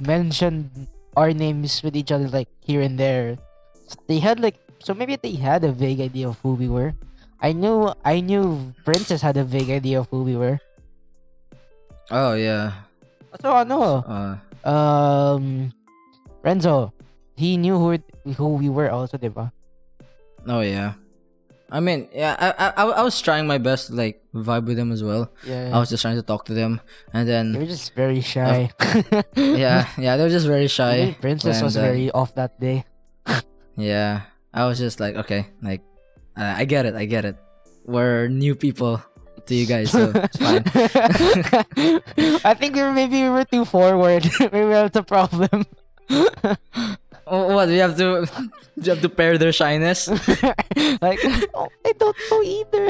mentioned 0.00 0.70
our 1.16 1.32
names 1.32 1.82
with 1.82 1.94
each 1.96 2.10
other 2.12 2.28
like 2.28 2.48
here 2.64 2.80
and 2.80 2.98
there. 2.98 3.38
They 4.08 4.18
had 4.18 4.40
like 4.40 4.56
so 4.80 4.94
maybe 4.94 5.16
they 5.16 5.34
had 5.36 5.62
a 5.64 5.72
vague 5.72 6.00
idea 6.00 6.28
of 6.28 6.38
who 6.42 6.54
we 6.54 6.68
were. 6.68 6.94
I 7.42 7.52
knew 7.52 7.90
I 8.06 8.20
knew 8.22 8.72
Princess 8.86 9.20
had 9.22 9.36
a 9.36 9.44
vague 9.44 9.70
idea 9.70 9.98
of 10.00 10.08
who 10.10 10.22
we 10.22 10.36
were. 10.38 10.58
Oh, 12.10 12.34
yeah. 12.34 12.86
So 13.40 13.50
ano, 13.56 14.04
Uh, 14.04 14.34
um, 14.68 15.72
Renzo, 16.44 16.92
he 17.36 17.56
knew 17.56 17.78
who 17.78 17.98
who 18.36 18.54
we 18.60 18.68
were 18.68 18.90
also, 18.90 19.16
diba? 19.16 19.50
oh, 20.46 20.60
yeah. 20.60 20.94
I 21.72 21.80
mean, 21.80 22.08
yeah, 22.12 22.36
I, 22.36 22.68
I, 22.76 23.00
I 23.00 23.02
was 23.02 23.16
trying 23.22 23.46
my 23.46 23.56
best 23.56 23.88
to 23.88 23.94
like 23.96 24.20
vibe 24.34 24.66
with 24.68 24.76
them 24.76 24.92
as 24.92 25.02
well. 25.02 25.32
Yeah. 25.48 25.72
I 25.72 25.80
was 25.80 25.88
just 25.88 26.02
trying 26.02 26.16
to 26.16 26.22
talk 26.22 26.44
to 26.46 26.54
them, 26.54 26.84
and 27.16 27.26
then 27.26 27.52
they 27.52 27.60
were 27.60 27.72
just 27.72 27.94
very 27.96 28.20
shy. 28.20 28.68
yeah, 29.36 29.88
yeah, 29.96 30.20
they 30.20 30.22
were 30.22 30.28
just 30.28 30.46
very 30.46 30.68
shy. 30.68 31.16
Princess 31.18 31.62
was 31.62 31.78
uh, 31.78 31.80
very 31.80 32.10
off 32.12 32.34
that 32.36 32.60
day. 32.60 32.84
Yeah, 33.74 34.28
I 34.52 34.66
was 34.68 34.78
just 34.78 35.00
like, 35.00 35.16
okay, 35.24 35.48
like, 35.62 35.80
uh, 36.36 36.60
I 36.60 36.66
get 36.66 36.84
it, 36.84 36.94
I 36.94 37.06
get 37.06 37.24
it. 37.24 37.36
We're 37.86 38.28
new 38.28 38.54
people 38.54 39.02
to 39.46 39.54
you 39.54 39.64
guys, 39.64 39.90
so 39.90 40.12
it's 40.14 40.36
fine. 40.36 40.62
I 42.44 42.52
think 42.52 42.76
we 42.76 42.82
were, 42.82 42.92
maybe 42.92 43.22
we 43.22 43.30
were 43.30 43.48
too 43.48 43.64
forward. 43.64 44.28
maybe 44.40 44.68
that's 44.68 44.96
a 44.96 45.02
problem. 45.02 45.64
Oh, 47.32 47.48
what? 47.56 47.72
We 47.72 47.80
have 47.80 47.96
to, 47.96 48.28
we 48.76 48.84
have 48.92 49.00
to 49.00 49.08
pair 49.08 49.38
their 49.38 49.56
shyness. 49.56 50.04
like, 51.00 51.18
oh, 51.56 51.72
I 51.80 51.92
don't 51.96 52.16
know 52.28 52.42
either. 52.44 52.88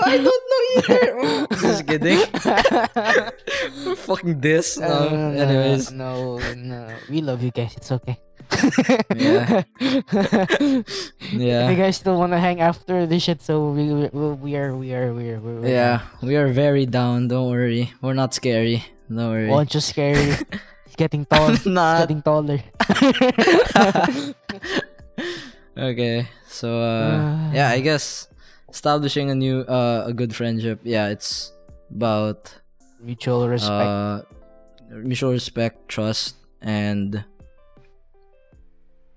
I 0.00 0.16
don't 0.16 0.44
know 0.48 0.62
either. 0.72 1.46
just 1.60 1.86
kidding. 1.86 2.24
Fucking 3.96 4.40
this. 4.40 4.78
No. 4.78 4.88
Uh, 4.88 5.10
no, 5.12 5.44
Anyways, 5.44 5.92
no, 5.92 6.38
no, 6.56 6.88
we 7.10 7.20
love 7.20 7.42
you 7.42 7.50
guys. 7.50 7.76
It's 7.76 7.92
okay. 7.92 8.16
Yeah. 9.14 9.62
If 9.78 11.32
you 11.32 11.44
yeah, 11.44 11.74
guys 11.74 11.96
still 12.00 12.16
want 12.16 12.32
to 12.32 12.40
hang 12.40 12.62
after 12.62 13.04
this 13.04 13.24
shit, 13.24 13.42
so 13.42 13.76
we 13.76 13.92
we, 13.92 14.08
we 14.08 14.56
are 14.56 14.74
we 14.74 14.94
are 14.96 15.12
we 15.12 15.36
are 15.36 15.38
we 15.38 15.68
are. 15.68 15.68
yeah, 15.68 16.00
we 16.22 16.34
are 16.36 16.48
very 16.48 16.86
down. 16.86 17.28
Don't 17.28 17.50
worry, 17.50 17.92
we're 18.00 18.16
not 18.16 18.32
scary. 18.32 18.82
Don't 19.12 19.28
worry. 19.28 19.48
Won't 19.48 19.74
you 19.74 19.80
scary? 19.84 20.32
It's 20.90 20.98
getting 20.98 21.22
tall. 21.22 21.54
Not. 21.70 22.02
getting 22.02 22.18
taller. 22.18 22.58
okay, 25.78 26.26
so 26.50 26.82
uh, 26.82 27.14
yeah, 27.54 27.70
I 27.70 27.78
guess 27.78 28.26
establishing 28.66 29.30
a 29.30 29.36
new, 29.36 29.60
uh, 29.70 30.10
a 30.10 30.12
good 30.12 30.34
friendship. 30.34 30.80
Yeah, 30.82 31.14
it's 31.14 31.54
about 31.94 32.58
Mutual 32.98 33.46
respect. 33.46 33.70
uh, 33.70 34.22
mutual 34.90 35.30
respect, 35.30 35.86
trust, 35.86 36.34
and 36.60 37.22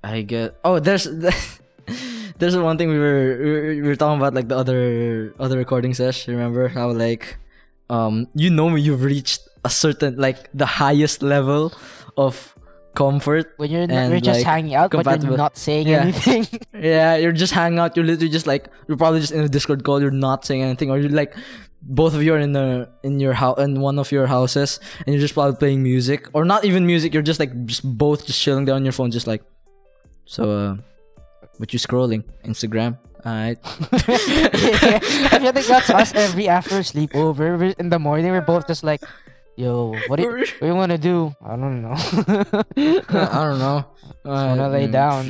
I 0.04 0.22
get. 0.22 0.62
Oh, 0.64 0.78
there's 0.78 1.10
there's 2.38 2.56
one 2.56 2.78
thing 2.78 2.90
we 2.94 3.02
were 3.02 3.82
we 3.82 3.82
were, 3.82 3.98
talking 3.98 4.22
about 4.22 4.38
like 4.38 4.46
the 4.48 4.58
other 4.62 5.34
other 5.42 5.58
recording 5.58 5.98
session. 5.98 6.38
Remember 6.38 6.68
how 6.70 6.94
like 6.94 7.42
um 7.90 8.30
you 8.38 8.54
know 8.54 8.70
when 8.70 8.78
you've 8.78 9.02
reached 9.02 9.42
a 9.66 9.70
certain 9.70 10.18
like 10.18 10.50
the 10.54 10.66
highest 10.66 11.24
level 11.24 11.74
of 12.18 12.56
comfort. 12.96 13.54
when 13.58 13.72
you're 13.72 13.88
not, 13.88 14.10
you're 14.12 14.20
just 14.20 14.40
like, 14.42 14.46
hanging 14.46 14.76
out, 14.76 14.92
but 14.92 15.24
you're 15.24 15.38
not 15.38 15.58
saying 15.58 15.88
Yeah. 15.88 16.02
anything. 16.04 16.46
Yeah, 16.74 17.16
you're 17.18 17.32
just 17.32 17.54
hanging 17.54 17.80
out. 17.80 17.96
You're 17.96 18.06
literally 18.06 18.30
just 18.30 18.46
like 18.48 18.68
you're 18.88 18.98
probably 18.98 19.20
just 19.22 19.32
in 19.34 19.42
a 19.42 19.50
Discord 19.50 19.84
call. 19.84 20.02
You're 20.02 20.12
not 20.12 20.46
saying 20.46 20.62
anything, 20.62 20.92
or 20.92 20.98
you're 21.00 21.10
like 21.10 21.34
both 21.82 22.14
of 22.16 22.24
you 22.24 22.34
are 22.34 22.40
in 22.40 22.54
the 22.54 22.90
in 23.04 23.20
your 23.20 23.34
house 23.34 23.60
in 23.60 23.80
one 23.82 23.98
of 24.00 24.12
your 24.12 24.28
houses, 24.28 24.80
and 25.06 25.14
you're 25.16 25.22
just 25.22 25.34
probably 25.34 25.56
playing 25.58 25.82
music, 25.82 26.28
or 26.34 26.46
not 26.46 26.66
even 26.66 26.86
music. 26.86 27.14
You're 27.14 27.24
just 27.24 27.40
like 27.40 27.52
just 27.66 27.82
both 27.98 28.26
just 28.28 28.40
chilling 28.40 28.66
down 28.66 28.84
your 28.86 28.94
phone, 28.94 29.12
just 29.12 29.28
like 29.28 29.44
so. 30.26 30.44
uh 30.52 30.76
What 31.58 31.72
you 31.74 31.80
scrolling? 31.80 32.24
Instagram. 32.46 32.98
Alright. 33.26 33.58
yeah, 34.10 35.00
I 35.32 35.40
feel 35.40 35.54
like 35.54 35.66
that's 35.68 35.90
us 35.90 36.12
every 36.14 36.48
after 36.50 36.80
sleepover. 36.84 37.74
In 37.80 37.90
the 37.90 38.00
morning, 38.00 38.32
we're 38.32 38.42
both 38.42 38.68
just 38.68 38.84
like, 38.84 39.02
"Yo, 39.56 39.94
what 40.08 40.18
do 40.18 40.24
you, 40.24 40.30
what 40.38 40.60
do 40.62 40.66
you 40.68 40.76
want 40.76 40.92
to 40.92 40.98
do? 40.98 41.34
I 41.44 41.56
don't 41.56 41.82
know. 41.82 41.94
I 43.14 43.40
don't 43.46 43.60
know. 43.60 43.86
I 44.26 44.48
wanna 44.56 44.70
lay 44.70 44.88
down." 44.88 45.30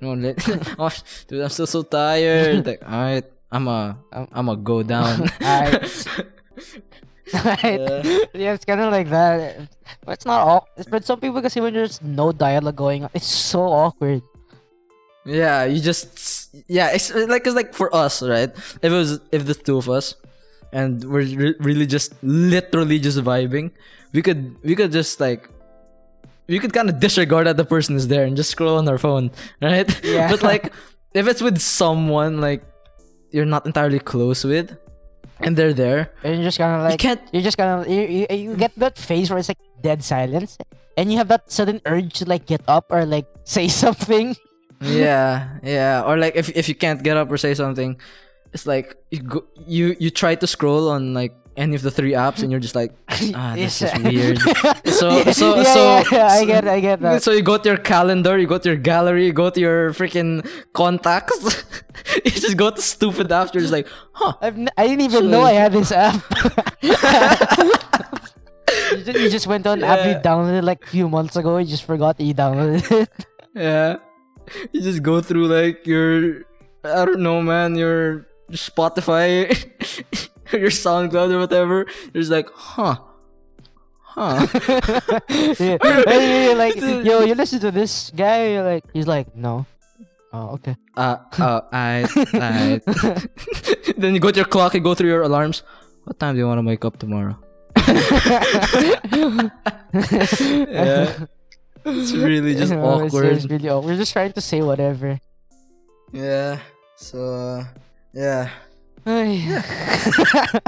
no, 0.00 0.14
lay- 0.14 0.34
oh, 0.78 0.90
dude, 1.28 1.42
I'm 1.42 1.48
still 1.50 1.66
so 1.66 1.82
tired. 1.82 2.66
Like, 2.66 2.82
alright, 2.82 3.24
I'm 3.50 3.68
a, 3.68 3.98
Um, 4.12 4.28
I'm 4.32 4.48
a 4.48 4.56
go 4.56 4.82
down. 4.82 5.28
Alright. 5.42 6.06
Right. 7.28 8.28
Yeah, 8.32 8.56
it's 8.56 8.64
kind 8.64 8.80
of 8.80 8.90
like 8.90 9.10
that. 9.10 9.68
But 10.04 10.12
it's 10.16 10.24
not 10.24 10.46
awkward. 10.48 10.86
But 10.88 11.04
some 11.04 11.20
people, 11.20 11.42
kasi 11.42 11.60
when 11.60 11.74
there's 11.74 12.00
no 12.00 12.32
dialogue 12.32 12.76
going 12.76 13.04
on, 13.04 13.10
it's 13.12 13.28
so 13.28 13.60
awkward. 13.68 14.22
Yeah, 15.28 15.64
you 15.68 15.76
just 15.80 16.08
yeah, 16.72 16.88
it's 16.96 17.12
like 17.12 17.44
cause 17.44 17.52
like 17.54 17.74
for 17.76 17.92
us, 17.94 18.22
right? 18.24 18.48
If 18.48 18.80
it 18.80 18.88
was 18.96 19.20
if 19.30 19.44
the 19.44 19.52
two 19.52 19.76
of 19.76 19.90
us, 19.92 20.16
and 20.72 21.04
we're 21.04 21.24
re- 21.24 21.56
really 21.60 21.86
just 21.86 22.14
literally 22.22 22.98
just 22.98 23.18
vibing, 23.18 23.70
we 24.12 24.22
could 24.22 24.56
we 24.62 24.74
could 24.74 24.92
just 24.92 25.20
like 25.20 25.48
we 26.48 26.58
could 26.58 26.72
kind 26.72 26.88
of 26.88 26.98
disregard 27.00 27.46
that 27.46 27.56
the 27.56 27.64
person 27.64 27.96
is 27.96 28.08
there 28.08 28.24
and 28.24 28.36
just 28.36 28.50
scroll 28.50 28.78
on 28.78 28.88
our 28.88 28.98
phone, 28.98 29.30
right? 29.62 29.88
Yeah. 30.04 30.30
but 30.30 30.42
like 30.42 30.72
if 31.14 31.26
it's 31.28 31.42
with 31.42 31.58
someone 31.58 32.40
like 32.40 32.64
you're 33.30 33.48
not 33.48 33.66
entirely 33.66 33.98
close 33.98 34.44
with, 34.44 34.76
and 35.40 35.56
they're 35.56 35.74
there. 35.74 36.10
and 36.24 36.34
you're 36.36 36.44
just 36.44 36.58
kind 36.58 36.74
of 36.74 36.82
like 36.82 36.92
you 36.92 36.98
can't. 36.98 37.20
you're 37.32 37.42
just 37.42 37.58
kind 37.58 37.80
of 37.80 37.88
you, 37.88 38.02
you, 38.02 38.26
you 38.34 38.56
get 38.56 38.72
that 38.76 38.98
phase 38.98 39.30
where 39.30 39.38
it's 39.38 39.48
like 39.48 39.60
dead 39.82 40.02
silence, 40.02 40.56
and 40.96 41.12
you 41.12 41.18
have 41.18 41.28
that 41.28 41.50
sudden 41.52 41.80
urge 41.86 42.14
to 42.20 42.24
like 42.24 42.46
get 42.46 42.62
up 42.68 42.86
or 42.90 43.04
like 43.04 43.26
say 43.44 43.68
something. 43.68 44.36
Yeah, 44.80 45.58
yeah. 45.62 46.02
Or 46.06 46.16
like 46.16 46.36
if 46.36 46.48
if 46.56 46.68
you 46.68 46.74
can't 46.74 47.02
get 47.02 47.16
up 47.16 47.30
or 47.30 47.36
say 47.36 47.52
something, 47.54 47.98
it's 48.52 48.66
like 48.66 48.96
you 49.10 49.20
go, 49.22 49.44
you 49.66 49.96
you 49.98 50.10
try 50.10 50.34
to 50.34 50.46
scroll 50.46 50.88
on 50.88 51.14
like 51.14 51.34
any 51.56 51.74
of 51.74 51.82
the 51.82 51.90
three 51.90 52.12
apps 52.12 52.40
and 52.42 52.52
you're 52.52 52.60
just 52.60 52.76
like 52.76 52.94
ah 53.34 53.54
this 53.56 53.82
is 53.82 53.90
weird. 54.02 54.38
So 54.98 55.10
Yeah, 55.10 55.32
so 55.32 55.56
yeah, 55.56 55.62
so 55.74 55.82
yeah, 55.82 56.02
yeah, 56.12 56.26
I 56.28 56.44
get 56.44 56.68
I 56.68 56.78
get 56.80 57.00
that. 57.00 57.22
So 57.22 57.32
you 57.32 57.42
go 57.42 57.58
to 57.58 57.68
your 57.68 57.78
calendar, 57.78 58.38
you 58.38 58.46
go 58.46 58.58
to 58.58 58.68
your 58.68 58.78
gallery, 58.78 59.26
you 59.26 59.32
go 59.32 59.50
to 59.50 59.58
your 59.60 59.90
freaking 59.92 60.46
contacts. 60.72 61.34
you 62.24 62.30
just 62.30 62.56
go 62.56 62.70
to 62.70 62.80
stupid 62.80 63.28
apps. 63.28 63.52
You're 63.52 63.62
just 63.62 63.72
like, 63.72 63.88
huh? 64.12 64.34
I've 64.40 64.56
n- 64.56 64.70
I 64.78 64.86
didn't 64.86 65.02
even 65.02 65.30
know 65.30 65.42
I 65.42 65.52
had 65.52 65.72
this 65.72 65.90
app. 65.90 66.22
you, 66.82 66.94
just, 69.02 69.18
you 69.18 69.28
just 69.30 69.46
went 69.46 69.66
on 69.66 69.82
app 69.82 70.06
you 70.06 70.14
downloaded 70.22 70.62
like 70.62 70.84
a 70.84 70.86
few 70.86 71.08
months 71.08 71.34
ago. 71.36 71.58
You 71.58 71.66
just 71.66 71.84
forgot 71.84 72.20
you 72.20 72.34
downloaded 72.34 72.86
it. 73.02 73.10
Yeah. 73.54 73.96
You 74.72 74.80
just 74.80 75.02
go 75.02 75.20
through 75.20 75.48
like 75.48 75.86
your, 75.86 76.44
I 76.84 77.04
don't 77.04 77.20
know, 77.20 77.42
man, 77.42 77.74
your 77.74 78.27
Spotify, 78.52 79.48
your 80.52 80.70
SoundCloud 80.70 81.30
or 81.32 81.38
whatever. 81.38 81.86
You're 82.12 82.22
just 82.22 82.30
like, 82.32 82.48
huh, 82.54 82.96
huh. 84.02 84.46
yeah. 85.58 85.76
You're 86.46 86.54
like, 86.56 86.76
yo, 86.76 87.20
you 87.24 87.34
listen 87.34 87.60
to 87.60 87.70
this 87.70 88.10
guy. 88.14 88.52
You're 88.52 88.64
like, 88.64 88.84
he's 88.92 89.06
like, 89.06 89.34
no. 89.36 89.66
Oh, 90.32 90.50
okay. 90.60 90.76
Uh, 90.96 91.16
uh, 91.38 91.60
I, 91.72 92.04
I. 92.34 92.80
then 93.96 94.12
you 94.14 94.20
go 94.20 94.30
to 94.30 94.36
your 94.36 94.44
clock, 94.46 94.74
and 94.74 94.84
go 94.84 94.94
through 94.94 95.08
your 95.08 95.22
alarms. 95.22 95.62
What 96.04 96.18
time 96.18 96.34
do 96.34 96.40
you 96.40 96.46
want 96.46 96.60
to 96.60 96.66
wake 96.66 96.84
up 96.84 96.98
tomorrow? 96.98 97.36
yeah. 99.94 101.24
It's 101.84 102.12
really 102.12 102.54
just 102.54 102.72
Oh, 102.72 103.04
it's- 103.04 103.14
awkward. 103.14 103.36
It's 103.36 103.46
really 103.46 103.68
awkward. 103.68 103.90
We're 103.92 103.96
just 103.96 104.12
trying 104.12 104.32
to 104.32 104.40
say 104.40 104.60
whatever. 104.62 105.18
Yeah. 106.12 106.58
So, 106.96 107.18
uh, 107.24 107.64
yeah. 108.18 108.50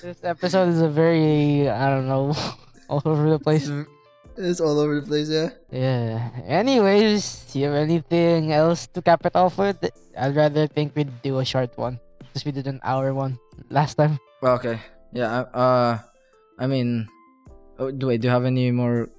This 0.00 0.22
episode 0.22 0.68
is 0.70 0.80
a 0.80 0.88
very, 0.88 1.68
I 1.68 1.90
don't 1.90 2.06
know, 2.08 2.32
all 2.88 3.02
over 3.04 3.30
the 3.30 3.38
place. 3.38 3.68
It's, 4.36 4.60
all 4.60 4.78
over 4.78 5.00
the 5.00 5.06
place, 5.06 5.28
yeah. 5.28 5.50
Yeah. 5.70 6.30
Anyways, 6.46 7.50
do 7.52 7.58
you 7.60 7.66
have 7.66 7.74
anything 7.74 8.52
else 8.52 8.86
to 8.94 9.02
cap 9.02 9.26
it 9.26 9.36
off 9.36 9.58
with? 9.58 9.76
I'd 10.16 10.34
rather 10.36 10.66
think 10.66 10.94
we'd 10.96 11.10
do 11.22 11.38
a 11.38 11.44
short 11.44 11.76
one. 11.76 12.00
Because 12.18 12.44
we 12.46 12.52
did 12.52 12.66
an 12.66 12.80
hour 12.82 13.12
one 13.12 13.38
last 13.68 13.96
time. 13.96 14.18
Well, 14.40 14.54
okay. 14.56 14.78
Yeah. 15.12 15.44
I- 15.52 15.58
Uh, 15.58 15.98
I 16.58 16.66
mean, 16.66 17.08
oh, 17.78 17.90
do 17.90 18.06
wait, 18.08 18.20
do 18.22 18.28
you 18.28 18.32
have 18.32 18.44
any 18.46 18.70
more 18.70 19.10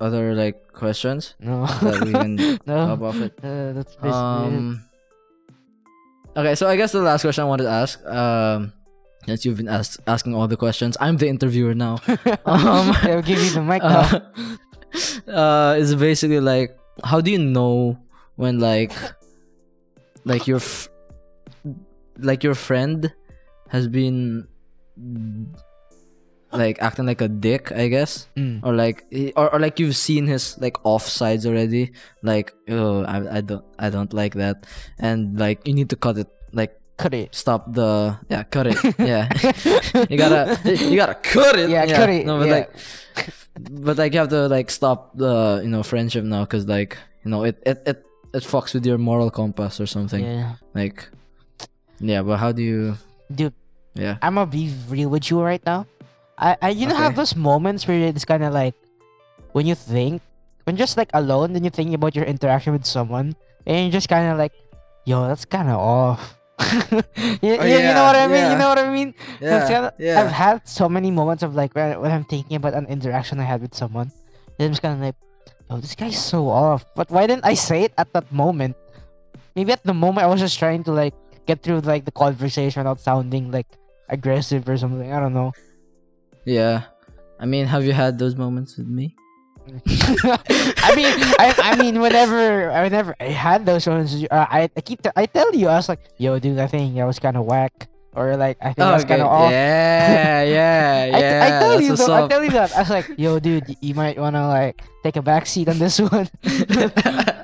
other 0.00 0.34
like 0.34 0.72
questions 0.72 1.34
No. 1.40 1.66
that 1.66 2.04
we 2.04 2.12
can 2.12 2.36
no. 2.66 2.94
it? 2.94 3.32
Uh, 3.42 3.72
that's 3.72 3.96
basically 3.96 4.54
it. 4.54 4.89
Okay, 6.36 6.54
so 6.54 6.68
I 6.68 6.76
guess 6.76 6.92
the 6.92 7.02
last 7.02 7.22
question 7.22 7.42
I 7.42 7.46
wanted 7.46 7.64
to 7.64 7.70
ask, 7.70 8.04
um, 8.06 8.72
since 9.26 9.44
you've 9.44 9.56
been 9.56 9.68
ask, 9.68 10.00
asking 10.06 10.34
all 10.34 10.46
the 10.46 10.56
questions, 10.56 10.96
I'm 11.00 11.16
the 11.16 11.28
interviewer 11.28 11.74
now. 11.74 11.98
um, 12.46 12.94
I'll 13.02 13.22
give 13.22 13.42
you 13.42 13.50
the 13.50 13.62
mic 13.62 13.82
now. 13.82 14.22
uh, 15.28 15.30
uh, 15.30 15.74
is 15.78 15.94
basically 15.94 16.40
like, 16.40 16.78
how 17.02 17.20
do 17.20 17.30
you 17.30 17.38
know 17.38 17.98
when 18.36 18.60
like, 18.60 18.92
like 20.24 20.46
your, 20.46 20.58
f- 20.58 20.88
like 22.18 22.44
your 22.44 22.54
friend 22.54 23.12
has 23.68 23.88
been 23.88 24.46
like 26.52 26.82
acting 26.82 27.06
like 27.06 27.20
a 27.20 27.28
dick, 27.28 27.70
I 27.72 27.88
guess, 27.88 28.26
Mm. 28.36 28.60
or 28.64 28.74
like, 28.74 29.04
or, 29.36 29.52
or 29.54 29.58
like 29.60 29.78
you've 29.78 29.96
seen 29.96 30.26
his 30.26 30.58
like 30.58 30.74
offsides 30.84 31.46
already, 31.46 31.92
like, 32.22 32.52
oh, 32.68 33.02
I, 33.04 33.38
I 33.38 33.40
don't, 33.40 33.64
I 33.78 33.90
don't 33.90 34.12
like 34.12 34.34
that, 34.34 34.66
and 34.98 35.38
like 35.38 35.66
you 35.66 35.74
need 35.74 35.90
to 35.90 35.96
cut 35.96 36.18
it, 36.18 36.28
like 36.52 36.74
Cut 36.98 37.14
it. 37.14 37.34
stop 37.34 37.72
the, 37.72 38.18
yeah, 38.28 38.42
cut 38.42 38.66
it, 38.66 38.76
yeah, 38.98 39.30
you 40.10 40.18
gotta, 40.18 40.58
you 40.64 40.96
gotta 40.96 41.14
cut 41.14 41.58
it, 41.58 41.70
Yeah, 41.70 41.86
cut 41.86 42.10
it. 42.10 42.26
No, 42.26 42.38
but 42.38 42.48
yeah. 42.48 42.52
like, 42.52 42.70
but 43.70 43.96
like 43.96 44.12
you 44.12 44.20
have 44.20 44.28
to 44.30 44.48
like 44.48 44.70
stop 44.70 45.16
the, 45.16 45.60
you 45.62 45.68
know, 45.70 45.82
friendship 45.82 46.24
now, 46.24 46.44
cause 46.44 46.66
like, 46.66 46.98
you 47.24 47.30
know, 47.30 47.44
it, 47.44 47.56
it, 47.64 47.82
it, 47.86 48.04
it 48.34 48.42
fucks 48.42 48.74
with 48.74 48.84
your 48.84 48.98
moral 48.98 49.30
compass 49.30 49.80
or 49.80 49.86
something, 49.86 50.24
yeah. 50.24 50.56
like, 50.74 51.08
yeah. 52.00 52.22
But 52.22 52.36
how 52.38 52.52
do 52.52 52.62
you, 52.62 52.96
Dude, 53.32 53.54
yeah, 53.94 54.18
I'm 54.20 54.34
gonna 54.34 54.50
be 54.50 54.74
real 54.88 55.08
with 55.08 55.30
you 55.30 55.40
right 55.40 55.64
now. 55.64 55.86
I, 56.40 56.56
I 56.62 56.68
you 56.70 56.86
know 56.88 56.96
have 56.96 57.14
those 57.16 57.36
moments 57.36 57.86
where 57.86 58.00
it's 58.00 58.24
kind 58.24 58.42
of 58.42 58.52
like 58.54 58.74
when 59.52 59.66
you 59.66 59.74
think 59.74 60.22
when 60.64 60.76
just 60.76 60.96
like 60.96 61.10
alone 61.12 61.54
and 61.54 61.64
you're 61.64 61.70
thinking 61.70 61.94
about 61.94 62.16
your 62.16 62.24
interaction 62.24 62.72
with 62.72 62.86
someone 62.86 63.36
and 63.66 63.76
you're 63.84 63.92
just 63.92 64.08
kind 64.08 64.32
of 64.32 64.38
like, 64.38 64.52
yo, 65.04 65.28
that's 65.28 65.44
kind 65.44 65.68
of 65.68 65.76
off. 65.76 66.36
you, 66.92 67.56
Oh, 67.56 67.64
you, 67.64 67.80
you 67.80 67.92
know 67.96 68.04
what 68.04 68.16
I 68.16 68.24
yeah, 68.24 68.26
mean? 68.28 68.36
yeah. 68.44 68.52
You 68.52 68.58
know 68.58 68.68
what 68.68 68.78
I 68.78 68.88
mean? 68.92 69.14
That's 69.40 69.68
kinda- 69.70 69.94
yeah, 69.98 70.20
I've 70.20 70.30
had 70.32 70.68
so 70.68 70.88
many 70.88 71.10
moments 71.10 71.42
of 71.42 71.54
like 71.54 71.74
when, 71.74 72.00
when 72.00 72.10
I'm 72.12 72.24
thinking 72.24 72.56
about 72.56 72.74
an 72.74 72.86
interaction 72.86 73.40
I 73.40 73.44
had 73.44 73.60
with 73.60 73.74
someone. 73.74 74.12
And 74.58 74.66
I'm 74.66 74.70
just 74.72 74.82
kind 74.82 74.94
of 74.94 75.00
like, 75.00 75.16
yo, 75.68 75.76
this 75.80 75.94
guy's 75.94 76.16
so 76.22 76.48
off. 76.48 76.84
But 76.94 77.10
why 77.10 77.26
didn't 77.26 77.44
I 77.44 77.54
say 77.54 77.84
it 77.84 77.92
at 77.98 78.12
that 78.12 78.30
moment? 78.32 78.76
Maybe 79.56 79.72
at 79.72 79.82
the 79.84 79.94
moment 79.94 80.24
I 80.24 80.28
was 80.28 80.40
just 80.40 80.58
trying 80.58 80.84
to 80.84 80.92
like 80.92 81.14
get 81.46 81.62
through 81.62 81.80
like 81.80 82.04
the 82.04 82.12
conversation 82.12 82.80
without 82.80 83.00
sounding 83.00 83.50
like 83.50 83.66
aggressive 84.08 84.68
or 84.68 84.76
something. 84.76 85.12
I 85.12 85.18
don't 85.20 85.34
know. 85.34 85.52
Yeah. 86.44 86.82
I 87.38 87.46
mean, 87.46 87.66
have 87.66 87.84
you 87.84 87.92
had 87.92 88.18
those 88.18 88.36
moments 88.36 88.76
with 88.76 88.86
me? 88.88 89.16
I 89.70 90.92
mean, 90.96 91.06
I, 91.38 91.54
I 91.62 91.76
mean, 91.76 92.00
whenever, 92.00 92.70
whenever 92.70 93.14
I 93.20 93.24
had 93.30 93.64
those 93.64 93.86
ones, 93.86 94.24
uh, 94.30 94.46
I, 94.50 94.68
I 94.76 94.80
keep, 94.80 95.00
t- 95.02 95.10
I 95.14 95.26
tell 95.26 95.54
you, 95.54 95.68
I 95.68 95.76
was 95.76 95.88
like, 95.88 96.00
yo, 96.18 96.38
dude, 96.38 96.58
I 96.58 96.66
think 96.66 96.96
that 96.96 97.04
was 97.04 97.18
kind 97.18 97.36
of 97.36 97.44
whack, 97.46 97.88
or 98.14 98.36
like, 98.36 98.58
I 98.60 98.72
think 98.74 98.78
that 98.78 98.92
was 98.92 99.04
kind 99.04 99.22
of 99.22 99.28
off. 99.28 99.50
Yeah, 99.52 100.42
yeah, 101.10 101.16
I, 101.16 101.20
yeah. 101.20 101.44
I 101.44 101.48
tell 101.60 101.80
you, 101.80 101.94
though, 101.96 102.24
I 102.24 102.28
tell 102.28 102.44
you 102.44 102.50
that. 102.50 102.74
I 102.74 102.80
was 102.80 102.90
like, 102.90 103.10
yo, 103.16 103.38
dude, 103.38 103.76
you 103.80 103.94
might 103.94 104.18
wanna 104.18 104.48
like 104.48 104.82
take 105.04 105.16
a 105.16 105.22
back 105.22 105.46
seat 105.46 105.68
on 105.68 105.78
this 105.78 106.00
one. 106.10 106.28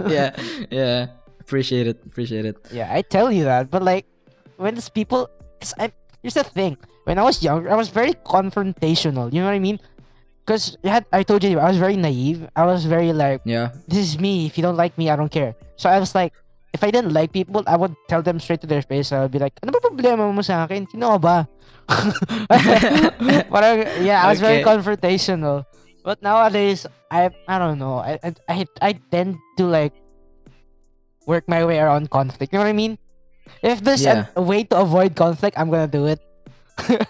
yeah, 0.08 0.34
yeah. 0.70 1.06
Appreciate 1.40 1.86
it. 1.86 2.02
Appreciate 2.04 2.44
it. 2.44 2.56
yeah, 2.72 2.92
I 2.92 3.02
tell 3.02 3.30
you 3.30 3.44
that, 3.44 3.70
but 3.70 3.82
like, 3.82 4.04
when 4.56 4.76
it's 4.76 4.88
people, 4.88 5.30
cause 5.60 5.74
I, 5.78 5.92
here's 6.22 6.34
the 6.34 6.42
thing. 6.44 6.76
When 7.06 7.18
I 7.18 7.22
was 7.22 7.38
younger, 7.42 7.70
I 7.70 7.78
was 7.78 7.88
very 7.88 8.12
confrontational. 8.26 9.30
You 9.32 9.40
know 9.40 9.46
what 9.46 9.54
I 9.54 9.62
mean? 9.62 9.78
Cause 10.42 10.74
I 10.82 11.02
I 11.14 11.22
told 11.22 11.42
you, 11.46 11.58
I 11.58 11.70
was 11.70 11.78
very 11.78 11.94
naive. 11.94 12.46
I 12.54 12.66
was 12.66 12.82
very 12.86 13.14
like, 13.14 13.42
Yeah. 13.46 13.70
this 13.86 14.02
is 14.02 14.18
me. 14.18 14.46
If 14.46 14.58
you 14.58 14.62
don't 14.66 14.76
like 14.78 14.98
me, 14.98 15.06
I 15.10 15.14
don't 15.14 15.30
care. 15.30 15.54
So 15.78 15.86
I 15.90 15.98
was 16.02 16.14
like, 16.14 16.34
if 16.74 16.82
I 16.82 16.90
didn't 16.90 17.14
like 17.14 17.30
people, 17.30 17.62
I 17.66 17.78
would 17.78 17.94
tell 18.10 18.22
them 18.22 18.38
straight 18.42 18.60
to 18.62 18.68
their 18.70 18.82
face. 18.82 19.10
I 19.14 19.22
would 19.22 19.30
be 19.30 19.38
like, 19.38 19.54
ano 19.62 19.70
ba 19.74 19.78
problema 19.82 20.26
mo 20.34 20.42
sa 20.42 20.66
akin? 20.66 20.86
Sino 20.90 21.18
ba? 21.18 21.46
Parang, 23.50 23.78
yeah, 24.02 24.26
I 24.26 24.30
was 24.30 24.40
very 24.42 24.62
confrontational. 24.62 25.64
But 26.02 26.22
nowadays, 26.22 26.86
I 27.10 27.30
I 27.46 27.58
don't 27.58 27.78
know. 27.78 27.98
I 28.02 28.18
I 28.22 28.30
I, 28.50 28.58
I 28.82 28.90
tend 29.10 29.38
to 29.58 29.66
like 29.66 29.94
work 31.26 31.46
my 31.50 31.62
way 31.66 31.78
around 31.82 32.10
conflict. 32.10 32.52
You 32.52 32.58
know 32.58 32.64
what 32.66 32.74
I 32.74 32.78
mean? 32.78 32.98
If 33.62 33.82
there's 33.82 34.02
Yeah. 34.06 34.30
a 34.38 34.42
way 34.42 34.62
to 34.70 34.78
avoid 34.78 35.14
conflict, 35.18 35.58
I'm 35.58 35.70
gonna 35.70 35.90
do 35.90 36.06
it. 36.06 36.22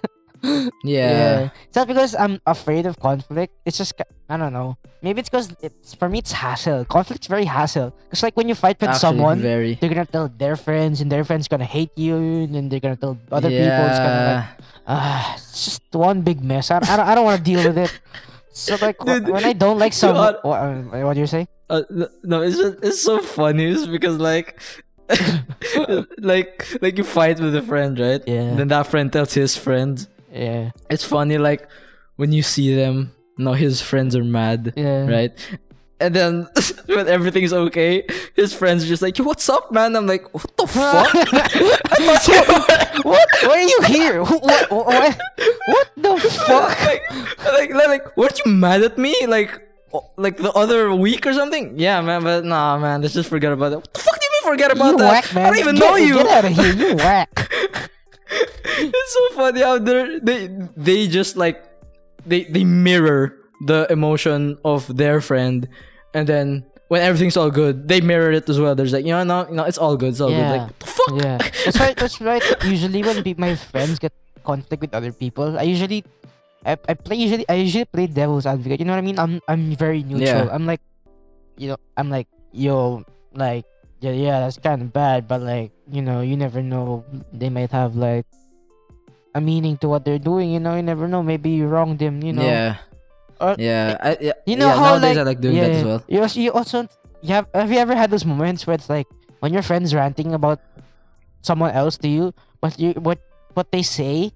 Yeah. 0.84 1.50
It's 1.66 1.74
not 1.76 1.88
because 1.88 2.14
I'm 2.14 2.40
afraid 2.46 2.86
of 2.86 3.00
conflict. 3.00 3.54
It's 3.64 3.78
just 3.78 3.94
I 4.28 4.36
don't 4.36 4.52
know. 4.52 4.76
Maybe 5.02 5.20
it's 5.20 5.28
because 5.28 5.50
it's 5.60 5.94
for 5.94 6.08
me 6.08 6.18
it's 6.18 6.30
hassle. 6.32 6.84
Conflict's 6.84 7.26
very 7.26 7.46
hassle. 7.46 7.90
Cause 8.10 8.22
like 8.22 8.36
when 8.36 8.48
you 8.48 8.54
fight 8.54 8.78
with 8.80 8.90
Actually, 8.90 9.00
someone, 9.00 9.40
very. 9.40 9.74
they're 9.74 9.88
gonna 9.90 10.06
tell 10.06 10.28
their 10.28 10.54
friends, 10.56 11.00
and 11.00 11.10
their 11.10 11.24
friends 11.24 11.48
gonna 11.48 11.64
hate 11.64 11.90
you, 11.96 12.16
and 12.16 12.54
then 12.54 12.68
they're 12.68 12.80
gonna 12.80 12.96
tell 12.96 13.18
other 13.32 13.48
people. 13.48 13.64
It's 13.64 13.98
kind 13.98 14.14
of 14.14 14.22
like 14.22 14.44
Yeah. 14.46 14.46
ah, 14.86 15.34
it's 15.34 15.64
just 15.64 15.82
one 15.92 16.22
big 16.22 16.44
mess. 16.44 16.70
I, 16.70 16.76
I 16.78 16.96
don't, 16.96 17.08
I 17.08 17.14
don't 17.14 17.24
want 17.24 17.38
to 17.38 17.44
deal 17.44 17.64
with 17.66 17.78
it. 17.78 17.90
So 18.52 18.76
like 18.80 18.98
Dude, 18.98 19.28
when 19.28 19.44
I 19.44 19.52
don't 19.52 19.78
like 19.78 19.92
someone, 20.04 20.36
what, 20.42 20.56
uh, 20.58 20.82
what 21.04 21.14
do 21.14 21.20
you 21.20 21.26
say? 21.26 21.48
Uh, 21.68 21.82
no- 21.90 22.08
no, 22.22 22.42
it's 22.42 22.56
just 22.56 22.76
it's 22.82 23.02
so 23.02 23.18
funny 23.20 23.66
it's 23.66 23.86
because 23.86 24.18
like 24.18 24.60
like 26.18 26.66
like 26.82 26.98
you 26.98 27.04
fight 27.04 27.40
with 27.40 27.54
a 27.54 27.62
friend, 27.62 27.98
right? 27.98 28.22
Yeah. 28.26 28.54
Then 28.54 28.68
that 28.68 28.86
friend 28.86 29.12
tells 29.12 29.34
his 29.34 29.56
friends. 29.56 30.08
Yeah, 30.32 30.70
It's 30.90 31.04
funny 31.04 31.38
like 31.38 31.68
when 32.16 32.32
you 32.32 32.42
see 32.42 32.74
them, 32.74 33.12
no, 33.38 33.52
his 33.54 33.80
friends 33.80 34.14
are 34.16 34.24
mad, 34.24 34.72
yeah, 34.76 35.06
right? 35.08 35.32
And 35.98 36.14
then 36.14 36.46
when 36.86 37.08
everything's 37.08 37.52
okay, 37.54 38.04
his 38.34 38.52
friends 38.52 38.84
are 38.84 38.86
just 38.86 39.00
like, 39.00 39.16
"Yo, 39.16 39.24
what's 39.24 39.48
up, 39.48 39.72
man?" 39.72 39.96
I'm 39.96 40.06
like, 40.06 40.28
"What 40.34 40.56
the 40.58 40.66
fuck?" 40.76 41.08
what? 43.04 43.28
Why 43.42 43.48
are 43.48 43.60
you 43.62 43.80
here? 43.86 44.24
Who- 44.24 44.38
What? 44.38 44.70
What? 44.70 45.18
What 45.66 45.88
the 45.96 46.16
fuck? 46.46 46.76
like, 47.52 47.72
like, 47.72 47.88
like, 47.88 48.16
weren't 48.16 48.38
you 48.44 48.52
mad 48.52 48.82
at 48.82 48.98
me? 48.98 49.14
Like, 49.26 49.62
like 50.16 50.36
the 50.36 50.52
other 50.52 50.94
week 50.94 51.26
or 51.26 51.32
something? 51.32 51.78
Yeah, 51.78 52.00
man, 52.02 52.22
but 52.22 52.44
nah, 52.44 52.76
man, 52.78 53.00
let's 53.02 53.14
just 53.14 53.28
forget 53.30 53.52
about 53.52 53.72
it. 53.72 53.76
What 53.76 53.92
the 53.94 54.00
fuck 54.00 54.14
do 54.20 54.25
you 54.25 54.25
mean 54.25 54.25
forget 54.46 54.70
about 54.70 54.92
you 54.92 54.98
that? 54.98 55.10
whack. 55.10 55.36
I 55.36 55.50
don't 55.50 55.58
even 55.58 55.74
get, 55.74 55.84
know 55.84 55.96
you. 55.96 56.14
Get 56.14 56.26
out 56.26 56.44
of 56.44 56.52
here. 56.52 56.72
You 56.72 56.96
whack. 57.02 57.28
it's 58.30 59.12
so 59.12 59.36
funny 59.36 59.60
how 59.60 59.78
they 59.78 60.18
they 60.22 60.40
they 60.76 61.08
just 61.08 61.36
like 61.36 61.62
they 62.24 62.44
they 62.44 62.64
mirror 62.64 63.34
the 63.66 63.86
emotion 63.90 64.58
of 64.64 64.86
their 64.96 65.20
friend, 65.20 65.68
and 66.14 66.26
then 66.26 66.64
when 66.88 67.02
everything's 67.02 67.36
all 67.36 67.50
good, 67.50 67.88
they 67.88 68.00
mirror 68.00 68.30
it 68.30 68.48
as 68.48 68.60
well. 68.60 68.74
There's 68.74 68.92
like 68.92 69.04
you 69.04 69.12
know 69.12 69.24
no, 69.24 69.44
no 69.50 69.64
it's 69.64 69.78
all 69.78 69.96
good, 69.96 70.14
it's 70.14 70.20
all 70.20 70.30
good. 70.30 70.38
Yeah. 70.38 70.70
Like 70.70 70.82
fuck? 70.82 71.12
Yeah, 71.22 71.38
that's 71.64 71.80
right. 71.80 71.96
That's 71.96 72.20
right. 72.20 72.42
Usually 72.64 73.02
when 73.02 73.22
pe- 73.22 73.38
my 73.38 73.54
friends 73.54 73.98
get 73.98 74.12
conflict 74.44 74.80
with 74.80 74.94
other 74.94 75.12
people, 75.12 75.58
I 75.58 75.62
usually, 75.62 76.04
I, 76.64 76.78
I 76.88 76.94
play 76.94 77.16
usually 77.16 77.48
I 77.48 77.54
usually 77.54 77.86
play 77.86 78.06
devil's 78.06 78.46
advocate. 78.46 78.80
You 78.80 78.86
know 78.86 78.94
what 78.94 79.02
I 79.02 79.06
mean? 79.06 79.18
I'm 79.18 79.40
I'm 79.48 79.74
very 79.74 80.02
neutral. 80.02 80.46
Yeah. 80.46 80.54
I'm 80.54 80.66
like, 80.66 80.80
you 81.56 81.68
know, 81.68 81.78
I'm 81.96 82.10
like 82.10 82.28
yo, 82.56 83.04
like 83.34 83.64
yeah, 84.00 84.12
yeah, 84.12 84.40
that's 84.40 84.58
kind 84.58 84.82
of 84.82 84.92
bad, 84.92 85.28
but 85.28 85.40
like 85.40 85.72
you 85.90 86.02
know, 86.02 86.20
you 86.20 86.36
never 86.36 86.62
know. 86.62 87.04
They 87.32 87.48
might 87.48 87.70
have 87.70 87.96
like 87.96 88.26
a 89.34 89.40
meaning 89.40 89.76
to 89.78 89.88
what 89.88 90.04
they're 90.04 90.18
doing. 90.22 90.52
You 90.52 90.60
know, 90.60 90.76
you 90.76 90.82
never 90.82 91.08
know. 91.08 91.22
Maybe 91.22 91.50
you 91.50 91.66
wronged 91.66 91.98
them. 91.98 92.22
You 92.22 92.32
know. 92.32 92.44
yeah. 92.44 92.76
Or- 93.40 93.56
yeah, 93.58 94.00
I, 94.00 94.16
yeah, 94.20 94.32
You 94.48 94.56
know 94.56 94.68
yeah, 94.68 94.76
how 94.80 94.96
nowadays 94.96 95.16
like 95.16 95.18
I 95.18 95.28
like 95.28 95.40
doing 95.40 95.56
yeah, 95.56 95.68
that 95.68 95.76
as 95.76 95.84
well. 95.84 96.00
You 96.08 96.20
also, 96.24 96.40
you 96.40 96.52
also 96.52 96.88
you 97.20 97.34
have 97.36 97.46
have 97.52 97.70
you 97.70 97.76
ever 97.78 97.94
had 97.94 98.10
those 98.10 98.24
moments 98.24 98.66
where 98.66 98.72
it's 98.74 98.88
like 98.88 99.06
when 99.40 99.52
your 99.52 99.60
friends 99.60 99.92
ranting 99.92 100.32
about 100.32 100.60
someone 101.42 101.72
else 101.72 101.98
to 102.00 102.08
you, 102.08 102.32
but 102.60 102.80
you 102.80 102.96
what 102.96 103.20
what 103.52 103.72
they 103.72 103.82
say, 103.82 104.32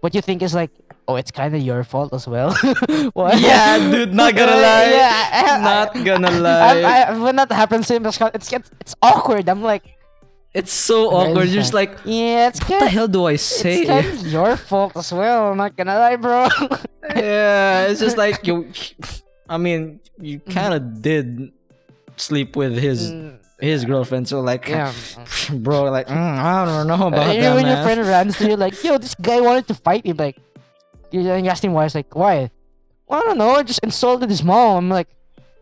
what 0.00 0.14
you 0.14 0.20
think 0.24 0.40
is 0.40 0.54
like, 0.54 0.72
oh, 1.08 1.16
it's 1.16 1.30
kind 1.32 1.56
of 1.56 1.62
your 1.62 1.82
fault 1.84 2.12
as 2.12 2.28
well. 2.28 2.52
what? 3.14 3.40
Yeah, 3.40 3.78
dude, 3.90 4.12
not 4.14 4.36
gonna 4.36 4.52
lie. 4.68 4.90
yeah, 4.92 5.30
I, 5.32 5.56
I, 5.56 5.60
Not 5.64 6.04
gonna 6.04 6.30
lie. 6.30 6.82
I, 6.82 7.02
I, 7.08 7.18
when 7.18 7.36
that 7.36 7.50
happens 7.50 7.88
to 7.88 7.94
him, 7.96 8.06
it's 8.06 8.20
it's 8.20 8.52
it's, 8.52 8.94
awkward. 9.02 9.48
I'm 9.48 9.62
like, 9.62 9.84
it's 10.54 10.72
so 10.72 11.10
awkward. 11.10 11.48
You're 11.48 11.62
just 11.64 11.74
like, 11.74 11.98
yeah, 12.04 12.48
it's 12.48 12.60
what 12.68 12.80
the 12.80 12.88
hell 12.88 13.08
do 13.08 13.24
I 13.24 13.36
say? 13.36 13.80
It's 13.82 13.88
kind 13.88 14.06
of 14.06 14.26
your 14.28 14.56
fault 14.56 14.96
as 14.96 15.12
well. 15.12 15.50
I'm 15.50 15.56
not 15.56 15.76
gonna 15.76 15.98
lie, 15.98 16.16
bro. 16.16 16.48
yeah, 17.16 17.86
it's 17.88 18.00
just 18.00 18.16
like 18.16 18.46
you. 18.46 18.70
I 19.48 19.56
mean, 19.56 20.00
you 20.20 20.40
kind 20.40 20.74
of 20.74 21.00
did 21.00 21.52
sleep 22.16 22.54
with 22.56 22.76
his 22.76 23.10
Mm, 23.10 23.38
his 23.60 23.84
girlfriend, 23.84 24.28
so 24.28 24.40
like, 24.40 24.68
yeah. 24.68 24.92
bro, 25.50 25.90
like, 25.90 26.06
mm, 26.06 26.14
I 26.14 26.64
don't 26.64 26.86
know 26.86 27.08
about 27.08 27.26
Uh, 27.26 27.32
that, 27.34 27.54
when 27.56 27.66
your 27.66 27.82
friend 27.82 28.06
runs 28.06 28.36
to 28.38 28.46
you 28.48 28.56
like, 28.56 28.76
yo, 28.84 28.98
this 28.98 29.14
guy 29.16 29.40
wanted 29.40 29.66
to 29.66 29.74
fight 29.74 30.04
me. 30.04 30.12
Like, 30.12 30.36
you 31.10 31.22
then 31.22 31.44
you 31.44 31.50
ask 31.50 31.62
him 31.62 31.72
why. 31.72 31.84
It's 31.84 31.94
like, 31.94 32.14
why? 32.14 32.50
Well, 33.06 33.20
I 33.20 33.24
don't 33.24 33.38
know. 33.38 33.50
I 33.50 33.62
just 33.62 33.80
insulted 33.82 34.28
his 34.28 34.42
mom. 34.42 34.84
I'm 34.84 34.90
like, 34.90 35.08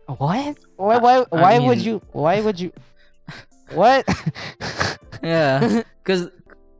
what? 0.05 0.57
Why? 0.75 0.97
Why? 0.97 1.17
I 1.17 1.25
Why 1.29 1.59
would 1.59 1.79
you? 1.79 2.01
Why 2.11 2.41
would 2.41 2.59
you? 2.59 2.71
What? 3.73 4.07
yeah, 5.23 5.83
cause, 6.03 6.29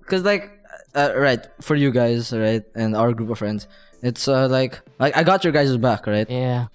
cause 0.05 0.24
like, 0.24 0.51
uh, 0.95 1.13
right 1.15 1.45
for 1.61 1.76
you 1.76 1.91
guys, 1.91 2.32
right, 2.32 2.63
and 2.76 2.95
our 2.95 3.13
group 3.13 3.30
of 3.30 3.38
friends, 3.38 3.68
it's 4.01 4.28
uh, 4.28 4.47
like, 4.47 4.80
like 4.99 5.15
I 5.18 5.24
got 5.24 5.43
your 5.43 5.51
guys' 5.51 5.76
back, 5.76 6.07
right, 6.07 6.30
yeah. 6.30 6.68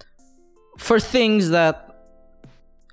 for 0.77 0.99
things 0.99 1.49
that 1.49 1.89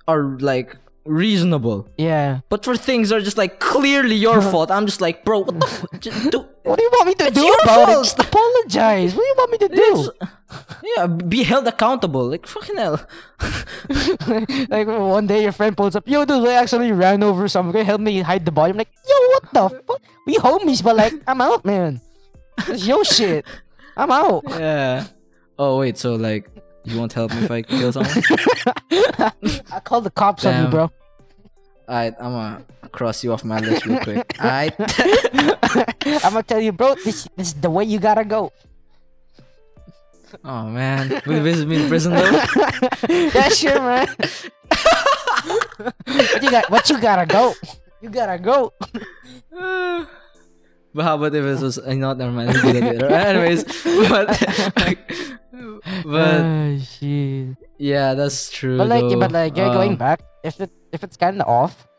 are 0.07 0.37
like 0.39 0.77
reasonable. 1.05 1.87
Yeah. 1.97 2.41
But 2.49 2.63
for 2.63 2.75
things 2.77 3.09
that 3.09 3.15
are 3.17 3.21
just 3.21 3.37
like 3.37 3.59
clearly 3.59 4.15
your 4.15 4.41
fault, 4.51 4.71
I'm 4.71 4.85
just 4.85 5.01
like, 5.01 5.23
bro, 5.25 5.39
what 5.39 5.59
the? 5.59 5.97
Just 5.99 6.31
do, 6.31 6.45
What 6.63 6.77
do 6.77 6.83
you 6.83 6.91
want 6.93 7.07
me 7.07 7.15
to 7.15 7.25
It's 7.25 7.33
do 7.39 7.43
your 7.43 7.57
about 7.63 7.75
fault. 7.87 7.89
it? 7.89 8.03
Just 8.03 8.19
apologize. 8.19 9.15
What 9.15 9.23
do 9.23 9.27
you 9.27 9.35
want 9.37 9.51
me 9.51 9.57
to 9.57 9.69
do? 9.75 10.11
Yeah, 10.95 11.07
be 11.07 11.41
held 11.43 11.65
accountable. 11.67 12.27
Like 12.29 12.45
fucking 12.45 12.77
hell. 12.77 13.01
like 14.69 14.87
one 14.87 15.25
day 15.27 15.41
your 15.43 15.51
friend 15.53 15.75
pulls 15.75 15.95
up, 15.95 16.07
yo, 16.07 16.23
dude, 16.25 16.47
I 16.47 16.53
actually 16.53 16.91
ran 16.91 17.23
over 17.23 17.47
some 17.47 17.71
guy. 17.71 17.81
Help 17.83 18.01
me 18.01 18.21
hide 18.21 18.45
the 18.45 18.51
body. 18.51 18.71
I'm 18.71 18.77
like, 18.77 18.89
yo, 19.07 19.15
what 19.29 19.43
the 19.53 19.83
fuck? 19.87 20.01
We 20.27 20.35
homies, 20.35 20.83
but 20.83 20.95
like, 20.95 21.13
I'm 21.27 21.41
out, 21.41 21.65
man. 21.65 21.99
It's 22.67 22.85
your 22.85 23.03
shit. 23.05 23.45
I'm 23.97 24.11
out. 24.11 24.43
Yeah. 24.47 25.07
Oh 25.57 25.79
wait, 25.79 25.97
so 25.97 26.13
like 26.15 26.47
you 26.83 26.97
won't 26.97 27.13
help 27.13 27.31
me 27.33 27.43
if 27.43 27.51
I 27.51 27.61
kill 27.63 27.91
someone? 27.91 28.13
I 29.71 29.79
call 29.83 30.01
the 30.01 30.11
cops 30.11 30.45
on 30.45 30.65
you, 30.65 30.69
bro. 30.69 30.91
Alright, 31.87 32.13
I'm 32.19 32.31
gonna 32.31 32.65
cross 32.91 33.23
you 33.23 33.33
off 33.33 33.43
my 33.43 33.59
list 33.59 33.85
real 33.85 33.99
quick. 33.99 34.35
Alright. 34.39 34.73
I'm 36.23 36.33
gonna 36.33 36.43
tell 36.43 36.61
you, 36.61 36.71
bro. 36.71 36.95
This 36.95 37.27
this 37.35 37.47
is 37.47 37.53
the 37.55 37.69
way 37.69 37.83
you 37.83 37.99
gotta 37.99 38.23
go. 38.23 38.51
oh 40.45 40.67
man, 40.67 41.21
will 41.25 41.35
you 41.35 41.43
visit 41.43 41.67
me 41.67 41.83
in 41.83 41.89
prison 41.89 42.13
though? 42.13 42.31
yeah, 43.09 43.49
sure, 43.49 43.81
man. 43.81 44.07
what 46.05 46.43
you 46.43 46.51
got? 46.51 46.69
What 46.69 46.89
you 46.89 47.01
gotta 47.01 47.25
go? 47.25 47.53
You 48.01 48.09
gotta 48.09 48.39
go. 48.39 48.73
but 49.51 51.03
how 51.03 51.15
about 51.15 51.35
if 51.35 51.43
it 51.43 51.61
was? 51.61 51.77
Uh, 51.77 51.93
not 51.93 52.17
never 52.17 52.31
mind. 52.31 52.53
We'll 52.53 52.73
do 52.73 52.79
that 52.79 52.93
later. 52.93 53.07
Anyways, 53.07 53.63
but 54.09 54.27
but 56.05 56.41
oh, 56.41 56.79
shit. 56.79 57.57
Yeah, 57.81 58.13
that's 58.13 58.53
true. 58.53 58.77
But 58.77 58.93
like, 58.93 59.09
though. 59.09 59.17
but 59.17 59.31
like, 59.33 59.57
yeah, 59.57 59.73
going 59.73 59.97
back, 59.97 60.21
if 60.45 60.61
it 60.61 60.69
if 60.93 61.01
it's 61.01 61.17
kind 61.17 61.41
of 61.41 61.49
off, 61.49 61.89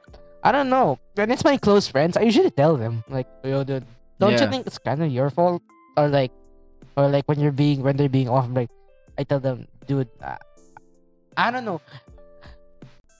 I 0.47 0.55
don't 0.55 0.70
know. 0.70 1.03
When 1.18 1.35
it's 1.35 1.43
my 1.43 1.59
close 1.59 1.91
friends, 1.91 2.16
I 2.16 2.22
usually 2.22 2.55
tell 2.55 2.78
them 2.78 3.03
like, 3.11 3.26
yo, 3.43 3.66
dude, 3.66 3.83
don't 4.22 4.39
you 4.39 4.47
think 4.47 4.66
it's 4.70 4.78
kind 4.78 5.03
of 5.03 5.11
your 5.11 5.28
fault? 5.28 5.61
Or 5.99 6.07
like, 6.07 6.30
or 6.97 7.11
like 7.11 7.26
when 7.26 7.43
you're 7.43 7.51
being 7.51 7.83
when 7.83 7.99
they're 7.99 8.09
being 8.09 8.30
off, 8.30 8.47
I'm 8.47 8.55
like, 8.55 8.70
I 9.18 9.26
tell 9.26 9.43
them, 9.43 9.66
dude, 9.91 10.07
uh, 10.22 10.39
I 11.37 11.51
don't 11.51 11.66
know. 11.66 11.83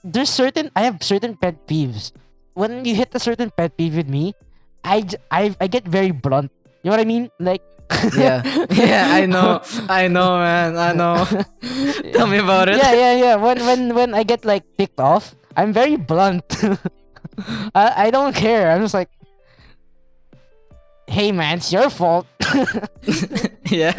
There's 0.03 0.31
certain 0.31 0.71
I 0.75 0.87
have 0.87 1.03
certain 1.03 1.35
pet 1.35 1.67
peeves. 1.67 2.15
When 2.55 2.85
you 2.85 2.95
hit 2.95 3.11
a 3.11 3.19
certain 3.19 3.51
pet 3.51 3.75
peeve 3.75 3.99
with 3.99 4.07
me, 4.07 4.39
I 4.87 5.03
I 5.29 5.51
I 5.59 5.67
get 5.67 5.83
very 5.83 6.11
blunt. 6.15 6.47
You 6.79 6.91
know 6.91 6.95
what 6.95 7.03
I 7.03 7.11
mean? 7.11 7.27
Like. 7.43 7.59
Yeah, 8.15 8.41
yeah, 8.71 9.09
I 9.11 9.25
know, 9.25 9.61
I 9.89 10.07
know, 10.07 10.37
man, 10.37 10.77
I 10.77 10.93
know. 10.93 11.25
Tell 12.13 12.27
me 12.27 12.37
about 12.37 12.69
it. 12.69 12.77
Yeah, 12.77 12.93
yeah, 12.93 13.13
yeah. 13.15 13.35
When 13.35 13.59
when 13.65 13.95
when 13.95 14.13
I 14.13 14.23
get 14.23 14.45
like 14.45 14.63
ticked 14.77 14.99
off, 14.99 15.35
I'm 15.55 15.73
very 15.73 15.95
blunt. 15.95 16.45
I 17.75 18.07
I 18.07 18.11
don't 18.11 18.35
care. 18.35 18.71
I'm 18.71 18.81
just 18.81 18.93
like, 18.93 19.09
hey 21.07 21.31
man, 21.31 21.57
it's 21.57 21.71
your 21.71 21.89
fault. 21.89 22.27
yeah. 23.69 23.95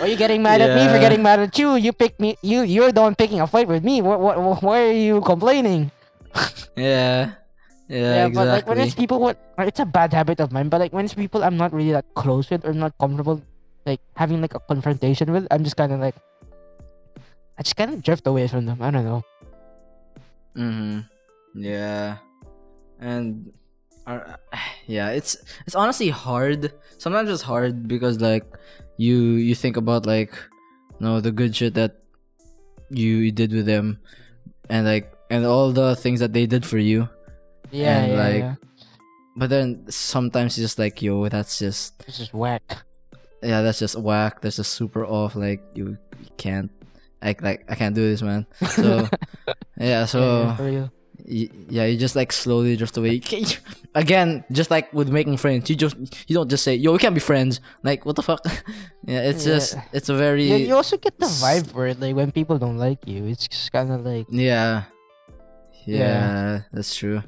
Are 0.00 0.08
you 0.08 0.16
getting 0.16 0.42
mad 0.42 0.60
at 0.60 0.74
me 0.76 0.86
for 0.92 0.98
getting 0.98 1.22
mad 1.22 1.40
at 1.40 1.58
you? 1.58 1.76
You 1.76 1.92
picked 1.92 2.20
me. 2.20 2.36
You 2.42 2.62
you're 2.62 2.92
the 2.92 3.02
one 3.02 3.14
picking 3.14 3.40
a 3.40 3.46
fight 3.46 3.68
with 3.68 3.84
me. 3.84 4.02
What 4.02 4.20
what? 4.20 4.40
what 4.40 4.62
why 4.62 4.88
are 4.88 4.98
you 4.98 5.20
complaining? 5.20 5.90
Yeah. 6.76 7.43
Yeah, 7.94 8.28
but 8.28 8.46
like 8.48 8.66
when 8.66 8.78
it's 8.78 8.94
people, 8.94 9.20
what 9.20 9.38
it's 9.58 9.78
a 9.78 9.86
bad 9.86 10.12
habit 10.12 10.40
of 10.40 10.50
mine. 10.50 10.68
But 10.68 10.80
like 10.80 10.92
when 10.92 11.04
it's 11.04 11.14
people 11.14 11.44
I'm 11.44 11.56
not 11.56 11.72
really 11.72 11.92
that 11.92 12.06
close 12.14 12.50
with 12.50 12.66
or 12.66 12.74
not 12.74 12.98
comfortable, 12.98 13.40
like 13.86 14.00
having 14.16 14.42
like 14.42 14.54
a 14.54 14.60
confrontation 14.60 15.30
with, 15.30 15.46
I'm 15.50 15.62
just 15.62 15.76
kind 15.76 15.92
of 15.92 16.00
like, 16.00 16.16
I 17.56 17.62
just 17.62 17.76
kind 17.76 17.94
of 17.94 18.02
drift 18.02 18.26
away 18.26 18.48
from 18.48 18.66
them. 18.66 18.82
I 18.82 18.90
don't 18.90 19.04
know. 19.04 19.22
Mm-hmm. 20.56 21.00
Yeah. 21.54 22.18
And 22.98 23.52
uh, 24.06 24.36
yeah, 24.86 25.10
it's 25.10 25.36
it's 25.66 25.74
honestly 25.76 26.08
hard. 26.08 26.72
Sometimes 26.98 27.30
it's 27.30 27.42
hard 27.42 27.86
because 27.86 28.20
like 28.20 28.44
you 28.96 29.38
you 29.38 29.54
think 29.54 29.76
about 29.76 30.06
like 30.06 30.34
you 30.98 31.06
know 31.06 31.20
the 31.20 31.30
good 31.32 31.54
shit 31.54 31.74
that 31.74 32.02
you, 32.90 33.16
you 33.18 33.32
did 33.32 33.52
with 33.52 33.66
them 33.66 33.98
and 34.68 34.86
like 34.86 35.12
and 35.30 35.44
all 35.46 35.72
the 35.72 35.96
things 35.96 36.20
that 36.20 36.32
they 36.32 36.46
did 36.46 36.66
for 36.66 36.78
you. 36.78 37.08
Yeah, 37.70 37.98
And, 38.02 38.12
yeah, 38.12 38.18
like, 38.18 38.38
yeah. 38.38 38.54
But 39.36 39.50
then 39.50 39.84
sometimes 39.90 40.52
it's 40.58 40.64
just 40.64 40.78
like 40.78 41.02
yo, 41.02 41.28
that's 41.28 41.58
just 41.58 42.04
It's 42.06 42.18
just 42.18 42.32
whack. 42.34 42.62
yeah, 43.42 43.62
that's 43.62 43.78
just 43.80 43.96
whack. 43.98 44.40
That's 44.40 44.56
just 44.56 44.72
super 44.74 45.04
off. 45.04 45.34
Like 45.34 45.62
you, 45.74 45.98
you 46.20 46.28
can't. 46.36 46.70
I 47.20 47.34
like 47.40 47.64
I 47.68 47.74
can't 47.74 47.94
do 47.94 48.02
this, 48.08 48.22
man. 48.22 48.46
So 48.68 49.08
yeah, 49.78 50.04
so 50.04 50.20
yeah, 50.42 50.56
for 50.56 50.64
real. 50.64 50.90
yeah, 51.26 51.84
you 51.86 51.96
just 51.98 52.14
like 52.14 52.32
slowly 52.32 52.76
drift 52.76 52.96
away. 52.96 53.20
Again, 53.96 54.44
just 54.52 54.70
like 54.70 54.92
with 54.92 55.08
making 55.08 55.36
friends, 55.38 55.68
you 55.70 55.74
just 55.76 55.96
you 56.28 56.34
don't 56.34 56.48
just 56.50 56.62
say, 56.62 56.74
"Yo, 56.76 56.92
we 56.92 56.98
can't 56.98 57.14
be 57.14 57.20
friends." 57.20 57.60
Like, 57.82 58.04
what 58.06 58.14
the 58.16 58.22
fuck? 58.22 58.44
yeah, 59.06 59.22
it's 59.22 59.46
Yeah. 59.46 59.54
just 59.54 59.76
it's 59.92 60.08
a 60.10 60.14
very 60.14 60.44
Yeah, 60.44 60.56
you 60.56 60.74
also 60.76 60.96
get 60.96 61.18
the 61.18 61.26
vibe 61.26 61.72
where 61.72 61.94
like 61.94 62.14
when 62.14 62.30
people 62.30 62.58
don't 62.58 62.76
like 62.78 63.06
you, 63.08 63.24
it's 63.26 63.48
just 63.48 63.72
kind 63.72 63.90
of 63.90 64.04
like 64.04 64.26
yeah, 64.30 64.84
yeah, 65.86 65.98
Yeah. 65.98 66.60
that's 66.72 66.94
true. 66.94 67.22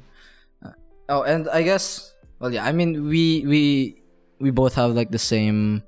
Oh, 1.09 1.23
and 1.23 1.47
I 1.49 1.63
guess 1.63 2.13
well, 2.39 2.51
yeah. 2.53 2.65
I 2.65 2.71
mean, 2.71 3.07
we 3.07 3.43
we 3.47 3.63
we 4.39 4.51
both 4.51 4.75
have 4.75 4.91
like 4.91 5.09
the 5.11 5.19
same, 5.21 5.83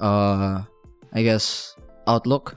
uh, 0.00 0.62
I 1.12 1.22
guess 1.22 1.74
outlook 2.06 2.56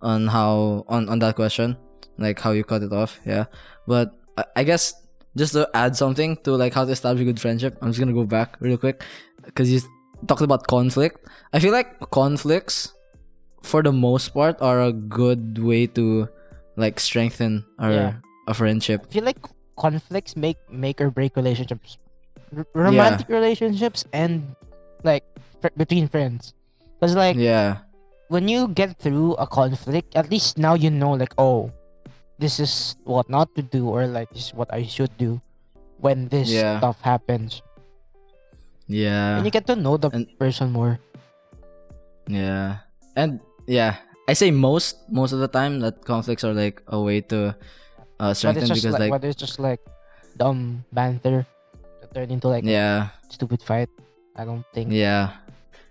on 0.00 0.26
how 0.28 0.84
on 0.88 1.08
on 1.08 1.18
that 1.20 1.36
question, 1.36 1.76
like 2.18 2.38
how 2.40 2.52
you 2.52 2.64
cut 2.64 2.82
it 2.82 2.92
off. 2.92 3.20
Yeah, 3.26 3.46
but 3.86 4.14
I, 4.38 4.44
I 4.56 4.64
guess 4.64 4.94
just 5.36 5.52
to 5.54 5.68
add 5.74 5.96
something 5.96 6.36
to 6.44 6.52
like 6.56 6.72
how 6.74 6.84
to 6.84 6.92
establish 6.92 7.22
a 7.22 7.24
good 7.26 7.40
friendship, 7.40 7.76
I'm 7.82 7.88
just 7.90 7.98
gonna 8.00 8.14
go 8.16 8.24
back 8.24 8.56
real 8.60 8.78
quick 8.78 9.02
because 9.44 9.70
you 9.70 9.80
talked 10.26 10.42
about 10.42 10.66
conflict. 10.66 11.26
I 11.52 11.58
feel 11.58 11.72
like 11.72 11.98
conflicts, 12.10 12.94
for 13.62 13.82
the 13.82 13.92
most 13.92 14.30
part, 14.34 14.56
are 14.62 14.82
a 14.82 14.92
good 14.92 15.58
way 15.58 15.86
to 15.98 16.28
like 16.76 17.00
strengthen 17.00 17.66
our 17.78 17.90
Yeah. 17.92 18.12
a 18.48 18.54
friendship. 18.54 19.06
I 19.10 19.12
feel 19.12 19.24
like 19.24 19.38
conflicts 19.80 20.36
make 20.36 20.60
make 20.68 21.00
or 21.00 21.08
break 21.08 21.32
relationships. 21.40 21.96
r- 22.52 22.66
romantic 22.76 23.32
relationships 23.32 24.04
and 24.12 24.44
like 25.02 25.24
fr- 25.64 25.72
between 25.80 26.04
friends. 26.12 26.52
Because 27.00 27.16
like 27.16 27.40
yeah. 27.40 27.88
when 28.28 28.44
you 28.46 28.68
get 28.68 29.00
through 29.00 29.40
a 29.40 29.46
conflict, 29.48 30.12
at 30.14 30.28
least 30.28 30.60
now 30.60 30.76
you 30.76 30.92
know 30.92 31.16
like 31.16 31.32
oh, 31.40 31.72
this 32.36 32.60
is 32.60 32.96
what 33.08 33.32
not 33.32 33.48
to 33.56 33.62
do 33.64 33.88
or 33.88 34.04
like 34.04 34.28
this 34.36 34.50
is 34.50 34.54
what 34.54 34.68
I 34.68 34.84
should 34.84 35.16
do 35.16 35.40
when 36.04 36.28
this 36.28 36.52
Yeah. 36.52 36.76
stuff 36.80 37.00
happens. 37.00 37.64
Yeah. 38.90 39.38
and 39.38 39.46
you 39.46 39.54
get 39.54 39.64
to 39.70 39.76
know 39.78 39.96
the 39.96 40.10
And- 40.12 40.28
person 40.36 40.74
more. 40.74 40.98
Yeah. 42.28 42.84
And 43.16 43.40
yeah, 43.66 43.96
I 44.28 44.34
say 44.34 44.50
most 44.50 44.98
most 45.10 45.32
of 45.32 45.40
the 45.40 45.48
time 45.50 45.80
that 45.80 46.04
conflicts 46.04 46.44
are 46.44 46.54
like 46.54 46.82
a 46.86 47.00
way 47.00 47.20
to 47.32 47.54
uh 48.20 48.30
it's 48.36 48.40
just 48.44 48.68
because 48.68 48.92
like, 48.92 49.08
like, 49.08 49.10
but 49.10 49.24
it's 49.24 49.38
just 49.40 49.56
like 49.58 49.80
dumb 50.36 50.84
banter 50.92 51.46
that 52.00 52.12
turn 52.12 52.28
into 52.30 52.48
like 52.48 52.64
yeah, 52.64 53.08
stupid 53.32 53.62
fight. 53.64 53.88
I 54.36 54.44
don't 54.44 54.64
think. 54.72 54.92
yeah. 54.92 55.40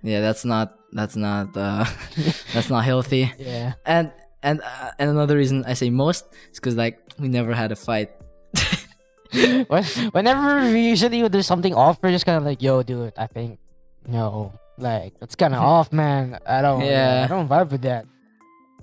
Yeah, 0.01 0.21
that's 0.21 0.45
not 0.45 0.77
that's 0.93 1.17
not 1.17 1.51
uh 1.57 1.83
that's 2.53 2.69
not 2.69 2.85
healthy. 2.85 3.27
Yeah. 3.37 3.73
And 3.85 4.13
and 4.45 4.61
uh, 4.61 4.91
and 5.01 5.09
another 5.09 5.35
reason 5.35 5.65
I 5.67 5.73
say 5.73 5.89
most 5.89 6.23
is 6.53 6.59
cuz 6.61 6.77
like 6.77 7.01
we 7.19 7.27
never 7.27 7.51
had 7.51 7.73
a 7.73 7.75
fight. 7.75 8.15
when, 9.67 9.83
whenever 10.15 10.71
we 10.71 10.87
usually 10.87 11.27
there's 11.27 11.47
something 11.49 11.73
off, 11.73 11.99
we're 12.01 12.11
just 12.15 12.25
kind 12.25 12.37
of 12.37 12.45
like, 12.47 12.61
yo, 12.63 12.81
dude, 12.81 13.13
I 13.17 13.27
think, 13.27 13.59
no, 14.07 14.53
like 14.77 15.19
that's 15.19 15.35
kind 15.35 15.53
of 15.53 15.61
off, 15.61 15.91
man. 15.91 16.39
I 16.47 16.61
don't, 16.63 16.81
Yeah. 16.81 17.25
I 17.25 17.27
don't 17.27 17.49
vibe 17.49 17.71
with 17.75 17.83
that. 17.83 18.05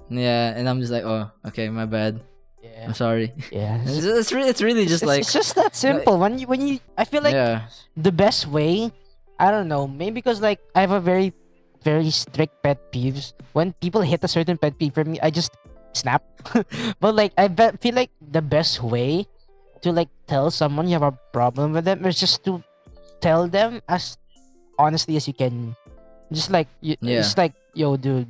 Yeah, 0.09 0.55
and 0.55 0.69
I'm 0.69 0.79
just 0.79 0.93
like, 0.93 1.03
"Oh, 1.03 1.33
okay, 1.51 1.67
my 1.69 1.83
bad. 1.87 2.21
Yeah, 2.77 2.85
I'm 2.85 2.95
sorry." 2.95 3.33
yeah. 3.49 3.81
It's, 3.89 4.05
it's, 4.05 4.33
re- 4.37 4.45
it's 4.45 4.61
really 4.61 4.85
just 4.85 5.01
It's- 5.03 5.09
like 5.09 5.21
it's 5.25 5.33
just 5.33 5.57
that 5.57 5.73
simple. 5.75 6.21
when 6.21 6.37
you, 6.39 6.47
when 6.47 6.61
you, 6.61 6.79
I 6.97 7.05
feel 7.09 7.23
like 7.25 7.33
yeah. 7.33 7.73
the 7.97 8.13
best 8.13 8.47
way, 8.47 8.93
I 9.41 9.51
don't 9.51 9.69
know, 9.69 9.89
maybe 9.89 10.21
because 10.21 10.41
like 10.45 10.61
I 10.77 10.81
have 10.85 10.93
a 10.93 11.01
very, 11.01 11.33
very 11.83 12.11
strict 12.13 12.61
pet 12.63 12.93
peeves. 12.93 13.33
When 13.57 13.73
people 13.81 14.03
hit 14.05 14.21
a 14.25 14.29
certain 14.29 14.59
pet 14.61 14.77
peeve 14.79 14.93
for 14.93 15.05
me, 15.05 15.17
I 15.25 15.31
just 15.33 15.57
snap. 15.97 16.21
but 17.01 17.15
like 17.17 17.33
I 17.41 17.49
bet, 17.49 17.81
feel 17.81 17.95
like 17.97 18.13
the 18.21 18.43
best 18.45 18.83
way 18.85 19.25
to 19.81 19.93
like 19.93 20.09
tell 20.27 20.51
someone 20.51 20.89
you 20.89 21.01
have 21.01 21.09
a 21.09 21.17
problem 21.33 21.73
with 21.73 21.85
them 21.89 22.05
is 22.05 22.21
just 22.21 22.45
to 22.45 22.61
tell 23.21 23.49
them 23.49 23.81
as 23.89 24.19
honestly 24.79 25.17
as 25.17 25.25
you 25.29 25.33
can. 25.33 25.73
Just 26.33 26.51
like 26.51 26.69
you, 26.81 26.97
Yeah. 27.01 27.21
just 27.25 27.39
like 27.39 27.55
yo, 27.73 27.97
dude, 27.97 28.29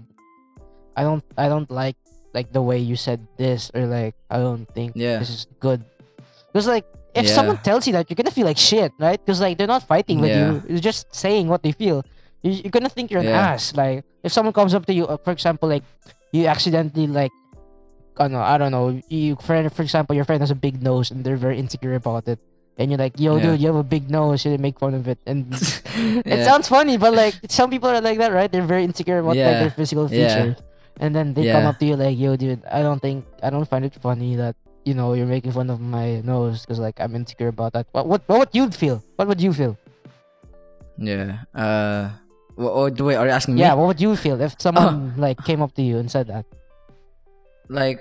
I 0.94 1.02
don't, 1.02 1.24
I 1.38 1.48
don't 1.48 1.70
like 1.70 1.96
like 2.36 2.52
the 2.52 2.60
way 2.60 2.76
you 2.76 2.94
said 3.00 3.24
this 3.40 3.72
or 3.72 3.88
like 3.88 4.12
I 4.28 4.36
don't 4.36 4.68
think 4.76 4.92
Yeah. 4.94 5.16
this 5.16 5.32
is 5.32 5.48
good. 5.58 5.80
Because 6.52 6.68
like 6.68 6.84
if 7.16 7.24
Yeah. 7.24 7.32
someone 7.32 7.56
tells 7.64 7.88
you 7.88 7.96
that, 7.96 8.12
you're 8.12 8.20
gonna 8.20 8.30
feel 8.34 8.44
like 8.44 8.60
shit, 8.60 8.92
right? 9.00 9.16
Because 9.16 9.40
like 9.40 9.56
they're 9.56 9.66
not 9.70 9.88
fighting 9.88 10.20
with 10.20 10.30
Yeah. 10.36 10.44
you; 10.44 10.50
they're 10.68 10.84
just 10.84 11.08
saying 11.16 11.48
what 11.48 11.64
they 11.64 11.72
feel. 11.72 12.04
You, 12.44 12.52
you're 12.60 12.74
gonna 12.76 12.92
think 12.92 13.08
you're 13.08 13.24
an 13.24 13.32
Yeah. 13.32 13.56
ass. 13.56 13.72
Like 13.72 14.04
if 14.20 14.36
someone 14.36 14.52
comes 14.52 14.76
up 14.76 14.84
to 14.86 14.92
you, 14.92 15.08
uh, 15.08 15.16
for 15.16 15.32
example, 15.32 15.72
like 15.72 15.80
you 16.36 16.44
accidentally 16.44 17.08
like, 17.08 17.32
I 18.20 18.28
don't 18.28 18.36
know, 18.36 18.44
I 18.44 18.56
don't 18.60 18.72
know, 18.72 19.00
you 19.08 19.40
friend, 19.40 19.64
for 19.72 19.80
example, 19.80 20.12
your 20.12 20.28
friend 20.28 20.44
has 20.44 20.52
a 20.52 20.58
big 20.58 20.84
nose 20.84 21.08
and 21.08 21.24
they're 21.24 21.40
very 21.40 21.56
insecure 21.56 21.96
about 21.96 22.28
it, 22.28 22.36
and 22.76 22.92
you're 22.92 23.00
like, 23.00 23.16
yo, 23.16 23.36
Yeah. 23.40 23.56
dude, 23.56 23.60
you 23.64 23.66
have 23.72 23.80
a 23.80 23.86
big 23.86 24.12
nose, 24.12 24.44
you 24.44 24.52
make 24.60 24.76
fun 24.76 24.92
of 24.92 25.08
it, 25.08 25.16
and 25.24 25.48
it 26.20 26.28
Yeah. 26.28 26.44
sounds 26.44 26.68
funny, 26.68 27.00
but 27.00 27.16
like 27.16 27.32
some 27.48 27.72
people 27.72 27.88
are 27.88 28.00
like 28.04 28.20
that, 28.20 28.32
right? 28.36 28.52
They're 28.52 28.68
very 28.68 28.84
insecure 28.84 29.24
about 29.24 29.36
like 29.40 29.56
their 29.64 29.72
physical 29.72 30.04
Yeah. 30.12 30.52
And 31.00 31.14
then 31.14 31.34
they 31.34 31.50
come 31.52 31.66
up 31.66 31.78
to 31.80 31.86
you 31.86 31.96
like, 31.96 32.16
"Yo, 32.18 32.36
dude, 32.36 32.62
I 32.70 32.82
don't 32.82 33.00
think 33.00 33.24
I 33.42 33.50
don't 33.50 33.68
find 33.68 33.84
it 33.84 33.94
funny 34.00 34.36
that 34.36 34.56
you 34.84 34.94
know 34.94 35.12
you're 35.14 35.26
making 35.28 35.52
fun 35.52 35.68
of 35.70 35.80
my 35.80 36.20
nose 36.22 36.62
because 36.64 36.78
like 36.78 37.00
I'm 37.00 37.14
insecure 37.14 37.48
about 37.48 37.72
that." 37.74 37.86
What 37.92 38.06
what 38.06 38.22
what 38.26 38.38
would 38.38 38.52
you 38.52 38.70
feel? 38.70 39.02
What 39.16 39.28
would 39.28 39.40
you 39.40 39.52
feel? 39.52 39.76
Yeah. 40.98 41.44
Uh 41.54 42.08
wha- 42.56 42.88
oh, 42.88 43.04
wait, 43.04 43.16
are 43.16 43.26
you 43.26 43.32
asking 43.32 43.54
me? 43.56 43.60
Yeah, 43.60 43.74
what 43.74 43.86
would 43.88 44.00
you 44.00 44.16
feel 44.16 44.40
if 44.40 44.54
someone 44.58 45.12
like 45.20 45.36
came 45.44 45.60
up 45.60 45.74
to 45.76 45.82
you 45.82 45.98
and 45.98 46.10
said 46.10 46.26
that? 46.28 46.44
like 47.68 47.98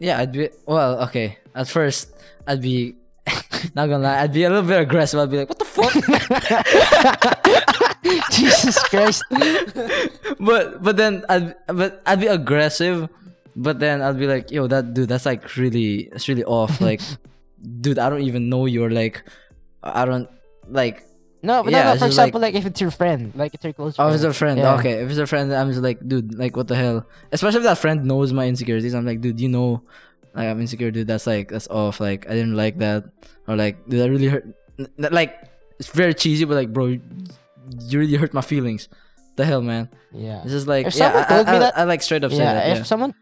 yeah 0.00 0.16
i'd 0.18 0.32
be 0.32 0.48
well 0.64 1.02
okay 1.04 1.36
at 1.54 1.68
first 1.68 2.08
i'd 2.48 2.62
be 2.64 2.96
not 3.76 3.84
gonna 3.84 3.98
lie 3.98 4.22
i'd 4.24 4.32
be 4.32 4.44
a 4.44 4.48
little 4.48 4.64
bit 4.64 4.80
aggressive 4.80 5.20
i'd 5.20 5.28
be 5.30 5.36
like 5.36 5.48
what 5.52 5.58
the 5.60 5.68
fuck 5.68 5.92
Jesus 8.30 8.78
Christ! 8.88 9.22
but 10.38 10.82
but 10.82 10.96
then 10.96 11.24
i'd 11.28 11.54
but 11.66 12.02
i'd 12.06 12.20
be 12.20 12.26
aggressive 12.26 13.08
but 13.56 13.78
then 13.78 14.02
i'd 14.02 14.18
be 14.18 14.26
like 14.26 14.50
yo 14.50 14.66
that 14.66 14.94
dude 14.94 15.08
that's 15.08 15.24
like 15.26 15.56
really 15.56 16.08
it's 16.12 16.28
really 16.28 16.44
off 16.44 16.80
like 16.88 17.00
dude 17.80 17.98
i 17.98 18.08
don't 18.10 18.22
even 18.22 18.48
know 18.48 18.66
you 18.66 18.84
or 18.84 18.90
like 18.90 19.22
i 19.82 20.04
don't 20.04 20.28
like 20.68 21.02
No, 21.44 21.60
but 21.62 21.72
Yeah, 21.76 21.84
no, 21.84 21.92
no. 21.92 22.00
For 22.00 22.06
just 22.08 22.16
like- 22.16 22.32
example, 22.32 22.40
like, 22.40 22.54
if 22.56 22.64
it's 22.64 22.80
your 22.80 22.90
friend, 22.90 23.32
like 23.36 23.52
it's 23.52 23.60
your 23.64 23.72
close 23.76 23.94
oh 24.00 24.08
friend. 24.08 24.08
if 24.08 24.14
it's 24.16 24.24
a 24.24 24.32
friend 24.32 24.56
Yeah. 24.58 24.74
okay 24.80 24.94
if 25.04 25.10
it's 25.12 25.20
a 25.20 25.26
friend 25.28 25.52
i'm 25.52 25.68
just 25.68 25.82
like 25.84 26.00
dude 26.00 26.32
like 26.40 26.56
what 26.56 26.68
the 26.68 26.76
hell 26.76 27.04
especially 27.32 27.60
if 27.60 27.68
that 27.68 27.76
friend 27.78 28.04
knows 28.04 28.32
my 28.32 28.48
insecurities 28.48 28.94
i'm 28.96 29.04
like 29.04 29.20
dude 29.20 29.36
you 29.40 29.48
know 29.52 29.84
like 30.34 30.48
i'm 30.48 30.60
insecure 30.60 30.90
dude 30.90 31.06
that's 31.06 31.26
like 31.28 31.48
that's 31.52 31.68
off 31.68 32.00
like 32.00 32.24
i 32.28 32.32
didn't 32.32 32.56
like 32.56 32.78
that 32.80 33.04
or 33.46 33.56
like 33.60 33.76
dude 33.88 34.00
that 34.00 34.08
really 34.10 34.28
hurt 34.28 34.44
like 34.98 35.36
it's 35.78 35.88
very 35.92 36.14
cheesy 36.16 36.44
but 36.48 36.56
like 36.56 36.72
bro 36.72 36.96
you, 37.88 37.98
really 38.00 38.16
hurt 38.16 38.34
my 38.34 38.40
feelings 38.42 38.88
the 39.36 39.44
hell 39.44 39.62
man 39.62 39.88
Yeah. 40.12 40.42
it's 40.42 40.52
just 40.52 40.66
like 40.66 40.86
If 40.86 40.94
yeah 40.96 41.10
someone 41.10 41.24
I, 41.24 41.28
told 41.28 41.46
I, 41.48 41.50
me 41.52 41.56
I, 41.56 41.60
that- 41.60 41.78
I 41.78 41.82
like 41.84 42.02
straight 42.02 42.24
up 42.24 42.30
say 42.30 42.38
yeah, 42.38 42.54
that 42.54 42.66
if 42.70 42.76
yeah 42.78 42.82
someone 42.84 43.14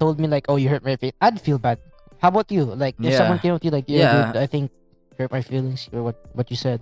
told 0.00 0.16
me 0.18 0.26
like, 0.28 0.46
"Oh, 0.48 0.56
you 0.56 0.70
hurt 0.72 0.80
my 0.82 0.96
feelings," 0.96 1.16
I'd 1.20 1.36
feel 1.44 1.58
bad. 1.60 1.76
How 2.24 2.28
about 2.32 2.48
you? 2.50 2.64
Like, 2.64 2.96
if 2.98 3.12
Yeah. 3.12 3.18
someone 3.20 3.36
came 3.38 3.52
up 3.52 3.60
to 3.60 3.66
you 3.68 3.70
like, 3.70 3.84
"Yeah, 3.84 3.98
Yeah. 4.00 4.26
dude, 4.32 4.36
I 4.40 4.46
think 4.48 4.70
hurt 5.20 5.28
my 5.30 5.42
feelings," 5.44 5.92
or 5.92 6.00
what 6.02 6.16
what 6.32 6.48
you 6.48 6.56
said, 6.56 6.80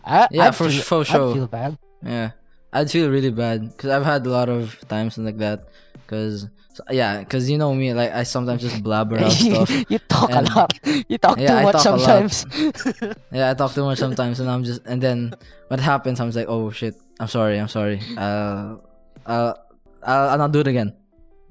I, 0.00 0.24
Yeah, 0.32 0.48
I'd 0.48 0.56
for 0.56 0.70
feel, 0.72 0.80
for 0.80 1.04
sure. 1.04 1.28
I'd 1.28 1.34
feel 1.36 1.46
bad. 1.46 1.76
Yeah, 2.00 2.30
I'd 2.72 2.88
feel 2.90 3.12
really 3.12 3.28
bad 3.28 3.68
because 3.68 3.90
I've 3.92 4.08
had 4.08 4.24
a 4.24 4.32
lot 4.32 4.48
of 4.48 4.80
times 4.88 5.20
like 5.20 5.36
that. 5.44 5.68
Because 6.06 6.48
yeah, 6.90 7.20
because 7.20 7.48
you 7.50 7.56
know 7.58 7.72
me, 7.74 7.94
like 7.94 8.12
I 8.12 8.22
sometimes 8.24 8.60
just 8.62 8.82
blabber 8.82 9.18
out 9.24 9.32
stuff. 9.32 9.70
you 9.88 9.98
talk 10.08 10.30
And- 10.30 10.48
a 10.48 10.54
lot. 10.54 10.72
You 11.08 11.18
talk 11.18 11.38
Yeah, 11.38 11.48
too 11.48 11.54
I 11.54 11.62
much 11.64 11.72
talk 11.82 11.82
sometimes. 12.00 12.44
Yeah, 13.32 13.50
I 13.50 13.54
talk 13.54 13.72
too 13.74 13.84
much 13.84 13.98
sometimes, 13.98 14.40
and 14.40 14.50
I'm 14.50 14.64
just 14.64 14.82
and 14.86 15.00
then 15.00 15.34
what 15.68 15.80
happens? 15.80 16.20
I'm 16.20 16.28
just 16.28 16.36
like, 16.36 16.48
oh 16.48 16.70
shit, 16.70 16.94
I'm 17.20 17.28
sorry, 17.28 17.58
I'm 17.58 17.68
sorry. 17.68 18.00
Uh, 18.18 18.76
uh, 19.26 19.54
I'll, 20.02 20.28
I'll 20.30 20.38
not 20.38 20.52
do 20.52 20.60
it 20.60 20.66
again, 20.68 20.92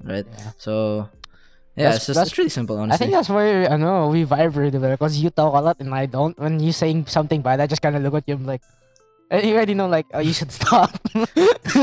right? 0.02 0.26
Yeah. 0.28 0.50
So 0.58 1.08
That's- 1.08 1.10
yeah, 1.74 1.96
it's 1.96 2.06
just 2.06 2.14
that's- 2.14 2.28
it's 2.30 2.38
really 2.38 2.50
simple, 2.54 2.78
honestly. 2.78 2.94
I 2.94 2.98
think 2.98 3.10
that's 3.12 3.28
where 3.28 3.66
I 3.66 3.76
know 3.76 4.08
we 4.08 4.24
vibe 4.24 4.54
really 4.54 4.78
well 4.78 4.92
because 4.94 5.18
you 5.18 5.30
talk 5.30 5.54
a 5.54 5.60
lot 5.60 5.80
and 5.80 5.90
I 5.94 6.06
don't. 6.06 6.38
When 6.38 6.60
you 6.60 6.70
saying 6.70 7.06
something 7.10 7.42
bad, 7.42 7.58
I 7.60 7.66
just 7.66 7.82
kind 7.82 7.96
of 7.96 8.02
look 8.04 8.14
at 8.14 8.28
you. 8.28 8.34
I'm 8.36 8.46
like, 8.46 8.62
and 9.30 9.46
you 9.46 9.54
already 9.54 9.74
know 9.74 9.88
like, 9.88 10.06
oh, 10.14 10.20
you 10.20 10.32
should 10.32 10.52
stop. 10.60 10.98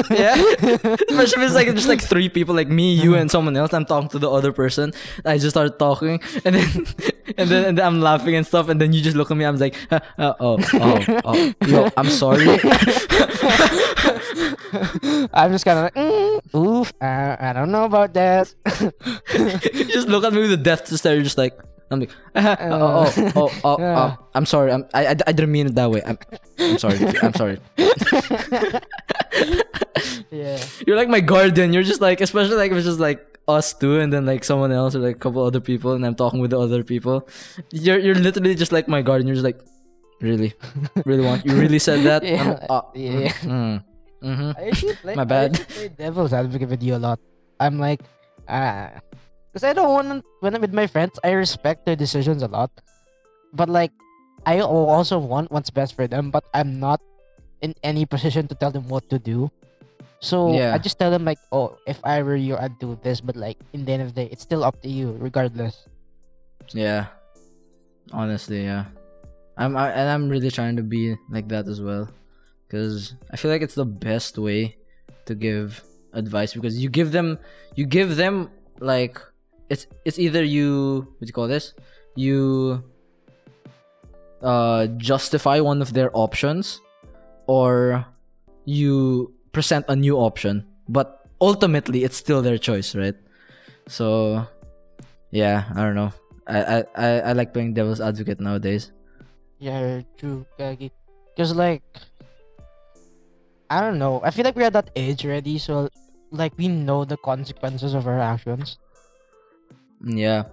Yeah. 0.10 0.36
Especially 0.36 0.98
if 1.10 1.39
it's 1.39 1.56
like 1.56 1.68
just 1.68 1.88
like 1.88 2.02
three 2.02 2.30
people, 2.30 2.56
like 2.56 2.68
me, 2.68 2.94
you, 2.94 3.16
and 3.16 3.30
someone 3.30 3.56
else. 3.58 3.74
I'm 3.74 3.86
talking 3.86 4.10
to 4.10 4.20
the 4.20 4.30
other 4.30 4.52
person. 4.52 4.94
I 5.26 5.38
just 5.38 5.52
start 5.52 5.80
talking, 5.80 6.22
and 6.46 6.56
then 6.56 6.86
and 7.38 7.50
then 7.50 7.66
and 7.66 7.78
then 7.78 7.86
I'm 7.86 8.02
laughing 8.02 8.36
and 8.36 8.46
stuff, 8.46 8.70
and 8.70 8.80
then 8.80 8.94
you 8.94 9.02
just 9.02 9.18
look 9.18 9.32
at 9.32 9.38
me. 9.38 9.46
I'm 9.46 9.58
like, 9.58 9.76
uh, 9.92 10.00
uh, 10.18 10.34
oh, 10.39 10.58
oh, 10.74 11.22
oh, 11.26 11.54
yo, 11.68 11.89
I'm 11.98 12.10
sorry. 12.10 12.48
I'm 15.34 15.52
just 15.52 15.66
kind 15.66 15.80
of 15.80 15.84
like, 15.86 15.96
mm, 15.96 16.56
oof, 16.56 16.94
uh, 17.02 17.36
I 17.39 17.54
don't 17.54 17.72
know 17.72 17.86
about 17.86 18.14
that. 18.14 18.54
you 19.34 19.86
just 19.86 20.08
look 20.08 20.24
at 20.24 20.34
me 20.34 20.42
with 20.42 20.54
a 20.54 20.58
death 20.58 20.88
stare. 20.88 21.16
You're 21.16 21.24
just 21.24 21.38
like, 21.38 21.58
I'm 21.92 22.00
like, 22.00 22.12
uh, 22.36 22.56
oh, 22.62 23.14
oh, 23.18 23.32
oh, 23.36 23.52
oh, 23.64 23.78
oh, 23.84 24.28
I'm 24.34 24.46
sorry. 24.46 24.72
I'm, 24.72 24.86
I, 24.94 25.08
I, 25.08 25.16
I 25.28 25.32
didn't 25.36 25.52
mean 25.52 25.68
it 25.68 25.76
that 25.76 25.92
way. 25.92 26.02
I'm, 26.06 26.18
I'm 26.60 26.78
sorry. 26.78 26.98
I'm 27.22 27.34
sorry. 27.34 27.60
yeah. 30.32 30.58
You're 30.88 30.96
like 30.96 31.10
my 31.10 31.20
guardian. 31.20 31.74
You're 31.74 31.84
just 31.84 32.02
like, 32.02 32.22
especially 32.22 32.56
like 32.56 32.72
if 32.72 32.78
it's 32.78 32.86
just 32.88 33.00
like 33.00 33.20
us 33.48 33.74
two, 33.74 34.00
and 34.00 34.12
then 34.12 34.26
like 34.26 34.44
someone 34.44 34.72
else 34.72 34.96
or 34.96 35.00
like 35.00 35.16
a 35.16 35.20
couple 35.20 35.44
other 35.44 35.60
people, 35.60 35.94
and 35.94 36.06
I'm 36.06 36.16
talking 36.16 36.39
with 36.39 36.52
the 36.52 36.60
other 36.60 36.84
people. 36.84 37.28
You're 37.72 38.00
you're 38.00 38.16
literally 38.16 38.56
just 38.56 38.72
like 38.72 38.88
my 38.88 39.02
guardian. 39.02 39.28
You're 39.28 39.36
just 39.36 39.46
like, 39.46 39.60
really, 40.22 40.54
really 41.06 41.24
want 41.26 41.46
you 41.46 41.56
really 41.56 41.80
said 41.80 42.04
that? 42.06 42.24
Yeah, 42.24 42.42
I'm- 42.44 42.66
uh, 42.70 42.82
yeah. 42.96 43.34
mm, 43.44 43.84
mhm. 44.24 44.56
I 44.58 44.72
play, 45.02 45.16
My 45.16 45.24
bad. 45.26 45.58
usually 45.58 45.89
play 45.89 45.96
devil's 45.98 46.34
advocate 46.34 46.70
with 46.70 46.84
you 46.84 46.96
a 46.96 47.02
lot. 47.02 47.20
I'm 47.60 47.78
like, 47.80 48.02
ah, 48.48 49.02
because 49.52 49.68
I 49.68 49.74
don't 49.74 49.91
want 49.91 50.26
when 50.39 50.56
I'm 50.56 50.62
with 50.62 50.74
my 50.74 50.88
friends, 50.88 51.20
I 51.24 51.32
respect 51.36 51.86
their 51.86 51.95
decisions 51.95 52.41
a 52.41 52.47
lot, 52.47 52.72
but 53.54 53.68
like, 53.68 53.91
I 54.45 54.62
also 54.62 55.20
want 55.20 55.52
what's 55.52 55.70
best 55.70 55.93
for 55.93 56.08
them, 56.08 56.32
but 56.32 56.43
I'm 56.54 56.80
not 56.80 57.02
in 57.62 57.76
any 57.84 58.06
position 58.06 58.47
to 58.47 58.56
tell 58.56 58.72
them 58.72 58.88
what 58.88 59.10
to 59.12 59.20
do. 59.20 59.52
So 60.22 60.54
Yeah. 60.54 60.74
I 60.74 60.78
just 60.78 60.97
tell 60.97 61.12
them 61.12 61.26
like, 61.26 61.38
oh, 61.52 61.78
if 61.86 61.99
I 62.04 62.22
were 62.22 62.36
you, 62.36 62.56
I'd 62.58 62.80
do 62.80 62.97
this, 63.04 63.22
but 63.22 63.36
like 63.36 63.58
in 63.74 63.86
the 63.86 63.91
end 63.91 64.02
of 64.04 64.14
the 64.16 64.26
day, 64.26 64.30
it's 64.32 64.41
still 64.41 64.64
up 64.64 64.82
to 64.82 64.89
you, 64.89 65.18
regardless. 65.20 65.86
Yeah. 66.74 67.08
Honestly, 68.14 68.64
yeah. 68.64 68.86
I'm 69.58 69.76
I, 69.78 69.91
and 69.91 70.10
I'm 70.10 70.30
really 70.30 70.49
trying 70.49 70.78
to 70.78 70.84
be 70.84 71.18
like 71.30 71.49
that 71.49 71.68
as 71.68 71.82
well, 71.82 72.10
because 72.66 73.14
I 73.30 73.38
feel 73.38 73.52
like 73.52 73.62
it's 73.62 73.76
the 73.76 73.86
best 73.86 74.38
way 74.38 74.78
to 75.26 75.36
give 75.36 75.84
advice 76.14 76.54
because 76.54 76.82
you 76.82 76.89
give 76.89 77.12
them 77.12 77.38
you 77.76 77.86
give 77.86 78.16
them 78.16 78.49
like 78.80 79.22
it's 79.72 79.88
it's 80.03 80.19
either 80.19 80.43
you 80.43 81.07
what 81.15 81.24
do 81.24 81.30
you 81.32 81.34
call 81.34 81.47
this 81.47 81.74
you 82.19 82.84
uh, 84.43 84.88
justify 84.99 85.63
one 85.63 85.82
of 85.82 85.93
their 85.95 86.11
options 86.11 86.82
or 87.47 88.03
you 88.65 89.32
present 89.55 89.86
a 89.88 89.95
new 89.95 90.17
option 90.19 90.65
but 90.91 91.24
ultimately 91.39 92.03
it's 92.03 92.17
still 92.19 92.41
their 92.43 92.57
choice 92.57 92.93
right 92.95 93.15
so 93.88 94.43
yeah 95.32 95.72
i 95.72 95.80
don't 95.80 95.95
know 95.95 96.11
i 96.47 96.84
i 96.95 97.32
i, 97.32 97.32
like 97.32 97.53
playing 97.53 97.74
devil's 97.74 98.01
advocate 98.01 98.39
nowadays 98.39 98.91
Yeah, 99.61 100.01
true. 100.17 100.43
Because, 100.57 101.53
like, 101.53 101.84
I 103.69 103.80
don't 103.80 103.99
know. 103.99 104.19
I 104.26 104.32
feel 104.32 104.43
like 104.43 104.55
we're 104.55 104.65
at 104.65 104.74
that 104.74 104.89
age 104.95 105.24
already, 105.24 105.59
so, 105.59 105.88
like, 106.32 106.57
we 106.57 106.67
know 106.67 107.05
the 107.05 107.17
consequences 107.17 107.93
of 107.93 108.07
our 108.07 108.19
actions. 108.19 108.80
Yeah 110.06 110.43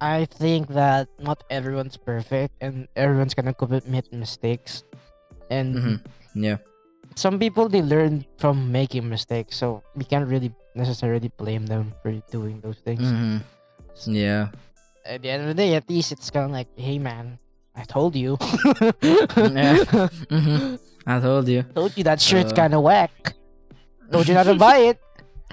I 0.00 0.26
think 0.28 0.68
that 0.76 1.08
not 1.18 1.40
everyone's 1.48 1.96
perfect, 1.96 2.52
and 2.60 2.84
everyone's 2.96 3.32
gonna 3.32 3.54
commit 3.56 4.12
mistakes. 4.12 4.84
And 5.50 5.74
hmm 5.74 5.96
yeah 6.36 6.58
some 7.16 7.38
people, 7.40 7.68
they 7.72 7.80
learn 7.80 8.26
from 8.36 8.68
making 8.70 9.08
mistakes, 9.08 9.56
so 9.56 9.80
we 9.96 10.04
can't 10.04 10.28
really 10.28 10.52
necessarily 10.74 11.32
blame 11.40 11.64
them 11.64 11.94
for 12.02 12.12
doing 12.30 12.60
those 12.60 12.76
things. 12.84 13.00
hmm 13.08 13.40
yeah 14.04 14.52
At 15.06 15.22
the 15.24 15.30
end 15.32 15.48
of 15.48 15.48
the 15.48 15.56
day, 15.56 15.72
at 15.80 15.88
least 15.88 16.12
it's 16.12 16.28
kind 16.28 16.44
of 16.44 16.52
like, 16.52 16.68
hey, 16.76 16.98
man, 17.00 17.38
I 17.72 17.84
told 17.88 18.12
you. 18.16 18.36
Yeah. 19.38 19.80
hmm 20.28 20.76
i 21.08 21.16
told 21.22 21.46
you 21.48 21.62
Told 21.72 21.96
you 21.96 22.04
that 22.04 22.20
shirt's 22.20 22.52
Uh. 22.52 22.56
kind 22.66 22.74
of 22.76 22.82
whack. 22.84 23.32
Told 24.12 24.28
you 24.28 24.34
not 24.34 24.44
to 24.44 24.58
buy 24.60 24.92
it. 24.92 24.98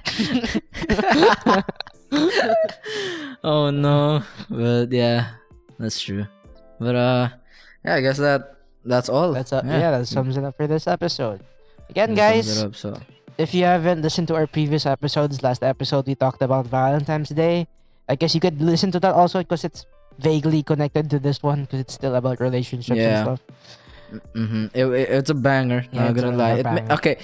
oh 3.44 3.70
no 3.70 4.22
but 4.50 4.90
yeah 4.92 5.34
that's 5.78 6.00
true 6.00 6.24
but 6.80 6.94
uh 6.94 7.28
yeah 7.84 7.94
i 7.96 8.00
guess 8.00 8.18
that 8.18 8.56
that's 8.84 9.08
all 9.08 9.32
That's 9.32 9.52
uh, 9.52 9.62
yeah. 9.64 9.90
that 9.96 10.06
sums 10.06 10.36
it 10.36 10.44
up 10.44 10.58
for 10.60 10.66
this 10.68 10.84
episode. 10.86 11.40
Again, 11.88 12.12
That 12.12 12.36
guys, 12.36 12.60
up, 12.62 12.76
so 12.76 13.00
if 13.40 13.54
you 13.56 13.64
haven't 13.64 14.02
listened 14.04 14.28
to 14.28 14.34
our 14.36 14.46
previous 14.46 14.84
episodes, 14.84 15.40
last 15.42 15.62
episode 15.64 16.04
we 16.06 16.14
talked 16.14 16.42
about 16.44 16.66
Valentine's 16.68 17.30
Day. 17.30 17.64
I 18.10 18.14
guess 18.20 18.34
you 18.36 18.44
could 18.44 18.60
listen 18.60 18.92
to 18.92 19.00
that 19.00 19.14
also 19.16 19.38
because 19.40 19.64
it's 19.64 19.86
vaguely 20.18 20.62
connected 20.62 21.08
to 21.16 21.18
this 21.18 21.40
one 21.42 21.64
because 21.64 21.80
it's 21.80 21.94
still 21.96 22.14
about 22.14 22.40
relationships 22.44 22.92
Yeah. 23.00 23.24
and 23.24 23.24
stuff. 23.24 23.40
Mm-hmm. 24.36 24.64
It, 24.76 24.84
it- 24.84 25.08
it's 25.24 25.30
a 25.30 25.34
banger. 25.40 25.86
Yeah, 25.90 26.12
not 26.12 26.14
gonna 26.20 26.36
lie. 26.36 26.60
It 26.60 26.90
okay, 27.00 27.16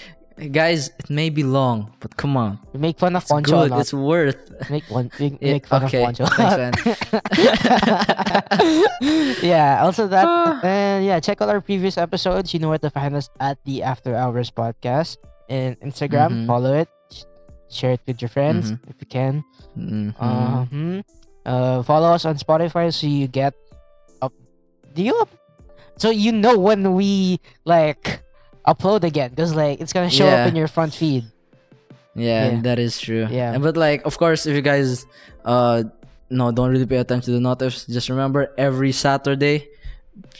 guys, 0.49 0.89
it 0.99 1.11
may 1.11 1.29
be 1.29 1.43
long, 1.45 1.93
but 2.01 2.17
come 2.17 2.37
on, 2.37 2.59
make 2.73 2.99
fun 2.99 3.15
of 3.17 3.25
a 3.31 3.43
good. 3.43 3.73
It's 3.77 3.93
worth. 3.93 4.41
Make 4.71 4.85
one 4.89 5.11
make, 5.21 5.41
make 5.41 5.67
fun 5.67 5.85
okay, 5.85 6.05
of 6.05 6.19
man. 6.39 6.73
yeah. 9.43 9.81
Also 9.85 10.09
that 10.09 10.25
and 10.65 11.05
yeah, 11.05 11.21
check 11.21 11.41
out 11.43 11.49
our 11.49 11.61
previous 11.61 11.99
episodes. 11.99 12.53
You 12.55 12.61
know 12.61 12.71
where 12.71 12.79
to 12.81 12.91
find 12.91 13.15
us 13.15 13.29
at 13.41 13.59
the 13.65 13.83
After 13.83 14.15
Hours 14.17 14.51
Podcast 14.51 15.19
in 15.49 15.77
Instagram. 15.85 16.45
Mhm. 16.45 16.47
Follow 16.47 16.75
it. 16.75 16.89
Share 17.71 17.93
it 17.93 18.01
with 18.07 18.21
your 18.21 18.29
friends 18.29 18.73
Mhm. 18.73 18.79
if 18.89 18.97
you 19.01 19.07
can. 19.07 19.45
Mhm. 19.77 20.15
Uh-huh. 20.19 21.03
Uh, 21.45 21.83
follow 21.83 22.13
us 22.13 22.25
on 22.25 22.37
Spotify 22.37 22.93
so 22.93 23.07
you 23.07 23.29
get 23.29 23.55
up. 24.21 24.33
Do 24.95 25.03
you 25.03 25.15
up? 25.21 25.29
So 25.97 26.11
you 26.11 26.33
know 26.33 26.59
when 26.59 26.95
we 26.95 27.41
like 27.65 28.23
upload 28.71 29.03
again 29.05 29.31
because 29.35 29.53
like 29.55 29.81
it's 29.83 29.93
gonna 29.93 30.11
show 30.11 30.27
Yeah. 30.31 30.45
up 30.45 30.49
in 30.49 30.55
your 30.57 30.69
front 30.71 30.95
feed. 30.95 31.25
yeah, 32.15 32.51
Yeah. 32.55 32.61
that 32.63 32.79
is 32.79 32.99
true. 33.01 33.27
Yeah. 33.31 33.59
But 33.59 33.77
like, 33.77 34.07
of 34.07 34.15
course, 34.19 34.47
if 34.47 34.55
you 34.55 34.63
guys, 34.63 35.07
uh, 35.45 35.85
no, 36.31 36.51
don't 36.55 36.71
really 36.71 36.87
pay 36.87 36.99
attention 37.03 37.27
to 37.27 37.39
the 37.39 37.43
notifs. 37.43 37.87
Just 37.87 38.09
remember, 38.09 38.51
every 38.59 38.93
Saturday, 38.93 39.67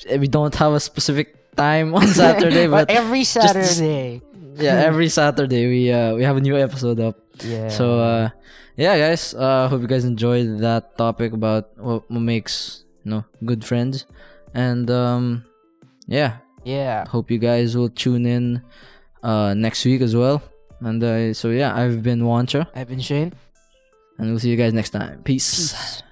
eh, 0.07 0.19
we 0.19 0.29
don't 0.29 0.55
have 0.55 0.73
a 0.75 0.81
specific 0.81 1.35
time 1.57 1.95
on 1.95 2.07
Saturday, 2.23 2.67
but 2.71 2.91
every 2.91 3.23
just- 3.27 3.35
Saturday. 3.39 4.23
yeah, 4.59 4.83
every 4.91 5.09
Saturday 5.09 5.67
we 5.67 5.81
uh 5.91 6.15
we 6.15 6.23
have 6.27 6.37
a 6.37 6.43
new 6.43 6.57
episode 6.59 6.99
up. 7.01 7.17
yeah. 7.43 7.69
So 7.71 7.99
uh 8.01 8.29
yeah 8.77 8.95
guys, 8.99 9.35
uh 9.35 9.69
hope 9.71 9.81
you 9.83 9.91
guys 9.91 10.05
enjoyed 10.05 10.59
that 10.61 10.97
topic 10.99 11.33
about 11.33 11.71
what, 11.79 12.05
what 12.11 12.21
makes 12.23 12.85
you 13.07 13.11
know 13.15 13.23
good 13.47 13.65
friends. 13.65 14.05
And 14.55 14.91
um 14.91 15.45
yeah, 16.07 16.43
yeah. 16.65 17.07
hope 17.09 17.31
you 17.31 17.39
guys 17.39 17.77
will 17.77 17.89
tune 17.89 18.27
in 18.27 18.63
uh 19.23 19.55
next 19.55 19.85
week 19.85 20.01
as 20.01 20.15
well. 20.17 20.43
And 20.81 21.03
uh, 21.05 21.35
so 21.35 21.51
yeah, 21.51 21.77
I've 21.77 22.03
been 22.03 22.21
Juancho 22.23 22.67
I've 22.75 22.89
been 22.89 23.01
Shane. 23.01 23.33
and 24.19 24.31
we'll 24.31 24.39
see 24.41 24.51
you 24.51 24.57
guys 24.57 24.73
next 24.73 24.91
time. 24.91 25.23
Peace. 25.23 25.73
Peace. 25.73 26.03